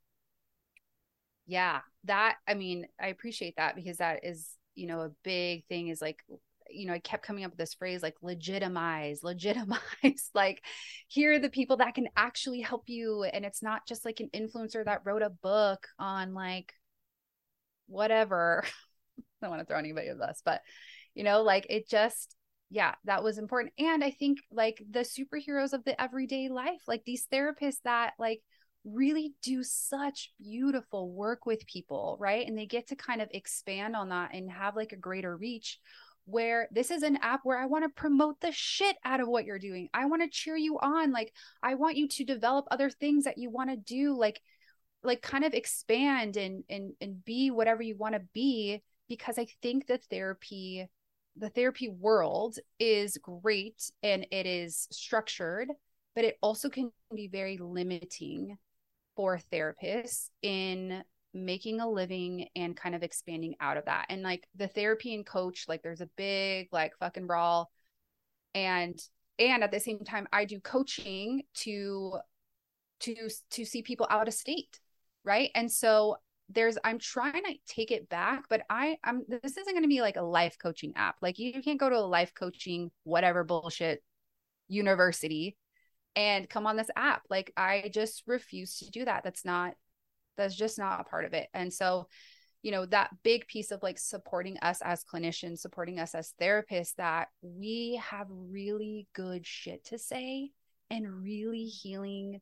Yeah, 1.47 1.81
that 2.05 2.37
I 2.47 2.53
mean, 2.53 2.87
I 2.99 3.07
appreciate 3.07 3.55
that 3.57 3.75
because 3.75 3.97
that 3.97 4.23
is, 4.23 4.57
you 4.75 4.87
know, 4.87 5.01
a 5.01 5.11
big 5.23 5.65
thing 5.67 5.89
is 5.89 6.01
like 6.01 6.23
you 6.73 6.87
know, 6.87 6.93
I 6.93 6.99
kept 6.99 7.25
coming 7.25 7.43
up 7.43 7.51
with 7.51 7.59
this 7.59 7.73
phrase 7.73 8.01
like 8.01 8.15
legitimize, 8.21 9.23
legitimize. 9.23 10.29
like, 10.33 10.63
here 11.07 11.33
are 11.33 11.39
the 11.39 11.49
people 11.49 11.77
that 11.77 11.95
can 11.95 12.07
actually 12.15 12.61
help 12.61 12.83
you. 12.87 13.23
And 13.23 13.45
it's 13.45 13.63
not 13.63 13.87
just 13.87 14.05
like 14.05 14.19
an 14.19 14.29
influencer 14.33 14.83
that 14.85 15.01
wrote 15.05 15.21
a 15.21 15.29
book 15.29 15.87
on 15.99 16.33
like 16.33 16.73
whatever. 17.87 18.63
I 18.65 19.21
don't 19.41 19.51
want 19.51 19.61
to 19.61 19.65
throw 19.65 19.79
anybody 19.79 20.11
with 20.11 20.21
us, 20.21 20.41
but 20.43 20.61
you 21.13 21.23
know, 21.23 21.41
like 21.41 21.67
it 21.69 21.89
just, 21.89 22.35
yeah, 22.69 22.95
that 23.03 23.23
was 23.23 23.37
important. 23.37 23.73
And 23.77 24.03
I 24.03 24.11
think 24.11 24.39
like 24.51 24.81
the 24.89 24.99
superheroes 24.99 25.73
of 25.73 25.83
the 25.83 25.99
everyday 26.01 26.47
life, 26.47 26.81
like 26.87 27.03
these 27.05 27.27
therapists 27.31 27.81
that 27.83 28.13
like 28.17 28.41
really 28.83 29.33
do 29.43 29.63
such 29.63 30.31
beautiful 30.41 31.11
work 31.11 31.45
with 31.45 31.67
people, 31.67 32.17
right? 32.19 32.47
And 32.47 32.57
they 32.57 32.65
get 32.65 32.87
to 32.87 32.95
kind 32.95 33.21
of 33.21 33.29
expand 33.31 33.95
on 33.95 34.09
that 34.09 34.33
and 34.33 34.49
have 34.51 34.75
like 34.75 34.91
a 34.91 34.97
greater 34.97 35.35
reach 35.35 35.79
where 36.25 36.67
this 36.71 36.91
is 36.91 37.03
an 37.03 37.17
app 37.21 37.41
where 37.43 37.57
I 37.57 37.65
want 37.65 37.83
to 37.83 37.89
promote 37.89 38.39
the 38.39 38.51
shit 38.51 38.95
out 39.03 39.19
of 39.19 39.27
what 39.27 39.45
you're 39.45 39.59
doing. 39.59 39.89
I 39.93 40.05
want 40.05 40.21
to 40.21 40.29
cheer 40.29 40.55
you 40.55 40.77
on. 40.79 41.11
Like 41.11 41.33
I 41.61 41.75
want 41.75 41.97
you 41.97 42.07
to 42.07 42.25
develop 42.25 42.67
other 42.71 42.89
things 42.89 43.25
that 43.25 43.37
you 43.37 43.49
want 43.49 43.69
to 43.69 43.77
do 43.77 44.17
like 44.17 44.41
like 45.03 45.21
kind 45.21 45.43
of 45.43 45.53
expand 45.53 46.37
and 46.37 46.63
and 46.69 46.93
and 47.01 47.23
be 47.25 47.51
whatever 47.51 47.81
you 47.81 47.95
want 47.97 48.15
to 48.15 48.21
be 48.33 48.81
because 49.09 49.37
I 49.37 49.47
think 49.61 49.87
the 49.87 49.97
therapy 50.09 50.87
the 51.37 51.49
therapy 51.49 51.89
world 51.89 52.57
is 52.79 53.17
great 53.17 53.89
and 54.03 54.27
it 54.31 54.45
is 54.45 54.87
structured, 54.91 55.69
but 56.13 56.25
it 56.25 56.37
also 56.41 56.69
can 56.69 56.91
be 57.13 57.27
very 57.27 57.57
limiting 57.57 58.57
for 59.15 59.39
therapists 59.51 60.29
in 60.41 61.03
making 61.33 61.79
a 61.79 61.89
living 61.89 62.47
and 62.55 62.75
kind 62.75 62.95
of 62.95 63.03
expanding 63.03 63.55
out 63.59 63.77
of 63.77 63.85
that. 63.85 64.07
And 64.09 64.21
like 64.21 64.47
the 64.55 64.67
therapy 64.67 65.13
and 65.15 65.25
coach, 65.25 65.65
like 65.67 65.81
there's 65.81 66.01
a 66.01 66.09
big 66.17 66.67
like 66.71 66.93
fucking 66.99 67.27
brawl. 67.27 67.71
And 68.53 68.99
and 69.39 69.63
at 69.63 69.71
the 69.71 69.79
same 69.79 69.99
time, 69.99 70.27
I 70.31 70.45
do 70.45 70.59
coaching 70.59 71.43
to 71.55 72.17
to 73.01 73.29
to 73.51 73.65
see 73.65 73.81
people 73.81 74.07
out 74.09 74.27
of 74.27 74.33
state. 74.33 74.79
Right. 75.23 75.51
And 75.55 75.71
so 75.71 76.17
there's 76.49 76.77
I'm 76.83 76.99
trying 76.99 77.43
to 77.43 77.53
take 77.65 77.91
it 77.91 78.09
back, 78.09 78.45
but 78.49 78.61
I 78.69 78.97
I'm 79.03 79.23
this 79.27 79.57
isn't 79.57 79.73
gonna 79.73 79.87
be 79.87 80.01
like 80.01 80.17
a 80.17 80.21
life 80.21 80.57
coaching 80.61 80.93
app. 80.95 81.15
Like 81.21 81.39
you, 81.39 81.51
you 81.55 81.61
can't 81.61 81.79
go 81.79 81.89
to 81.89 81.97
a 81.97 81.99
life 81.99 82.33
coaching, 82.33 82.91
whatever 83.03 83.43
bullshit 83.43 84.03
university 84.67 85.57
and 86.15 86.49
come 86.49 86.67
on 86.67 86.75
this 86.75 86.89
app. 86.95 87.23
Like 87.29 87.53
I 87.55 87.89
just 87.93 88.23
refuse 88.27 88.77
to 88.79 88.89
do 88.89 89.05
that. 89.05 89.23
That's 89.23 89.45
not 89.45 89.73
that's 90.37 90.55
just 90.55 90.77
not 90.77 91.01
a 91.01 91.03
part 91.03 91.25
of 91.25 91.33
it. 91.33 91.47
And 91.53 91.73
so 91.73 92.07
you 92.61 92.71
know 92.71 92.85
that 92.85 93.09
big 93.23 93.47
piece 93.47 93.71
of 93.71 93.81
like 93.81 93.97
supporting 93.97 94.57
us 94.59 94.81
as 94.83 95.03
clinicians 95.03 95.57
supporting 95.57 95.99
us 95.99 96.13
as 96.13 96.35
therapists 96.39 96.93
that 96.95 97.29
we 97.41 97.99
have 98.03 98.27
really 98.29 99.07
good 99.13 99.47
shit 99.47 99.83
to 99.85 99.97
say 99.97 100.51
and 100.91 101.23
really 101.23 101.63
healing 101.63 102.39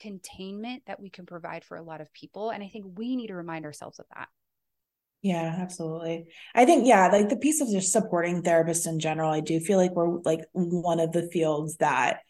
containment 0.00 0.82
that 0.86 1.00
we 1.00 1.10
can 1.10 1.26
provide 1.26 1.64
for 1.64 1.76
a 1.76 1.82
lot 1.82 2.00
of 2.00 2.12
people. 2.12 2.50
And 2.50 2.62
i 2.62 2.68
think 2.68 2.86
we 2.96 3.16
need 3.16 3.26
to 3.28 3.34
remind 3.34 3.64
ourselves 3.64 3.98
of 3.98 4.06
that. 4.14 4.28
Yeah, 5.20 5.56
absolutely. 5.58 6.26
I 6.54 6.64
think, 6.64 6.86
yeah, 6.86 7.08
like 7.08 7.28
the 7.28 7.36
piece 7.36 7.60
of 7.60 7.68
just 7.68 7.92
supporting 7.92 8.42
therapists 8.42 8.86
in 8.86 9.00
general, 9.00 9.32
I 9.32 9.40
do 9.40 9.58
feel 9.58 9.76
like 9.76 9.90
we're 9.90 10.20
like 10.20 10.42
one 10.52 11.00
of 11.00 11.10
the 11.10 11.28
fields 11.32 11.76
that 11.78 12.20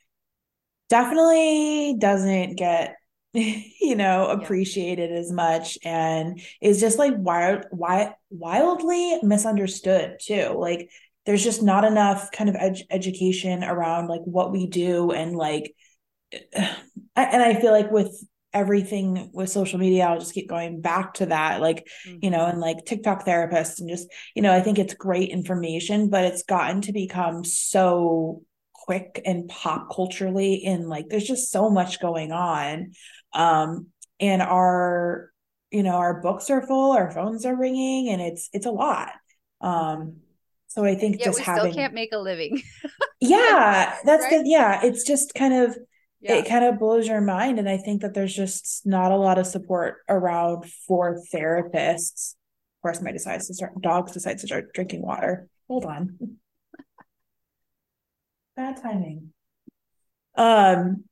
definitely 0.89 1.97
doesn't 1.99 2.55
get 2.55 2.97
you 3.81 3.97
know 3.97 4.27
appreciated 4.29 5.11
yeah. 5.11 5.17
as 5.17 5.33
much 5.33 5.79
and 5.85 6.41
is 6.61 6.81
just 6.81 6.99
like 6.99 7.15
wild, 7.17 7.65
wild 7.71 8.13
wildly 8.31 9.19
misunderstood 9.23 10.17
too 10.21 10.55
like 10.59 10.91
there's 11.27 11.45
just 11.45 11.63
not 11.63 11.85
enough 11.85 12.31
kind 12.33 12.49
of 12.49 12.57
ed- 12.57 12.87
education 12.91 13.63
around 13.63 14.09
like 14.09 14.23
what 14.25 14.53
we 14.53 14.67
do 14.67 15.11
and 15.11 15.37
like 15.37 15.75
and 16.53 17.43
i 17.43 17.55
feel 17.61 17.73
like 17.73 17.91
with 17.91 18.25
everything 18.55 19.31
with 19.35 19.51
social 19.51 19.79
media 19.79 20.05
i'll 20.05 20.19
just 20.19 20.33
keep 20.33 20.49
going 20.49 20.81
back 20.81 21.13
to 21.15 21.27
that 21.27 21.61
like 21.61 21.87
mm-hmm. 22.07 22.19
you 22.23 22.31
know 22.31 22.47
and 22.47 22.61
like 22.61 22.85
tiktok 22.87 23.27
therapists 23.27 23.79
and 23.79 23.91
just 23.91 24.09
you 24.35 24.41
know 24.41 24.53
i 24.53 24.61
think 24.61 24.79
it's 24.79 24.95
great 24.95 25.29
information 25.29 26.09
but 26.09 26.25
it's 26.25 26.43
gotten 26.45 26.81
to 26.81 26.93
become 26.93 27.45
so 27.45 28.43
quick 28.89 29.21
and 29.27 29.51
pop 29.51 29.95
culturally 29.95 30.65
and 30.65 30.89
like 30.89 31.11
there's 31.11 31.27
just 31.27 31.51
so 31.51 31.69
much 31.69 32.01
going 32.01 32.33
on. 32.33 32.93
Um 33.35 33.89
and 34.19 34.41
our 34.41 35.31
you 35.71 35.83
know 35.83 35.97
our 35.97 36.23
books 36.23 36.49
are 36.49 36.67
full 36.67 36.93
our 36.93 37.11
phones 37.11 37.45
are 37.45 37.55
ringing 37.55 38.09
and 38.09 38.23
it's 38.23 38.49
it's 38.55 38.65
a 38.65 38.71
lot. 38.71 39.11
Um 39.61 40.21
so 40.69 40.87
i 40.87 40.95
think 40.95 41.19
yeah, 41.19 41.27
just 41.27 41.41
having 41.41 41.73
still 41.73 41.75
can't 41.75 41.93
make 41.93 42.13
a 42.13 42.19
living. 42.19 42.63
Yeah 43.21 43.95
that's 44.05 44.23
right? 44.25 44.43
the 44.43 44.49
yeah 44.49 44.81
it's 44.83 45.05
just 45.05 45.35
kind 45.35 45.53
of 45.53 45.77
yeah. 46.23 46.37
it 46.37 46.49
kind 46.49 46.65
of 46.65 46.79
blows 46.79 47.09
your 47.09 47.21
mind 47.21 47.59
and 47.59 47.69
i 47.69 47.77
think 47.77 48.03
that 48.03 48.15
there's 48.15 48.35
just 48.35 48.87
not 48.87 49.11
a 49.13 49.17
lot 49.17 49.39
of 49.39 49.47
support 49.47 49.97
around 50.09 50.65
for 50.87 51.21
therapists. 51.35 52.37
Of 52.79 52.83
course 52.83 53.03
my 53.03 53.13
decides 53.13 53.49
to 53.49 53.55
start 53.55 53.79
dogs 53.83 54.13
decides 54.13 54.41
to 54.43 54.47
start 54.47 54.73
drinking 54.73 55.03
water. 55.03 55.47
Hold 55.69 55.85
on 55.85 56.39
bad 58.59 58.77
timing. 58.83 59.33
Um 60.37 61.05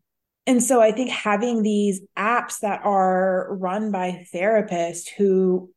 and 0.49 0.63
so 0.63 0.81
I 0.81 0.93
think 0.93 1.11
having 1.11 1.63
these 1.63 2.03
apps 2.17 2.61
that 2.61 2.83
are 2.85 3.49
run 3.51 3.91
by 3.91 4.27
therapists 4.33 5.09
who 5.09 5.71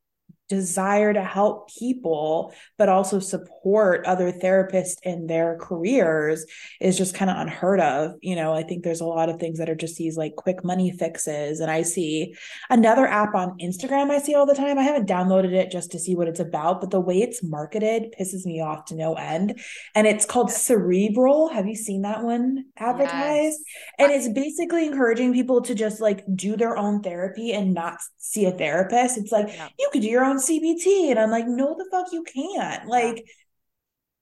desire 0.49 1.13
to 1.13 1.23
help 1.23 1.69
people 1.77 2.53
but 2.77 2.89
also 2.89 3.19
support 3.19 4.05
other 4.05 4.31
therapists 4.31 4.97
in 5.03 5.27
their 5.27 5.57
careers 5.59 6.45
is 6.81 6.97
just 6.97 7.15
kind 7.15 7.31
of 7.31 7.37
unheard 7.37 7.79
of. 7.79 8.15
You 8.21 8.35
know 8.35 8.53
i 8.53 8.63
think 8.63 8.83
there's 8.83 9.01
a 9.01 9.05
lot 9.05 9.29
of 9.29 9.39
things 9.39 9.59
that 9.59 9.69
are 9.69 9.75
just 9.75 9.97
these 9.97 10.17
like 10.17 10.35
quick 10.35 10.63
money 10.63 10.91
fixes 10.91 11.59
and 11.59 11.71
i 11.71 11.81
see 11.81 12.35
another 12.69 13.07
app 13.07 13.35
on 13.35 13.57
instagram 13.59 14.09
i 14.09 14.19
see 14.19 14.35
all 14.35 14.45
the 14.45 14.55
time. 14.55 14.77
I 14.77 14.83
haven't 14.83 15.07
downloaded 15.07 15.53
it 15.53 15.71
just 15.71 15.91
to 15.91 15.99
see 15.99 16.15
what 16.15 16.27
it's 16.27 16.39
about 16.39 16.81
but 16.81 16.91
the 16.91 16.99
way 16.99 17.21
it's 17.21 17.43
marketed 17.43 18.13
pisses 18.19 18.45
me 18.45 18.61
off 18.61 18.85
to 18.85 18.95
no 18.95 19.13
end 19.13 19.59
and 19.95 20.07
it's 20.07 20.25
called 20.25 20.51
cerebral. 20.51 21.49
Have 21.49 21.67
you 21.67 21.75
seen 21.75 22.01
that 22.03 22.23
one 22.23 22.65
advertised? 22.77 23.09
Yes. 23.19 23.95
and 23.97 24.11
it's 24.11 24.29
basically 24.29 24.85
encouraging 24.85 25.33
people 25.33 25.61
to 25.61 25.75
just 25.75 26.01
like 26.01 26.23
do 26.35 26.55
their 26.55 26.77
own 26.77 27.01
therapy 27.01 27.53
and 27.53 27.73
not 27.73 27.99
see 28.17 28.45
a 28.45 28.51
therapist. 28.51 29.17
It's 29.17 29.31
like 29.31 29.47
yeah. 29.49 29.69
you 29.77 29.89
could 29.91 30.01
do 30.01 30.07
your 30.07 30.25
own 30.25 30.38
CBT. 30.39 31.11
And 31.11 31.19
I'm 31.19 31.31
like, 31.31 31.47
no, 31.47 31.75
the 31.77 31.87
fuck 31.91 32.07
you 32.11 32.23
can't. 32.23 32.87
Like, 32.87 33.25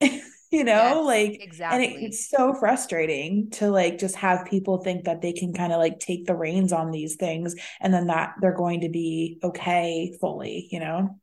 you 0.00 0.64
know, 0.64 1.04
yes, 1.04 1.04
like, 1.04 1.42
exactly. 1.42 1.86
And 1.86 1.96
it, 1.96 2.06
it's 2.06 2.28
so 2.28 2.54
frustrating 2.54 3.50
to 3.52 3.70
like 3.70 3.98
just 3.98 4.16
have 4.16 4.46
people 4.46 4.78
think 4.82 5.04
that 5.04 5.22
they 5.22 5.32
can 5.32 5.52
kind 5.52 5.72
of 5.72 5.78
like 5.78 5.98
take 5.98 6.26
the 6.26 6.36
reins 6.36 6.72
on 6.72 6.90
these 6.90 7.16
things 7.16 7.54
and 7.80 7.92
then 7.92 8.06
that 8.06 8.34
they're 8.40 8.56
going 8.56 8.82
to 8.82 8.88
be 8.88 9.38
okay 9.42 10.16
fully, 10.20 10.68
you 10.70 10.80
know? 10.80 11.18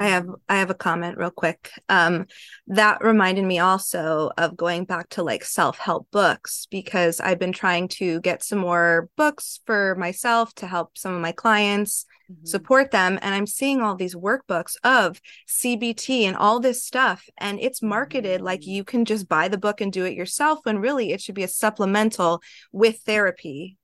I 0.00 0.08
have 0.08 0.26
I 0.48 0.56
have 0.56 0.70
a 0.70 0.74
comment 0.74 1.18
real 1.18 1.30
quick. 1.30 1.70
Um, 1.88 2.26
that 2.66 3.04
reminded 3.04 3.44
me 3.44 3.60
also 3.60 4.30
of 4.36 4.56
going 4.56 4.86
back 4.86 5.08
to 5.10 5.22
like 5.22 5.44
self-help 5.44 6.08
books 6.10 6.66
because 6.70 7.20
I've 7.20 7.38
been 7.38 7.52
trying 7.52 7.88
to 7.88 8.20
get 8.20 8.42
some 8.42 8.58
more 8.58 9.08
books 9.16 9.60
for 9.66 9.94
myself 9.94 10.52
to 10.56 10.66
help 10.66 10.98
some 10.98 11.14
of 11.14 11.20
my 11.20 11.30
clients 11.30 12.06
mm-hmm. 12.30 12.44
support 12.44 12.90
them 12.90 13.18
and 13.22 13.34
I'm 13.34 13.46
seeing 13.46 13.82
all 13.82 13.94
these 13.94 14.16
workbooks 14.16 14.74
of 14.82 15.20
CBT 15.48 16.22
and 16.22 16.36
all 16.36 16.58
this 16.58 16.82
stuff 16.82 17.28
and 17.38 17.60
it's 17.60 17.82
marketed 17.82 18.38
mm-hmm. 18.38 18.46
like 18.46 18.66
you 18.66 18.82
can 18.82 19.04
just 19.04 19.28
buy 19.28 19.46
the 19.46 19.58
book 19.58 19.80
and 19.80 19.92
do 19.92 20.04
it 20.04 20.14
yourself 20.14 20.60
when 20.64 20.78
really 20.78 21.12
it 21.12 21.20
should 21.20 21.36
be 21.36 21.44
a 21.44 21.48
supplemental 21.48 22.42
with 22.72 22.98
therapy. 23.00 23.76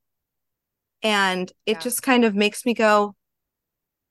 And 1.02 1.50
it 1.64 1.78
yeah. 1.78 1.78
just 1.78 2.02
kind 2.02 2.26
of 2.26 2.34
makes 2.34 2.66
me 2.66 2.74
go, 2.74 3.14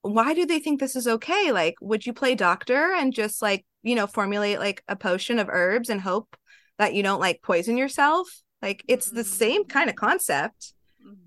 why 0.01 0.33
do 0.33 0.45
they 0.45 0.59
think 0.59 0.79
this 0.79 0.95
is 0.95 1.07
okay? 1.07 1.51
Like, 1.51 1.75
would 1.81 2.05
you 2.05 2.13
play 2.13 2.35
doctor 2.35 2.93
and 2.93 3.13
just 3.13 3.41
like, 3.41 3.65
you 3.83 3.95
know, 3.95 4.07
formulate 4.07 4.59
like 4.59 4.83
a 4.87 4.95
potion 4.95 5.39
of 5.39 5.49
herbs 5.49 5.89
and 5.89 5.99
hope 5.99 6.35
that 6.77 6.93
you 6.93 7.03
don't 7.03 7.19
like 7.19 7.41
poison 7.41 7.77
yourself? 7.77 8.27
Like, 8.61 8.83
it's 8.87 9.09
the 9.09 9.23
same 9.23 9.63
mm-hmm. 9.63 9.71
kind 9.71 9.89
of 9.89 9.95
concept. 9.95 10.73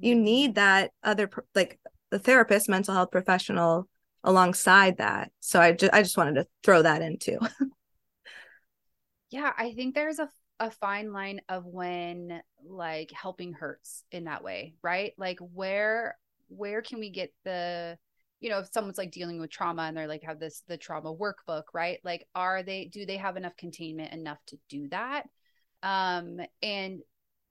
You 0.00 0.14
mm-hmm. 0.14 0.24
need 0.24 0.54
that 0.56 0.90
other, 1.02 1.30
like, 1.54 1.78
the 2.10 2.18
therapist, 2.18 2.68
mental 2.68 2.94
health 2.94 3.10
professional 3.10 3.88
alongside 4.22 4.98
that. 4.98 5.30
So 5.40 5.60
I 5.60 5.72
just, 5.72 5.92
I 5.92 6.02
just 6.02 6.16
wanted 6.16 6.34
to 6.34 6.46
throw 6.62 6.82
that 6.82 7.02
in 7.02 7.18
too. 7.18 7.38
yeah, 9.30 9.52
I 9.56 9.72
think 9.72 9.94
there's 9.94 10.18
a 10.18 10.28
a 10.62 10.70
fine 10.70 11.12
line 11.12 11.40
of 11.48 11.66
when 11.66 12.40
like 12.64 13.10
helping 13.10 13.52
hurts 13.52 14.04
in 14.12 14.24
that 14.24 14.44
way, 14.44 14.74
right? 14.80 15.12
Like 15.18 15.38
where 15.40 16.16
where 16.48 16.82
can 16.82 17.00
we 17.00 17.10
get 17.10 17.32
the 17.44 17.98
you 18.42 18.50
know, 18.50 18.58
if 18.58 18.72
someone's 18.72 18.98
like 18.98 19.12
dealing 19.12 19.40
with 19.40 19.50
trauma 19.50 19.82
and 19.82 19.96
they're 19.96 20.08
like 20.08 20.24
have 20.24 20.40
this 20.40 20.64
the 20.66 20.76
trauma 20.76 21.14
workbook, 21.14 21.62
right? 21.72 22.00
Like 22.04 22.26
are 22.34 22.64
they 22.64 22.86
do 22.86 23.06
they 23.06 23.16
have 23.16 23.36
enough 23.36 23.56
containment 23.56 24.12
enough 24.12 24.38
to 24.48 24.58
do 24.68 24.88
that? 24.88 25.28
Um 25.84 26.40
and 26.60 27.00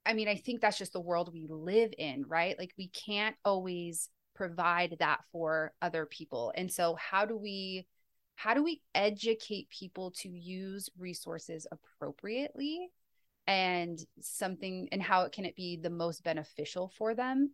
I 0.06 0.14
mean, 0.14 0.28
I 0.28 0.36
think 0.36 0.60
that's 0.60 0.78
just 0.78 0.92
the 0.92 1.00
world 1.00 1.32
we 1.32 1.48
live 1.50 1.94
in, 1.98 2.26
right? 2.28 2.60
Like 2.60 2.74
we 2.78 2.90
can't 2.90 3.38
always 3.46 4.10
provide 4.36 4.98
that 5.00 5.20
for 5.32 5.72
other 5.82 6.06
people. 6.06 6.52
And 6.56 6.70
so 6.70 6.96
how 6.96 7.26
do 7.26 7.38
we 7.38 7.88
how 8.36 8.54
do 8.54 8.62
we 8.62 8.82
educate 8.94 9.70
people 9.70 10.12
to 10.18 10.30
use 10.30 10.90
resources 10.98 11.68
appropriately 11.72 12.90
and 13.48 13.98
something 14.20 14.90
and 14.92 15.02
how 15.02 15.22
it 15.22 15.32
can 15.32 15.46
it 15.46 15.56
be 15.56 15.78
the 15.78 15.90
most 15.90 16.22
beneficial 16.26 16.92
for 16.98 17.16
them? 17.16 17.52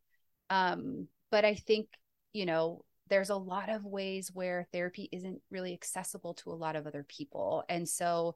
Um 0.49 1.07
but 1.29 1.45
I 1.45 1.53
think, 1.53 1.89
you 2.33 2.47
know, 2.47 2.83
there's 3.09 3.29
a 3.29 3.35
lot 3.35 3.69
of 3.69 3.85
ways 3.85 4.31
where 4.33 4.67
therapy 4.71 5.09
isn't 5.11 5.41
really 5.49 5.73
accessible 5.73 6.33
to 6.35 6.51
a 6.51 6.55
lot 6.55 6.75
of 6.75 6.87
other 6.87 7.05
people. 7.07 7.63
And 7.69 7.87
so 7.87 8.35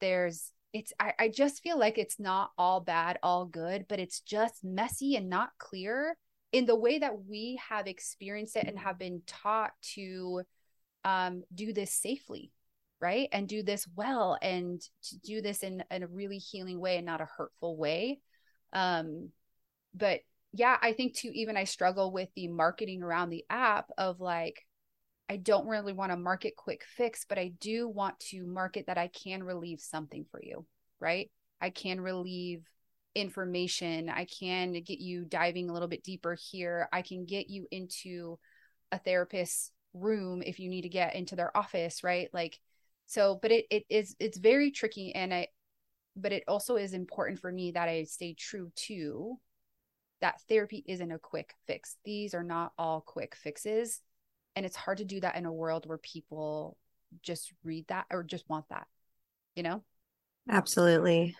there's 0.00 0.52
it's 0.72 0.92
I, 1.00 1.14
I 1.18 1.28
just 1.28 1.62
feel 1.62 1.78
like 1.78 1.98
it's 1.98 2.20
not 2.20 2.50
all 2.58 2.80
bad, 2.80 3.18
all 3.22 3.46
good, 3.46 3.86
but 3.88 3.98
it's 3.98 4.20
just 4.20 4.62
messy 4.62 5.16
and 5.16 5.30
not 5.30 5.50
clear 5.58 6.16
in 6.52 6.66
the 6.66 6.76
way 6.76 6.98
that 6.98 7.24
we 7.26 7.60
have 7.68 7.86
experienced 7.86 8.56
it 8.56 8.66
and 8.66 8.78
have 8.78 8.98
been 8.98 9.22
taught 9.26 9.72
to 9.94 10.42
um, 11.04 11.42
do 11.54 11.72
this 11.72 11.92
safely, 11.92 12.52
right? 13.00 13.28
And 13.32 13.48
do 13.48 13.62
this 13.62 13.86
well 13.94 14.38
and 14.40 14.80
to 15.04 15.18
do 15.18 15.40
this 15.40 15.62
in, 15.62 15.84
in 15.90 16.02
a 16.02 16.08
really 16.08 16.38
healing 16.38 16.80
way 16.80 16.96
and 16.96 17.06
not 17.06 17.20
a 17.20 17.28
hurtful 17.36 17.76
way. 17.76 18.20
Um, 18.72 19.30
but 19.94 20.20
yeah, 20.52 20.76
I 20.80 20.92
think 20.92 21.14
too, 21.14 21.30
even 21.34 21.56
I 21.56 21.64
struggle 21.64 22.12
with 22.12 22.28
the 22.34 22.48
marketing 22.48 23.02
around 23.02 23.30
the 23.30 23.44
app 23.50 23.90
of 23.98 24.20
like, 24.20 24.64
I 25.28 25.36
don't 25.36 25.68
really 25.68 25.92
want 25.92 26.10
to 26.10 26.16
market 26.16 26.56
quick 26.56 26.84
fix, 26.96 27.26
but 27.28 27.38
I 27.38 27.52
do 27.60 27.86
want 27.88 28.18
to 28.30 28.46
market 28.46 28.86
that 28.86 28.96
I 28.96 29.08
can 29.08 29.44
relieve 29.44 29.80
something 29.80 30.24
for 30.30 30.40
you, 30.42 30.64
right? 31.00 31.30
I 31.60 31.70
can 31.70 32.00
relieve 32.00 32.62
information. 33.14 34.08
I 34.08 34.24
can 34.24 34.72
get 34.72 35.00
you 35.00 35.24
diving 35.24 35.68
a 35.68 35.72
little 35.72 35.88
bit 35.88 36.04
deeper 36.04 36.36
here. 36.50 36.88
I 36.92 37.02
can 37.02 37.26
get 37.26 37.50
you 37.50 37.66
into 37.70 38.38
a 38.90 38.98
therapist's 38.98 39.70
room 39.92 40.42
if 40.44 40.58
you 40.58 40.70
need 40.70 40.82
to 40.82 40.88
get 40.88 41.14
into 41.14 41.36
their 41.36 41.54
office, 41.54 42.02
right? 42.02 42.30
Like, 42.32 42.58
so, 43.06 43.38
but 43.40 43.50
it, 43.50 43.66
it 43.70 43.84
is, 43.90 44.16
it's 44.18 44.38
very 44.38 44.70
tricky. 44.70 45.14
And 45.14 45.34
I, 45.34 45.48
but 46.16 46.32
it 46.32 46.44
also 46.48 46.76
is 46.76 46.94
important 46.94 47.38
for 47.38 47.52
me 47.52 47.72
that 47.72 47.88
I 47.88 48.04
stay 48.04 48.34
true 48.34 48.72
to 48.86 49.38
that 50.20 50.40
therapy 50.48 50.84
isn't 50.86 51.12
a 51.12 51.18
quick 51.18 51.54
fix. 51.66 51.96
These 52.04 52.34
are 52.34 52.42
not 52.42 52.72
all 52.78 53.00
quick 53.00 53.34
fixes. 53.34 54.00
And 54.56 54.66
it's 54.66 54.76
hard 54.76 54.98
to 54.98 55.04
do 55.04 55.20
that 55.20 55.36
in 55.36 55.46
a 55.46 55.52
world 55.52 55.86
where 55.86 55.98
people 55.98 56.76
just 57.22 57.52
read 57.62 57.86
that 57.88 58.06
or 58.10 58.22
just 58.22 58.48
want 58.48 58.68
that, 58.70 58.86
you 59.54 59.62
know? 59.62 59.82
Absolutely. 60.48 61.36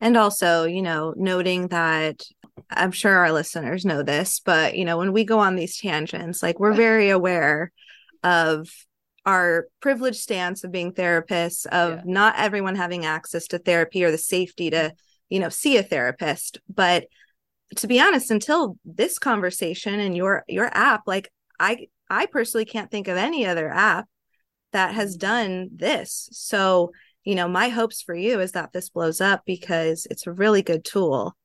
And 0.00 0.16
also, 0.16 0.64
you 0.64 0.82
know, 0.82 1.14
noting 1.16 1.68
that 1.68 2.22
I'm 2.70 2.92
sure 2.92 3.14
our 3.14 3.32
listeners 3.32 3.84
know 3.84 4.02
this, 4.02 4.40
but, 4.40 4.76
you 4.76 4.84
know, 4.84 4.98
when 4.98 5.12
we 5.12 5.24
go 5.24 5.38
on 5.38 5.56
these 5.56 5.78
tangents, 5.78 6.42
like 6.42 6.58
we're 6.58 6.72
very 6.74 7.10
aware 7.10 7.72
of 8.22 8.68
our 9.24 9.68
privileged 9.80 10.18
stance 10.18 10.64
of 10.64 10.72
being 10.72 10.92
therapists, 10.92 11.66
of 11.66 11.98
yeah. 11.98 12.02
not 12.04 12.34
everyone 12.36 12.74
having 12.74 13.04
access 13.04 13.46
to 13.48 13.58
therapy 13.58 14.04
or 14.04 14.10
the 14.10 14.18
safety 14.18 14.70
to, 14.70 14.76
mm-hmm. 14.76 14.94
you 15.30 15.40
know, 15.40 15.48
see 15.48 15.76
a 15.76 15.82
therapist. 15.82 16.58
But 16.72 17.06
to 17.76 17.86
be 17.86 18.00
honest 18.00 18.30
until 18.30 18.76
this 18.84 19.18
conversation 19.18 20.00
and 20.00 20.16
your 20.16 20.44
your 20.48 20.70
app 20.72 21.02
like 21.06 21.30
i 21.58 21.86
i 22.10 22.26
personally 22.26 22.64
can't 22.64 22.90
think 22.90 23.08
of 23.08 23.16
any 23.16 23.46
other 23.46 23.68
app 23.70 24.06
that 24.72 24.94
has 24.94 25.16
mm-hmm. 25.16 25.26
done 25.26 25.68
this. 25.74 26.28
So 26.32 26.92
you 27.24 27.34
know 27.34 27.48
my 27.48 27.68
hopes 27.68 28.02
for 28.02 28.14
you 28.14 28.40
is 28.40 28.52
that 28.52 28.72
this 28.72 28.88
blows 28.88 29.20
up 29.20 29.42
because 29.46 30.06
it's 30.10 30.26
a 30.26 30.32
really 30.32 30.62
good 30.62 30.84
tool 30.84 31.36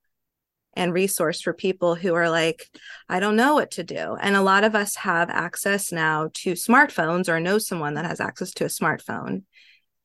and 0.74 0.94
resource 0.94 1.42
for 1.42 1.54
people 1.54 1.96
who 1.96 2.14
are 2.14 2.30
like 2.30 2.70
i 3.10 3.20
don't 3.20 3.36
know 3.36 3.54
what 3.54 3.72
to 3.72 3.84
do. 3.84 4.18
And 4.20 4.36
a 4.36 4.42
lot 4.42 4.64
of 4.64 4.76
us 4.76 4.96
have 4.96 5.30
access 5.30 5.92
now 5.92 6.30
to 6.36 6.54
smartphones 6.54 7.30
or 7.30 7.40
know 7.40 7.58
someone 7.58 7.94
that 7.96 8.06
has 8.06 8.20
access 8.20 8.52
to 8.54 8.66
a 8.66 8.68
smartphone. 8.68 9.44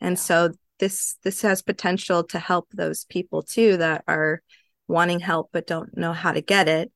And 0.00 0.18
so 0.18 0.52
this 0.78 1.16
this 1.22 1.42
has 1.42 1.62
potential 1.62 2.24
to 2.24 2.38
help 2.38 2.68
those 2.72 3.04
people 3.04 3.42
too 3.42 3.76
that 3.78 4.04
are 4.08 4.42
wanting 4.92 5.20
help 5.20 5.50
but 5.52 5.66
don't 5.66 5.96
know 5.96 6.12
how 6.12 6.32
to 6.32 6.40
get 6.40 6.68
it. 6.68 6.92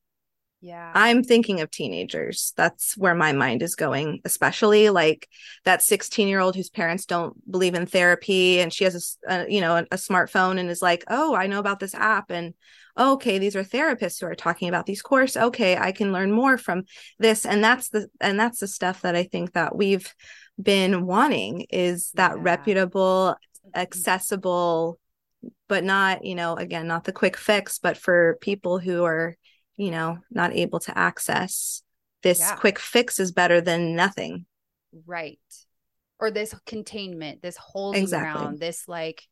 Yeah. 0.59 0.91
I'm 0.95 1.23
thinking 1.23 1.61
of 1.61 1.69
teenagers. 1.69 2.53
That's 2.57 2.97
where 2.97 3.13
my 3.13 3.31
mind 3.31 3.61
is 3.61 3.75
going, 3.75 4.21
especially 4.25 4.89
like 4.89 5.27
that 5.65 5.83
16 5.83 6.27
year 6.27 6.39
old 6.39 6.55
whose 6.55 6.69
parents 6.69 7.05
don't 7.05 7.39
believe 7.49 7.75
in 7.75 7.85
therapy 7.85 8.59
and 8.59 8.73
she 8.73 8.83
has 8.83 9.17
a, 9.27 9.33
a 9.33 9.49
you 9.49 9.61
know, 9.61 9.77
a, 9.77 9.83
a, 9.91 9.97
smartphone 9.97 10.59
and 10.59 10.69
is 10.69 10.81
like, 10.81 11.03
"Oh, 11.09 11.35
I 11.35 11.45
know 11.45 11.59
about 11.59 11.79
this 11.79 11.93
app 11.93 12.31
and 12.31 12.55
oh, 12.95 13.13
okay, 13.13 13.37
these 13.37 13.55
are 13.55 13.63
therapists 13.63 14.19
who 14.19 14.25
are 14.25 14.35
talking 14.35 14.67
about 14.67 14.87
these 14.87 15.03
course. 15.03 15.37
Okay, 15.37 15.77
I 15.77 15.91
can 15.91 16.11
learn 16.11 16.31
more 16.31 16.57
from 16.57 16.85
this." 17.19 17.45
And 17.45 17.63
that's 17.63 17.89
the 17.89 18.07
and 18.19 18.39
that's 18.39 18.59
the 18.59 18.67
stuff 18.67 19.01
that 19.01 19.15
I 19.15 19.23
think 19.23 19.53
that 19.53 19.75
we've 19.75 20.11
been 20.59 21.05
wanting 21.05 21.67
is 21.69 22.11
that 22.15 22.31
yeah. 22.31 22.41
reputable, 22.41 23.35
mm-hmm. 23.35 23.79
accessible 23.79 24.99
but 25.67 25.83
not 25.83 26.25
you 26.25 26.35
know 26.35 26.55
again 26.55 26.87
not 26.87 27.03
the 27.03 27.11
quick 27.11 27.37
fix 27.37 27.79
but 27.79 27.97
for 27.97 28.37
people 28.41 28.79
who 28.79 29.03
are 29.03 29.35
you 29.75 29.91
know 29.91 30.17
not 30.31 30.53
able 30.53 30.79
to 30.79 30.97
access 30.97 31.83
this 32.23 32.39
yeah. 32.39 32.55
quick 32.55 32.79
fix 32.79 33.19
is 33.19 33.31
better 33.31 33.61
than 33.61 33.95
nothing. 33.95 34.45
Right. 35.05 35.39
Or 36.19 36.31
this 36.31 36.53
containment 36.65 37.41
this 37.41 37.57
holding 37.57 38.01
exactly. 38.01 38.41
ground 38.41 38.59
this 38.59 38.87
like 38.87 39.23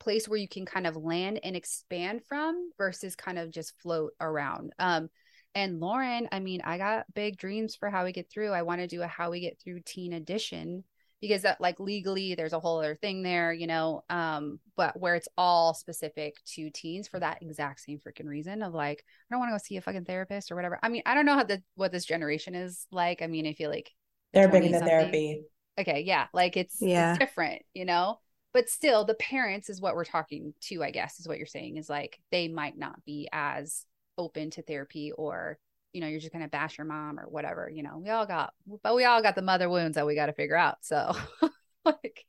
place 0.00 0.28
where 0.28 0.38
you 0.38 0.48
can 0.48 0.66
kind 0.66 0.86
of 0.86 0.96
land 0.96 1.40
and 1.42 1.56
expand 1.56 2.22
from 2.28 2.70
versus 2.76 3.14
kind 3.14 3.38
of 3.38 3.50
just 3.50 3.80
float 3.80 4.12
around. 4.20 4.72
Um 4.78 5.08
and 5.56 5.78
lauren 5.78 6.28
i 6.32 6.40
mean 6.40 6.60
i 6.64 6.78
got 6.78 7.06
big 7.14 7.36
dreams 7.36 7.76
for 7.76 7.88
how 7.88 8.04
we 8.04 8.12
get 8.12 8.28
through. 8.28 8.50
I 8.50 8.62
want 8.62 8.80
to 8.80 8.88
do 8.88 9.02
a 9.02 9.06
how 9.06 9.30
we 9.30 9.40
get 9.40 9.60
through 9.60 9.80
teen 9.84 10.12
edition 10.12 10.82
because 11.20 11.42
that 11.42 11.60
like 11.60 11.80
legally 11.80 12.34
there's 12.34 12.52
a 12.52 12.60
whole 12.60 12.78
other 12.78 12.94
thing 12.94 13.22
there, 13.22 13.52
you 13.52 13.66
know, 13.66 14.04
um, 14.10 14.58
but 14.76 14.98
where 14.98 15.14
it's 15.14 15.28
all 15.38 15.72
specific 15.74 16.36
to 16.44 16.70
teens 16.70 17.08
for 17.08 17.18
that 17.18 17.42
exact 17.42 17.80
same 17.80 17.98
freaking 17.98 18.26
reason 18.26 18.62
of 18.62 18.74
like, 18.74 19.04
I 19.30 19.34
don't 19.34 19.40
want 19.40 19.50
to 19.50 19.54
go 19.54 19.62
see 19.62 19.76
a 19.76 19.80
fucking 19.80 20.04
therapist 20.04 20.52
or 20.52 20.56
whatever. 20.56 20.78
I 20.82 20.88
mean, 20.88 21.02
I 21.06 21.14
don't 21.14 21.26
know 21.26 21.34
how 21.34 21.44
the 21.44 21.62
what 21.76 21.92
this 21.92 22.04
generation 22.04 22.54
is 22.54 22.86
like. 22.90 23.22
I 23.22 23.26
mean, 23.26 23.46
I 23.46 23.54
feel 23.54 23.70
like 23.70 23.90
they're 24.32 24.48
big 24.48 24.64
into 24.64 24.80
therapy. 24.80 25.44
Okay, 25.78 26.02
yeah, 26.06 26.26
like 26.32 26.56
it's 26.56 26.76
yeah 26.80 27.12
it's 27.12 27.18
different, 27.18 27.62
you 27.72 27.84
know. 27.84 28.18
But 28.52 28.68
still, 28.68 29.04
the 29.04 29.14
parents 29.14 29.68
is 29.68 29.80
what 29.80 29.96
we're 29.96 30.04
talking 30.04 30.54
to. 30.62 30.82
I 30.82 30.90
guess 30.90 31.18
is 31.18 31.26
what 31.26 31.38
you're 31.38 31.46
saying 31.46 31.76
is 31.76 31.88
like 31.88 32.18
they 32.30 32.48
might 32.48 32.76
not 32.76 33.04
be 33.04 33.28
as 33.32 33.86
open 34.18 34.50
to 34.50 34.62
therapy 34.62 35.12
or 35.12 35.58
you 35.94 36.00
know, 36.00 36.08
you're 36.08 36.20
just 36.20 36.32
gonna 36.32 36.48
bash 36.48 36.76
your 36.76 36.86
mom 36.86 37.18
or 37.18 37.24
whatever, 37.24 37.70
you 37.72 37.82
know. 37.82 37.98
We 37.98 38.10
all 38.10 38.26
got 38.26 38.52
but 38.82 38.94
we 38.94 39.04
all 39.04 39.22
got 39.22 39.36
the 39.36 39.42
mother 39.42 39.70
wounds 39.70 39.94
that 39.94 40.06
we 40.06 40.14
got 40.14 40.26
to 40.26 40.32
figure 40.32 40.56
out. 40.56 40.78
So 40.82 41.12
like 41.84 42.26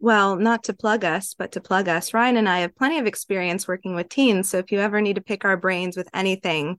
well, 0.00 0.34
not 0.34 0.64
to 0.64 0.72
plug 0.72 1.04
us, 1.04 1.34
but 1.38 1.52
to 1.52 1.60
plug 1.60 1.86
us, 1.86 2.12
Ryan 2.12 2.38
and 2.38 2.48
I 2.48 2.60
have 2.60 2.74
plenty 2.74 2.98
of 2.98 3.06
experience 3.06 3.68
working 3.68 3.94
with 3.94 4.08
teens. 4.08 4.50
So 4.50 4.58
if 4.58 4.72
you 4.72 4.80
ever 4.80 5.00
need 5.00 5.14
to 5.14 5.20
pick 5.20 5.44
our 5.44 5.56
brains 5.56 5.96
with 5.96 6.08
anything, 6.12 6.78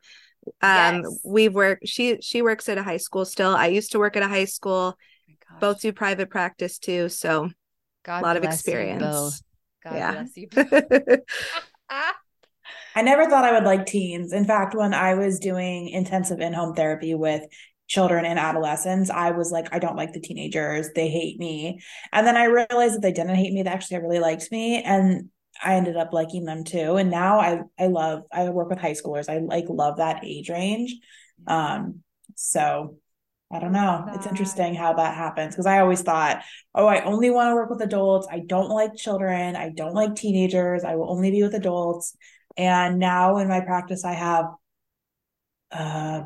um, 0.61 1.03
yes. 1.03 1.19
we've 1.23 1.53
worked. 1.53 1.87
She 1.87 2.17
she 2.21 2.41
works 2.41 2.67
at 2.67 2.77
a 2.77 2.83
high 2.83 2.97
school 2.97 3.23
still. 3.23 3.55
I 3.55 3.67
used 3.67 3.93
to 3.93 3.99
work 3.99 4.17
at 4.17 4.23
a 4.23 4.27
high 4.27 4.45
school. 4.45 4.97
Oh 5.29 5.55
both 5.59 5.81
do 5.81 5.93
private 5.93 6.29
practice 6.29 6.79
too. 6.79 7.07
So 7.09 7.49
God 8.03 8.21
a 8.21 8.25
lot 8.25 8.37
of 8.37 8.43
experience. 8.43 9.43
God 9.83 9.95
yeah. 9.95 10.11
bless 10.11 10.37
you. 10.37 10.47
I 12.95 13.01
never 13.01 13.29
thought 13.29 13.45
I 13.45 13.53
would 13.53 13.63
like 13.63 13.85
teens. 13.85 14.33
In 14.33 14.45
fact, 14.45 14.75
when 14.75 14.93
I 14.93 15.13
was 15.13 15.39
doing 15.39 15.89
intensive 15.89 16.39
in 16.39 16.53
home 16.53 16.75
therapy 16.75 17.13
with 17.15 17.43
children 17.87 18.25
and 18.25 18.39
adolescents, 18.39 19.09
I 19.09 19.31
was 19.31 19.51
like, 19.51 19.67
I 19.71 19.79
don't 19.79 19.97
like 19.97 20.13
the 20.13 20.21
teenagers. 20.21 20.89
They 20.95 21.09
hate 21.09 21.39
me. 21.39 21.81
And 22.11 22.25
then 22.25 22.37
I 22.37 22.45
realized 22.45 22.95
that 22.95 23.01
they 23.01 23.11
didn't 23.11 23.35
hate 23.35 23.53
me. 23.53 23.63
They 23.63 23.69
actually 23.69 23.99
really 23.99 24.19
liked 24.19 24.51
me. 24.51 24.81
And 24.81 25.29
I 25.63 25.75
ended 25.75 25.97
up 25.97 26.13
liking 26.13 26.45
them 26.45 26.63
too. 26.63 26.95
And 26.95 27.11
now 27.11 27.39
I 27.39 27.61
I 27.77 27.87
love 27.87 28.23
I 28.31 28.49
work 28.49 28.69
with 28.69 28.79
high 28.79 28.93
schoolers. 28.93 29.29
I 29.29 29.39
like 29.39 29.65
love 29.67 29.97
that 29.97 30.23
age 30.23 30.49
range. 30.49 30.95
Um, 31.47 32.01
so 32.35 32.97
I 33.51 33.59
don't 33.59 33.73
know. 33.73 34.05
It's 34.13 34.25
interesting 34.25 34.75
how 34.75 34.93
that 34.93 35.15
happens 35.15 35.53
because 35.53 35.65
I 35.65 35.79
always 35.79 36.01
thought, 36.01 36.41
oh, 36.73 36.87
I 36.87 37.03
only 37.03 37.29
want 37.29 37.51
to 37.51 37.55
work 37.55 37.69
with 37.69 37.81
adults. 37.81 38.27
I 38.31 38.39
don't 38.39 38.69
like 38.69 38.95
children. 38.95 39.57
I 39.57 39.69
don't 39.69 39.93
like 39.93 40.15
teenagers. 40.15 40.85
I 40.85 40.95
will 40.95 41.11
only 41.11 41.31
be 41.31 41.43
with 41.43 41.53
adults. 41.53 42.15
And 42.57 42.99
now 42.99 43.37
in 43.37 43.47
my 43.47 43.61
practice, 43.61 44.03
I 44.05 44.13
have 44.13 44.45
uh, 45.71 46.23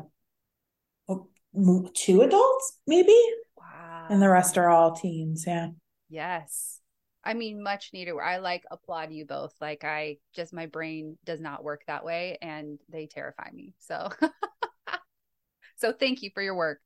two 1.94 2.22
adults, 2.22 2.78
maybe. 2.86 3.18
Wow. 3.56 4.06
And 4.10 4.20
the 4.20 4.28
rest 4.28 4.58
are 4.58 4.68
all 4.68 4.92
teens. 4.92 5.44
Yeah. 5.46 5.68
Yes. 6.08 6.80
I 7.24 7.34
mean, 7.34 7.62
much 7.62 7.90
needed. 7.92 8.14
I 8.22 8.38
like 8.38 8.64
applaud 8.70 9.12
you 9.12 9.24
both. 9.24 9.52
Like, 9.60 9.82
I 9.82 10.18
just, 10.34 10.52
my 10.52 10.66
brain 10.66 11.18
does 11.24 11.40
not 11.40 11.64
work 11.64 11.82
that 11.86 12.04
way 12.04 12.38
and 12.40 12.78
they 12.88 13.06
terrify 13.06 13.48
me. 13.52 13.74
So, 13.80 14.10
so 15.76 15.92
thank 15.92 16.22
you 16.22 16.30
for 16.32 16.42
your 16.42 16.54
work. 16.54 16.80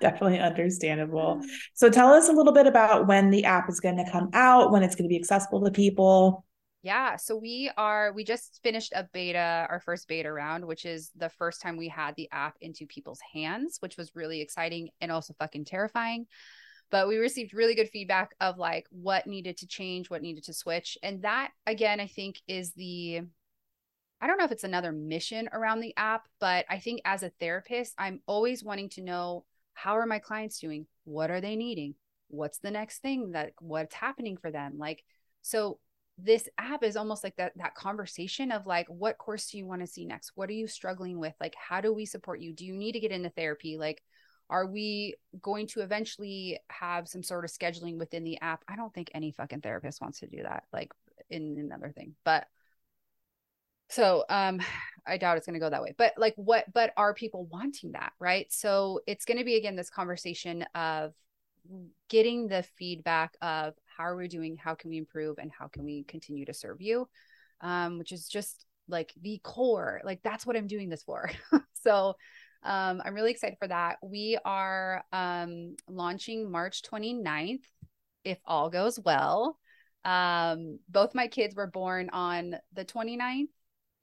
Definitely 0.00 0.40
understandable. 0.40 1.40
So 1.74 1.88
tell 1.88 2.12
us 2.12 2.28
a 2.28 2.32
little 2.32 2.52
bit 2.52 2.66
about 2.66 3.06
when 3.06 3.30
the 3.30 3.44
app 3.44 3.68
is 3.68 3.78
going 3.78 3.98
to 3.98 4.10
come 4.10 4.30
out, 4.32 4.72
when 4.72 4.82
it's 4.82 4.96
going 4.96 5.04
to 5.04 5.08
be 5.08 5.18
accessible 5.18 5.64
to 5.64 5.70
people. 5.70 6.44
Yeah, 6.82 7.14
so 7.14 7.36
we 7.36 7.70
are 7.76 8.12
we 8.12 8.24
just 8.24 8.58
finished 8.64 8.92
a 8.92 9.08
beta, 9.12 9.66
our 9.70 9.78
first 9.78 10.08
beta 10.08 10.32
round, 10.32 10.64
which 10.64 10.84
is 10.84 11.12
the 11.14 11.28
first 11.28 11.62
time 11.62 11.76
we 11.76 11.88
had 11.88 12.16
the 12.16 12.28
app 12.32 12.56
into 12.60 12.86
people's 12.86 13.20
hands, 13.32 13.76
which 13.78 13.96
was 13.96 14.16
really 14.16 14.40
exciting 14.40 14.90
and 15.00 15.12
also 15.12 15.32
fucking 15.38 15.64
terrifying. 15.64 16.26
But 16.90 17.06
we 17.06 17.18
received 17.18 17.54
really 17.54 17.76
good 17.76 17.88
feedback 17.88 18.34
of 18.40 18.58
like 18.58 18.86
what 18.90 19.28
needed 19.28 19.58
to 19.58 19.66
change, 19.68 20.10
what 20.10 20.22
needed 20.22 20.44
to 20.44 20.52
switch. 20.52 20.98
And 21.04 21.22
that 21.22 21.52
again, 21.68 22.00
I 22.00 22.08
think 22.08 22.40
is 22.48 22.72
the 22.72 23.22
I 24.20 24.26
don't 24.26 24.38
know 24.38 24.44
if 24.44 24.52
it's 24.52 24.64
another 24.64 24.90
mission 24.90 25.48
around 25.52 25.80
the 25.80 25.96
app, 25.96 26.26
but 26.40 26.64
I 26.68 26.80
think 26.80 27.00
as 27.04 27.22
a 27.22 27.32
therapist, 27.40 27.94
I'm 27.96 28.20
always 28.26 28.64
wanting 28.64 28.88
to 28.90 29.02
know 29.02 29.44
how 29.74 29.98
are 29.98 30.06
my 30.06 30.18
clients 30.18 30.58
doing? 30.58 30.86
What 31.04 31.30
are 31.30 31.40
they 31.40 31.54
needing? 31.54 31.94
What's 32.26 32.58
the 32.58 32.70
next 32.72 32.98
thing 33.02 33.32
that 33.32 33.52
what's 33.60 33.94
happening 33.94 34.36
for 34.36 34.50
them? 34.50 34.78
Like 34.78 35.04
so 35.42 35.78
this 36.22 36.48
app 36.56 36.84
is 36.84 36.96
almost 36.96 37.24
like 37.24 37.36
that 37.36 37.52
that 37.56 37.74
conversation 37.74 38.52
of 38.52 38.66
like 38.66 38.86
what 38.88 39.18
course 39.18 39.50
do 39.50 39.58
you 39.58 39.66
want 39.66 39.80
to 39.80 39.86
see 39.86 40.04
next? 40.06 40.32
What 40.34 40.48
are 40.48 40.54
you 40.54 40.68
struggling 40.68 41.18
with? 41.18 41.34
Like 41.40 41.54
how 41.56 41.80
do 41.80 41.92
we 41.92 42.06
support 42.06 42.40
you? 42.40 42.52
Do 42.52 42.64
you 42.64 42.74
need 42.74 42.92
to 42.92 43.00
get 43.00 43.12
into 43.12 43.30
therapy? 43.30 43.76
Like 43.76 44.02
are 44.48 44.66
we 44.66 45.14
going 45.40 45.66
to 45.66 45.80
eventually 45.80 46.60
have 46.68 47.08
some 47.08 47.22
sort 47.22 47.44
of 47.44 47.50
scheduling 47.50 47.98
within 47.98 48.22
the 48.22 48.40
app? 48.40 48.64
I 48.68 48.76
don't 48.76 48.92
think 48.92 49.10
any 49.14 49.32
fucking 49.32 49.62
therapist 49.62 50.00
wants 50.00 50.20
to 50.20 50.26
do 50.26 50.42
that 50.42 50.64
like 50.72 50.92
in 51.30 51.56
another 51.58 51.92
thing 51.94 52.14
but 52.24 52.46
so 53.88 54.24
um 54.28 54.60
i 55.06 55.16
doubt 55.16 55.36
it's 55.36 55.46
going 55.46 55.54
to 55.54 55.60
go 55.60 55.70
that 55.70 55.82
way 55.82 55.94
but 55.98 56.12
like 56.16 56.34
what 56.36 56.64
but 56.72 56.92
are 56.96 57.14
people 57.14 57.46
wanting 57.46 57.92
that 57.92 58.12
right? 58.20 58.52
So 58.52 59.00
it's 59.06 59.24
going 59.24 59.38
to 59.38 59.44
be 59.44 59.56
again 59.56 59.76
this 59.76 59.90
conversation 59.90 60.64
of 60.74 61.12
getting 62.08 62.48
the 62.48 62.62
feedback 62.76 63.36
of 63.40 63.74
how 63.96 64.04
are 64.04 64.16
we 64.16 64.28
doing 64.28 64.56
how 64.56 64.74
can 64.74 64.90
we 64.90 64.98
improve 64.98 65.38
and 65.38 65.50
how 65.56 65.68
can 65.68 65.84
we 65.84 66.04
continue 66.04 66.44
to 66.44 66.54
serve 66.54 66.80
you 66.80 67.08
um, 67.60 67.98
which 67.98 68.12
is 68.12 68.28
just 68.28 68.64
like 68.88 69.12
the 69.20 69.40
core 69.42 70.00
like 70.04 70.20
that's 70.22 70.46
what 70.46 70.56
i'm 70.56 70.66
doing 70.66 70.88
this 70.88 71.02
for 71.02 71.30
so 71.74 72.14
um, 72.64 73.02
i'm 73.04 73.14
really 73.14 73.30
excited 73.30 73.56
for 73.58 73.68
that 73.68 73.96
we 74.02 74.38
are 74.44 75.02
um, 75.12 75.76
launching 75.88 76.50
march 76.50 76.82
29th 76.82 77.64
if 78.24 78.38
all 78.46 78.70
goes 78.70 78.98
well 78.98 79.58
um, 80.04 80.80
both 80.88 81.14
my 81.14 81.28
kids 81.28 81.54
were 81.54 81.68
born 81.68 82.10
on 82.12 82.56
the 82.72 82.84
29th 82.84 83.48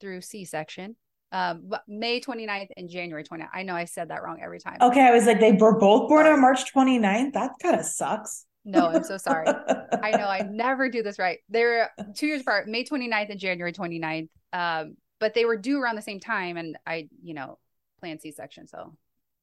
through 0.00 0.20
c-section 0.20 0.96
um 1.32 1.70
May 1.86 2.20
29th 2.20 2.70
and 2.76 2.88
January 2.88 3.22
29th. 3.22 3.48
I 3.54 3.62
know 3.62 3.74
I 3.74 3.84
said 3.84 4.08
that 4.08 4.22
wrong 4.22 4.40
every 4.42 4.58
time. 4.58 4.78
Okay, 4.80 5.00
I 5.00 5.12
was 5.12 5.26
like 5.26 5.38
they 5.38 5.52
were 5.52 5.78
both 5.78 6.08
born 6.08 6.26
on 6.26 6.40
March 6.40 6.72
29th. 6.74 7.34
That 7.34 7.52
kind 7.62 7.78
of 7.78 7.86
sucks. 7.86 8.46
No, 8.64 8.88
I'm 8.88 9.04
so 9.04 9.16
sorry. 9.16 9.46
I 10.02 10.10
know 10.12 10.26
I 10.28 10.42
never 10.42 10.88
do 10.88 11.02
this 11.02 11.18
right. 11.18 11.38
They're 11.48 11.90
two 12.14 12.26
years 12.26 12.42
apart, 12.42 12.68
May 12.68 12.84
29th 12.84 13.30
and 13.30 13.40
January 13.40 13.72
29th. 13.72 14.28
Um, 14.52 14.96
but 15.18 15.34
they 15.34 15.44
were 15.44 15.56
due 15.56 15.80
around 15.80 15.96
the 15.96 16.02
same 16.02 16.20
time 16.20 16.56
and 16.56 16.78
I, 16.86 17.08
you 17.22 17.34
know, 17.34 17.58
planned 18.00 18.20
C-section. 18.20 18.68
So 18.68 18.94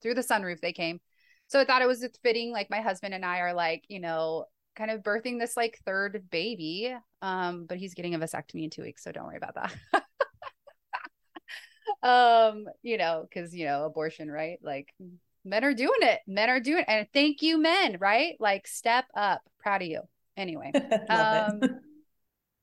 through 0.01 0.15
the 0.15 0.21
sunroof 0.21 0.59
they 0.59 0.73
came. 0.73 0.99
So 1.47 1.59
I 1.59 1.65
thought 1.65 1.81
it 1.81 1.87
was 1.87 2.05
fitting 2.23 2.51
like 2.51 2.69
my 2.69 2.81
husband 2.81 3.13
and 3.13 3.25
I 3.25 3.39
are 3.39 3.53
like, 3.53 3.85
you 3.87 3.99
know, 3.99 4.45
kind 4.75 4.91
of 4.91 5.01
birthing 5.01 5.39
this 5.39 5.57
like 5.57 5.79
third 5.85 6.29
baby. 6.29 6.95
Um, 7.21 7.65
but 7.65 7.77
he's 7.77 7.93
getting 7.93 8.15
a 8.15 8.19
vasectomy 8.19 8.63
in 8.63 8.69
2 8.69 8.81
weeks, 8.83 9.03
so 9.03 9.11
don't 9.11 9.25
worry 9.25 9.37
about 9.37 9.55
that. 9.55 9.75
um 12.03 12.65
you 12.83 12.97
know 12.97 13.25
because 13.27 13.55
you 13.55 13.65
know 13.65 13.85
abortion 13.85 14.29
right 14.29 14.59
like 14.61 14.93
men 15.47 15.63
are 15.63 15.73
doing 15.73 15.99
it. 16.01 16.19
Men 16.27 16.49
are 16.49 16.59
doing 16.59 16.79
it 16.79 16.85
and 16.87 17.07
thank 17.13 17.41
you 17.41 17.57
men 17.57 17.97
right? 17.99 18.35
Like 18.39 18.67
step 18.67 19.05
up. 19.15 19.41
Proud 19.59 19.81
of 19.81 19.87
you. 19.87 20.01
Anyway 20.35 20.71
um 21.09 21.61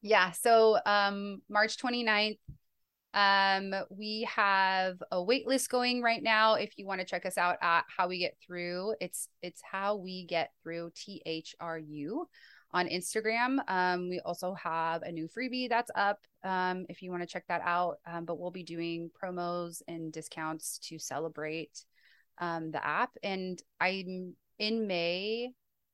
yeah 0.00 0.30
so 0.30 0.78
um 0.86 1.42
march 1.48 1.76
29th 1.78 2.38
um 3.14 3.74
we 3.90 4.28
have 4.32 5.02
a 5.10 5.22
wait 5.22 5.46
list 5.46 5.70
going 5.70 6.02
right 6.02 6.22
now. 6.22 6.54
If 6.54 6.78
you 6.78 6.86
want 6.86 7.00
to 7.00 7.06
check 7.06 7.26
us 7.26 7.38
out 7.38 7.56
at 7.62 7.84
how 7.94 8.08
we 8.08 8.18
get 8.18 8.36
through 8.44 8.94
it's 9.00 9.28
it's 9.42 9.62
how 9.62 9.96
we 9.96 10.24
get 10.24 10.52
through 10.62 10.92
thru 10.94 12.26
on 12.74 12.88
Instagram. 12.88 13.58
Um, 13.68 14.08
we 14.08 14.20
also 14.20 14.52
have 14.54 15.02
a 15.02 15.12
new 15.12 15.28
freebie 15.28 15.68
that's 15.68 15.92
up 15.94 16.18
um, 16.42 16.84
if 16.88 17.02
you 17.02 17.10
want 17.10 17.22
to 17.22 17.26
check 17.26 17.44
that 17.48 17.62
out. 17.64 17.98
Um, 18.04 18.24
but 18.24 18.38
we'll 18.38 18.50
be 18.50 18.64
doing 18.64 19.10
promos 19.22 19.80
and 19.86 20.12
discounts 20.12 20.78
to 20.88 20.98
celebrate 20.98 21.84
um, 22.38 22.70
the 22.70 22.84
app. 22.84 23.10
And 23.22 23.60
I'm 23.80 24.34
in 24.58 24.86
May. 24.86 25.50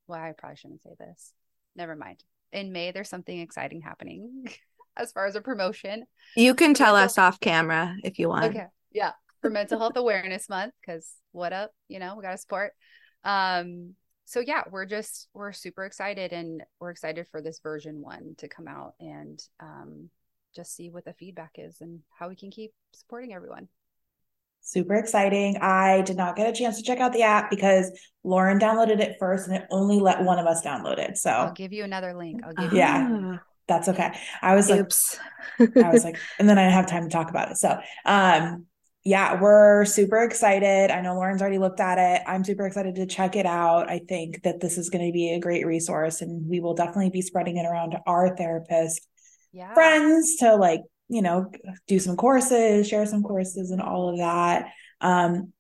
Well, 0.07 0.21
I 0.21 0.33
probably 0.37 0.57
shouldn't 0.57 0.83
say 0.83 0.95
this. 0.99 1.33
Never 1.77 1.97
mind. 1.97 2.23
In 2.53 2.73
May, 2.73 2.91
there's 2.91 3.09
something 3.09 3.39
exciting 3.39 3.81
happening 3.81 4.49
as 4.97 5.13
far 5.13 5.27
as 5.27 5.37
a 5.37 5.41
promotion. 5.41 6.05
You 6.37 6.55
can 6.55 6.75
tell 6.75 6.97
us 6.97 7.19
off 7.19 7.41
camera 7.41 7.97
if 8.03 8.19
you 8.19 8.29
want. 8.29 8.47
Okay. 8.47 8.67
Yeah. 8.93 9.13
For 9.41 9.49
Mental 9.49 9.79
Health 9.79 9.97
Awareness 9.97 10.49
Month, 10.51 10.75
because 10.81 11.11
what 11.33 11.53
up? 11.53 11.71
You 11.89 11.99
know, 11.99 12.15
we 12.17 12.23
got 12.23 12.33
to 12.33 12.39
support. 12.39 12.73
Um, 13.25 13.95
so 14.31 14.41
yeah, 14.41 14.63
we're 14.71 14.87
just 14.87 15.29
we're 15.35 15.53
super 15.53 15.85
excited 15.85 16.33
and 16.33 16.63
we're 16.79 16.91
excited 16.91 17.27
for 17.29 17.43
this 17.43 17.59
version 17.61 18.01
one 18.01 18.35
to 18.39 18.49
come 18.49 18.69
out 18.69 18.95
and 19.01 19.43
um, 19.59 20.11
just 20.55 20.77
see 20.77 20.91
what 20.91 21.05
the 21.05 21.15
feedback 21.15 21.53
is 21.57 21.81
and 21.81 22.01
how 22.17 22.29
we 22.29 22.37
can 22.37 22.51
keep 22.51 22.73
supporting 22.93 23.33
everyone. 23.33 23.67
Super 24.63 24.95
exciting. 24.95 25.57
I 25.61 26.03
did 26.03 26.17
not 26.17 26.37
get 26.37 26.49
a 26.49 26.53
chance 26.53 26.77
to 26.77 26.83
check 26.83 26.99
out 26.99 27.13
the 27.13 27.23
app 27.23 27.51
because 27.51 27.91
Lauren 28.23 28.59
downloaded 28.59 29.01
it 29.01 29.17
first 29.19 29.49
and 29.49 29.57
it 29.57 29.67
only 29.71 29.99
let 29.99 30.23
one 30.23 30.39
of 30.39 30.47
us 30.47 30.65
download 30.65 30.99
it. 30.99 31.17
So 31.17 31.31
I'll 31.31 31.53
give 31.53 31.73
you 31.73 31.85
another 31.85 32.15
link. 32.15 32.41
I'll 32.45 32.53
give 32.53 32.73
you 32.73 32.79
Yeah. 32.79 33.39
That's 33.67 33.89
okay. 33.89 34.13
I 34.43 34.55
was 34.55 34.71
Oops. 34.71 35.19
like 35.59 35.77
I 35.77 35.91
was 35.91 36.05
like 36.05 36.19
and 36.39 36.49
then 36.49 36.59
I 36.59 36.63
have 36.69 36.87
time 36.87 37.05
to 37.05 37.09
talk 37.09 37.31
about 37.31 37.51
it. 37.51 37.57
So 37.57 37.79
um 38.05 38.67
yeah, 39.03 39.41
we're 39.41 39.87
super 39.87 40.23
excited. 40.23 40.91
I 40.91 41.01
know 41.01 41.15
Lauren's 41.15 41.41
already 41.41 41.59
looked 41.59 41.81
at 41.81 41.97
it. 41.99 42.23
I'm 42.27 42.45
super 42.45 42.67
excited 42.67 42.97
to 42.97 43.07
check 43.07 43.35
it 43.35 43.47
out. 43.47 43.89
I 43.89 44.01
think 44.01 44.43
that 44.43 44.61
this 44.61 44.77
is 44.77 44.91
going 44.91 45.07
to 45.07 45.13
be 45.13 45.33
a 45.33 45.41
great 45.41 45.65
resource 45.67 46.21
and 46.21 46.47
we 46.47 46.61
will 46.61 46.75
definitely 46.75 47.09
be 47.09 47.23
spreading 47.23 47.57
it 47.57 47.65
around 47.65 47.93
to 47.93 48.01
our 48.07 48.37
therapist 48.37 49.07
yeah. 49.53 49.73
friends 49.73 50.37
to 50.41 50.55
like, 50.55 50.83
you 51.11 51.23
know, 51.23 51.51
do 51.89 51.99
some 51.99 52.17
courses, 52.17 52.89
share 52.89 53.05
some 53.05 53.23
courses 53.23 53.71
and 53.71 53.83
all 53.83 54.09
of 54.09 54.19
that. 54.19 54.69
Um, 55.01 55.53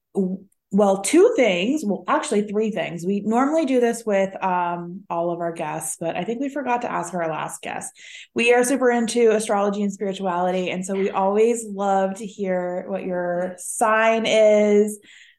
well 0.72 1.03
two 1.03 1.32
things 1.34 1.82
well 1.84 2.05
actually 2.07 2.42
three 2.42 2.70
things. 2.70 3.05
We 3.05 3.20
normally 3.20 3.66
do 3.66 3.80
this 3.80 4.05
with 4.07 4.32
um, 4.42 5.03
all 5.11 5.30
of 5.30 5.40
our 5.40 5.53
guests 5.53 5.96
but 5.98 6.16
i 6.16 6.24
think 6.24 6.40
we 6.40 6.48
forgot 6.48 6.82
to 6.82 6.92
ask 6.92 7.12
our 7.12 7.28
last 7.28 7.62
guest. 7.62 7.90
We 8.34 8.53
are 8.55 8.64
super 8.64 8.90
into 8.90 9.34
astrology 9.34 9.82
and 9.82 9.92
spirituality 9.92 10.70
and 10.70 10.84
so 10.84 10.94
we 10.94 11.11
always 11.11 11.64
love 11.68 12.14
to 12.18 12.26
hear 12.26 12.84
what 12.88 13.05
your 13.05 13.55
sign 13.59 14.26
is 14.26 14.98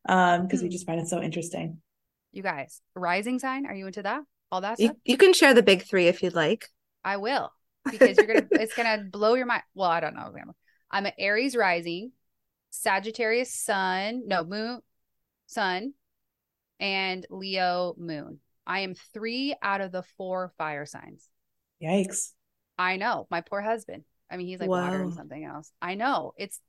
um 0.09 0.43
because 0.43 0.61
we 0.61 0.69
just 0.69 0.85
find 0.85 0.99
it 0.99 1.07
so 1.07 1.21
interesting. 1.21 1.77
You 2.33 2.43
guys 2.43 2.81
rising 2.95 3.39
sign 3.39 3.65
are 3.65 3.75
you 3.75 3.87
into 3.87 4.03
that? 4.03 4.23
All 4.51 4.61
that 4.61 4.79
you, 4.79 4.97
you 5.05 5.15
can 5.15 5.31
share 5.33 5.53
the 5.53 5.63
big 5.63 5.83
three 5.83 6.07
if 6.07 6.21
you'd 6.21 6.35
like. 6.35 6.67
I 7.05 7.17
will 7.17 7.53
because 7.89 8.17
you're 8.17 8.27
gonna 8.27 8.47
it's 8.51 8.75
gonna 8.75 9.03
blow 9.11 9.33
your 9.33 9.45
mind 9.45 9.63
well 9.73 9.89
i 9.89 9.99
don't 9.99 10.15
know 10.15 10.31
i'm 10.91 11.05
an 11.05 11.13
aries 11.17 11.55
rising 11.55 12.11
sagittarius 12.69 13.53
sun 13.53 14.23
no 14.27 14.43
moon 14.43 14.81
sun, 15.51 15.93
and 16.79 17.25
Leo 17.29 17.93
moon. 17.97 18.39
I 18.65 18.81
am 18.81 18.95
three 19.13 19.55
out 19.61 19.81
of 19.81 19.91
the 19.91 20.03
four 20.17 20.51
fire 20.57 20.85
signs. 20.85 21.27
Yikes. 21.83 22.31
I 22.77 22.97
know. 22.97 23.27
My 23.29 23.41
poor 23.41 23.61
husband. 23.61 24.03
I 24.29 24.37
mean, 24.37 24.47
he's 24.47 24.59
like 24.59 24.69
Whoa. 24.69 24.81
water 24.81 25.01
and 25.01 25.13
something 25.13 25.43
else. 25.43 25.71
I 25.81 25.95
know. 25.95 26.33
It's 26.37 26.59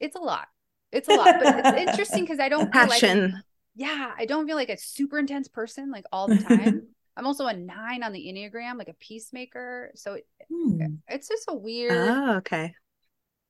it's 0.00 0.16
a 0.16 0.20
lot. 0.20 0.48
It's 0.90 1.08
a 1.08 1.14
lot. 1.14 1.36
But 1.42 1.58
it's 1.58 1.78
interesting 1.90 2.24
because 2.24 2.40
I 2.40 2.48
don't 2.48 2.72
passion. 2.72 3.32
Like 3.32 3.42
yeah, 3.74 4.12
I 4.18 4.26
don't 4.26 4.46
feel 4.46 4.56
like 4.56 4.68
a 4.68 4.76
super 4.76 5.18
intense 5.18 5.48
person 5.48 5.90
like 5.90 6.04
all 6.12 6.28
the 6.28 6.36
time. 6.36 6.88
I'm 7.16 7.26
also 7.26 7.46
a 7.46 7.54
nine 7.54 8.02
on 8.02 8.12
the 8.12 8.20
Enneagram, 8.20 8.78
like 8.78 8.88
a 8.88 8.94
peacemaker. 8.94 9.92
So 9.94 10.14
it, 10.14 10.26
hmm. 10.50 10.80
it's 11.08 11.28
just 11.28 11.44
a 11.48 11.54
weird. 11.54 11.92
Oh, 11.92 12.36
okay. 12.36 12.74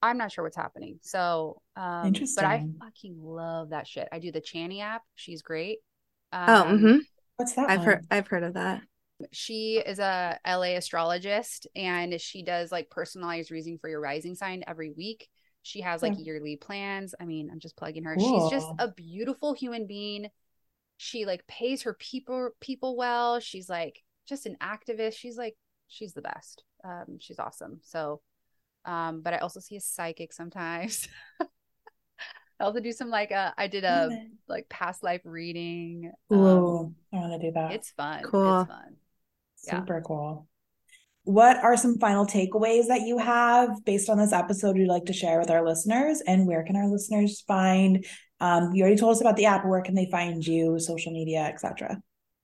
I'm 0.02 0.18
not 0.18 0.32
sure 0.32 0.42
what's 0.42 0.56
happening. 0.56 0.98
So, 1.02 1.62
um, 1.76 2.08
Interesting. 2.08 2.42
But 2.42 2.44
I 2.44 2.66
fucking 2.80 3.16
love 3.22 3.70
that 3.70 3.86
shit. 3.86 4.08
I 4.10 4.18
do 4.18 4.32
the 4.32 4.40
Chani 4.40 4.82
app. 4.82 5.02
She's 5.14 5.42
great. 5.42 5.78
Oh, 6.32 6.38
um, 6.38 6.48
oh, 6.48 6.74
mm-hmm. 6.74 6.98
what's 7.36 7.52
that? 7.54 7.70
I've 7.70 7.78
one? 7.80 7.86
heard. 7.86 8.06
I've 8.10 8.26
heard 8.26 8.42
of 8.42 8.54
that. 8.54 8.82
She 9.30 9.78
is 9.78 10.00
a 10.00 10.38
LA 10.44 10.74
astrologist, 10.74 11.68
and 11.76 12.20
she 12.20 12.42
does 12.42 12.72
like 12.72 12.90
personalized 12.90 13.52
reading 13.52 13.78
for 13.78 13.88
your 13.88 14.00
rising 14.00 14.34
sign 14.34 14.64
every 14.66 14.90
week. 14.90 15.28
She 15.62 15.80
has 15.82 16.02
like 16.02 16.14
yeah. 16.14 16.24
yearly 16.24 16.56
plans. 16.56 17.14
I 17.20 17.24
mean, 17.24 17.48
I'm 17.52 17.60
just 17.60 17.76
plugging 17.76 18.02
her. 18.02 18.16
Cool. 18.16 18.50
She's 18.50 18.58
just 18.58 18.72
a 18.80 18.90
beautiful 18.90 19.54
human 19.54 19.86
being. 19.86 20.26
She 21.02 21.26
like 21.26 21.44
pays 21.48 21.82
her 21.82 21.94
people 21.94 22.50
people 22.60 22.96
well. 22.96 23.40
She's 23.40 23.68
like 23.68 24.04
just 24.28 24.46
an 24.46 24.56
activist. 24.62 25.14
She's 25.14 25.36
like 25.36 25.56
she's 25.88 26.12
the 26.12 26.22
best. 26.22 26.62
Um, 26.84 27.18
she's 27.18 27.40
awesome. 27.40 27.80
So 27.82 28.20
um, 28.84 29.20
but 29.20 29.34
I 29.34 29.38
also 29.38 29.58
see 29.58 29.74
a 29.74 29.80
psychic 29.80 30.32
sometimes. 30.32 31.08
I 31.40 31.46
also 32.64 32.78
do 32.78 32.92
some 32.92 33.10
like 33.10 33.32
uh 33.32 33.50
I 33.58 33.66
did 33.66 33.82
a 33.82 34.10
like 34.46 34.68
past 34.68 35.02
life 35.02 35.22
reading. 35.24 36.12
Ooh, 36.32 36.78
um, 36.78 36.94
I 37.12 37.16
want 37.16 37.40
to 37.40 37.48
do 37.48 37.52
that. 37.54 37.72
It's 37.72 37.90
fun. 37.90 38.22
Cool. 38.22 38.60
It's 38.60 38.70
fun. 38.70 38.96
Super 39.56 39.96
yeah. 39.96 40.04
cool. 40.06 40.46
What 41.24 41.56
are 41.56 41.76
some 41.76 41.98
final 41.98 42.26
takeaways 42.26 42.86
that 42.86 43.00
you 43.00 43.18
have 43.18 43.84
based 43.84 44.08
on 44.08 44.18
this 44.18 44.32
episode 44.32 44.76
you'd 44.76 44.88
like 44.88 45.06
to 45.06 45.12
share 45.12 45.40
with 45.40 45.50
our 45.50 45.66
listeners? 45.66 46.22
And 46.24 46.46
where 46.46 46.62
can 46.62 46.76
our 46.76 46.86
listeners 46.86 47.40
find? 47.40 48.06
Um, 48.42 48.74
you 48.74 48.82
already 48.82 48.98
told 48.98 49.12
us 49.12 49.20
about 49.20 49.36
the 49.36 49.46
app. 49.46 49.64
Where 49.64 49.80
can 49.82 49.94
they 49.94 50.06
find 50.06 50.44
you, 50.44 50.80
social 50.80 51.12
media, 51.12 51.42
etc. 51.42 52.02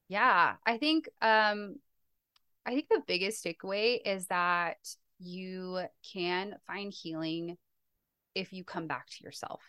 Yeah, 0.09 0.55
I 0.64 0.78
think 0.78 1.09
um, 1.20 1.76
I 2.64 2.70
think 2.70 2.88
the 2.88 3.03
biggest 3.07 3.44
takeaway 3.44 3.99
is 4.05 4.26
that 4.28 4.76
you 5.18 5.80
can 6.12 6.55
find 6.68 6.92
healing 6.92 7.59
if 8.36 8.53
you 8.53 8.62
come 8.62 8.86
back 8.86 9.09
to 9.09 9.24
yourself. 9.24 9.61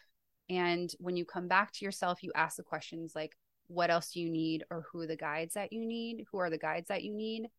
And 0.50 0.92
when 1.00 1.18
you 1.18 1.26
come 1.26 1.48
back 1.48 1.74
to 1.74 1.86
yourself, 1.86 2.22
you 2.22 2.32
ask 2.36 2.58
the 2.58 2.64
questions 2.64 3.14
like, 3.16 3.36
what 3.68 3.90
else 3.90 4.12
do 4.12 4.20
you 4.20 4.30
need? 4.30 4.64
Or 4.70 4.86
who 4.92 5.02
are 5.02 5.08
the 5.08 5.16
guides 5.16 5.56
that 5.56 5.74
you 5.74 5.84
need? 5.84 6.26
Who 6.32 6.38
are 6.38 6.52
the 6.52 6.58
guides 6.60 6.90
that 6.90 7.04
you 7.04 7.16
need? 7.16 7.50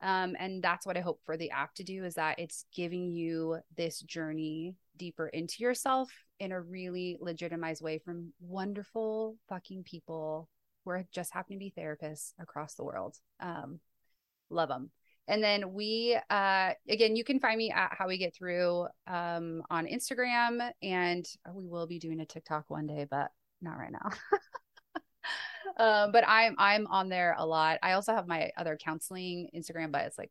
Um, 0.00 0.34
and 0.38 0.62
that's 0.62 0.86
what 0.86 0.96
I 0.96 1.00
hope 1.00 1.20
for 1.24 1.36
the 1.36 1.50
app 1.50 1.74
to 1.74 1.84
do 1.84 2.04
is 2.04 2.14
that 2.14 2.38
it's 2.38 2.64
giving 2.74 3.10
you 3.12 3.58
this 3.76 4.00
journey 4.00 4.76
deeper 5.00 5.28
into 5.28 5.62
yourself 5.62 6.10
in 6.38 6.52
a 6.52 6.60
really 6.60 7.16
legitimized 7.20 7.82
way 7.82 7.98
from 7.98 8.32
wonderful 8.38 9.36
fucking 9.48 9.82
people 9.82 10.48
who 10.84 10.90
are 10.90 11.04
just 11.10 11.32
happen 11.32 11.54
to 11.54 11.58
be 11.58 11.72
therapists 11.76 12.34
across 12.38 12.74
the 12.74 12.84
world. 12.84 13.16
Um, 13.40 13.80
love 14.50 14.68
them. 14.68 14.90
And 15.26 15.42
then 15.42 15.72
we, 15.72 16.18
uh, 16.28 16.72
again, 16.88 17.16
you 17.16 17.24
can 17.24 17.40
find 17.40 17.56
me 17.56 17.70
at 17.70 17.94
How 17.96 18.08
We 18.08 18.18
Get 18.18 18.34
Through 18.34 18.88
um, 19.06 19.62
on 19.70 19.86
Instagram, 19.86 20.70
and 20.82 21.26
we 21.54 21.66
will 21.66 21.86
be 21.86 21.98
doing 21.98 22.20
a 22.20 22.26
TikTok 22.26 22.68
one 22.68 22.86
day, 22.86 23.06
but 23.10 23.30
not 23.62 23.78
right 23.78 23.92
now. 23.92 24.10
um, 25.78 26.12
but 26.12 26.24
I'm 26.26 26.56
I'm 26.58 26.86
on 26.88 27.08
there 27.08 27.36
a 27.38 27.46
lot. 27.46 27.78
I 27.82 27.92
also 27.92 28.12
have 28.12 28.26
my 28.26 28.50
other 28.56 28.76
counseling 28.76 29.48
Instagram, 29.56 29.92
but 29.92 30.02
it's 30.02 30.18
like 30.18 30.30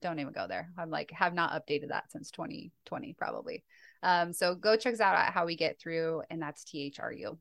don't 0.00 0.18
even 0.18 0.32
go 0.32 0.46
there. 0.46 0.70
I'm 0.78 0.90
like 0.90 1.10
have 1.10 1.34
not 1.34 1.52
updated 1.52 1.88
that 1.88 2.10
since 2.10 2.30
2020 2.30 3.14
probably. 3.18 3.64
Um, 4.02 4.32
so 4.32 4.54
go 4.54 4.76
check 4.76 4.94
us 4.94 5.00
out 5.00 5.16
at 5.16 5.32
how 5.32 5.46
we 5.46 5.56
get 5.56 5.80
through, 5.80 6.22
and 6.30 6.40
that's 6.40 6.64
T 6.64 6.82
H 6.82 7.00
R 7.00 7.12
U. 7.12 7.38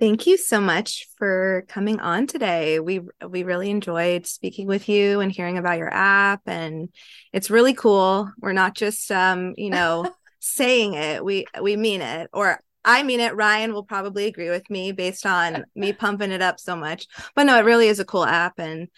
Thank 0.00 0.26
you 0.26 0.36
so 0.36 0.60
much 0.60 1.06
for 1.16 1.64
coming 1.68 2.00
on 2.00 2.26
today. 2.26 2.80
We 2.80 3.00
we 3.26 3.44
really 3.44 3.70
enjoyed 3.70 4.26
speaking 4.26 4.66
with 4.66 4.88
you 4.88 5.20
and 5.20 5.30
hearing 5.30 5.56
about 5.56 5.78
your 5.78 5.92
app 5.92 6.42
and 6.46 6.88
it's 7.32 7.50
really 7.50 7.74
cool. 7.74 8.28
We're 8.40 8.52
not 8.52 8.74
just 8.74 9.12
um, 9.12 9.54
you 9.56 9.70
know, 9.70 10.12
saying 10.40 10.94
it. 10.94 11.24
We 11.24 11.46
we 11.62 11.76
mean 11.76 12.02
it 12.02 12.28
or 12.32 12.60
I 12.84 13.04
mean 13.04 13.20
it. 13.20 13.36
Ryan 13.36 13.72
will 13.72 13.84
probably 13.84 14.26
agree 14.26 14.50
with 14.50 14.68
me 14.68 14.90
based 14.90 15.24
on 15.24 15.64
me 15.76 15.92
pumping 15.92 16.32
it 16.32 16.42
up 16.42 16.58
so 16.58 16.74
much. 16.74 17.06
But 17.36 17.44
no, 17.44 17.56
it 17.56 17.64
really 17.64 17.86
is 17.86 18.00
a 18.00 18.04
cool 18.04 18.26
app 18.26 18.58
and 18.58 18.88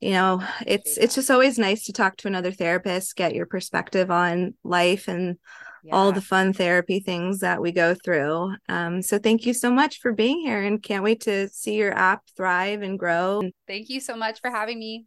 you 0.00 0.10
know, 0.10 0.42
it's 0.66 0.98
it's 0.98 1.14
just 1.14 1.30
always 1.30 1.58
nice 1.58 1.84
to 1.84 1.92
talk 1.92 2.16
to 2.18 2.28
another 2.28 2.52
therapist, 2.52 3.16
get 3.16 3.34
your 3.34 3.46
perspective 3.46 4.10
on 4.10 4.54
life 4.62 5.08
and 5.08 5.38
yeah. 5.82 5.94
all 5.94 6.12
the 6.12 6.20
fun 6.20 6.52
therapy 6.52 7.00
things 7.00 7.40
that 7.40 7.62
we 7.62 7.72
go 7.72 7.94
through. 7.94 8.54
Um, 8.68 9.00
so 9.00 9.18
thank 9.18 9.46
you 9.46 9.54
so 9.54 9.70
much 9.70 10.00
for 10.00 10.12
being 10.12 10.40
here 10.40 10.62
and 10.62 10.82
can't 10.82 11.04
wait 11.04 11.22
to 11.22 11.48
see 11.48 11.74
your 11.74 11.94
app 11.94 12.22
thrive 12.36 12.82
and 12.82 12.98
grow. 12.98 13.42
Thank 13.66 13.88
you 13.88 14.00
so 14.00 14.16
much 14.16 14.40
for 14.40 14.50
having 14.50 14.78
me. 14.78 15.06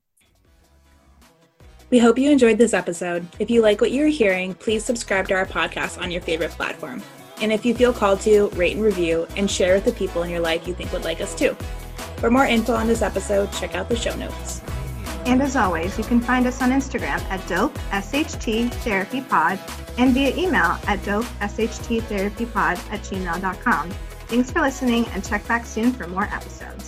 We 1.91 1.99
hope 1.99 2.19
you 2.19 2.29
enjoyed 2.29 2.57
this 2.57 2.73
episode. 2.73 3.27
If 3.39 3.49
you 3.49 3.61
like 3.61 3.81
what 3.81 3.91
you're 3.91 4.07
hearing, 4.07 4.53
please 4.53 4.85
subscribe 4.85 5.27
to 5.29 5.33
our 5.33 5.45
podcast 5.45 5.99
on 6.01 6.11
your 6.11 6.21
favorite 6.21 6.51
platform. 6.51 7.01
And 7.41 7.51
if 7.51 7.65
you 7.65 7.73
feel 7.73 7.93
called 7.93 8.21
to, 8.21 8.49
rate 8.49 8.75
and 8.75 8.83
review 8.83 9.27
and 9.37 9.49
share 9.49 9.75
with 9.75 9.85
the 9.85 9.91
people 9.93 10.23
in 10.23 10.29
your 10.29 10.39
life 10.39 10.67
you 10.67 10.73
think 10.73 10.91
would 10.93 11.03
like 11.03 11.21
us 11.21 11.33
too. 11.33 11.55
For 12.17 12.29
more 12.29 12.45
info 12.45 12.73
on 12.73 12.87
this 12.87 13.01
episode, 13.01 13.51
check 13.53 13.75
out 13.75 13.89
the 13.89 13.95
show 13.95 14.15
notes. 14.17 14.61
And 15.29 15.43
as 15.43 15.55
always, 15.55 15.95
you 15.95 16.03
can 16.03 16.19
find 16.19 16.47
us 16.47 16.59
on 16.59 16.71
Instagram 16.71 17.21
at 17.29 17.47
dope 17.47 17.77
sht 17.91 18.73
therapy 18.81 19.21
pod 19.21 19.59
and 19.99 20.11
via 20.11 20.35
email 20.35 20.79
at 20.87 21.05
dope 21.05 21.25
sht 21.41 22.01
therapy 22.05 22.47
pod 22.47 22.79
at 22.89 23.01
gmail.com. 23.01 23.91
Thanks 24.27 24.49
for 24.49 24.61
listening 24.61 25.05
and 25.09 25.23
check 25.23 25.47
back 25.47 25.67
soon 25.67 25.93
for 25.93 26.07
more 26.07 26.23
episodes. 26.23 26.78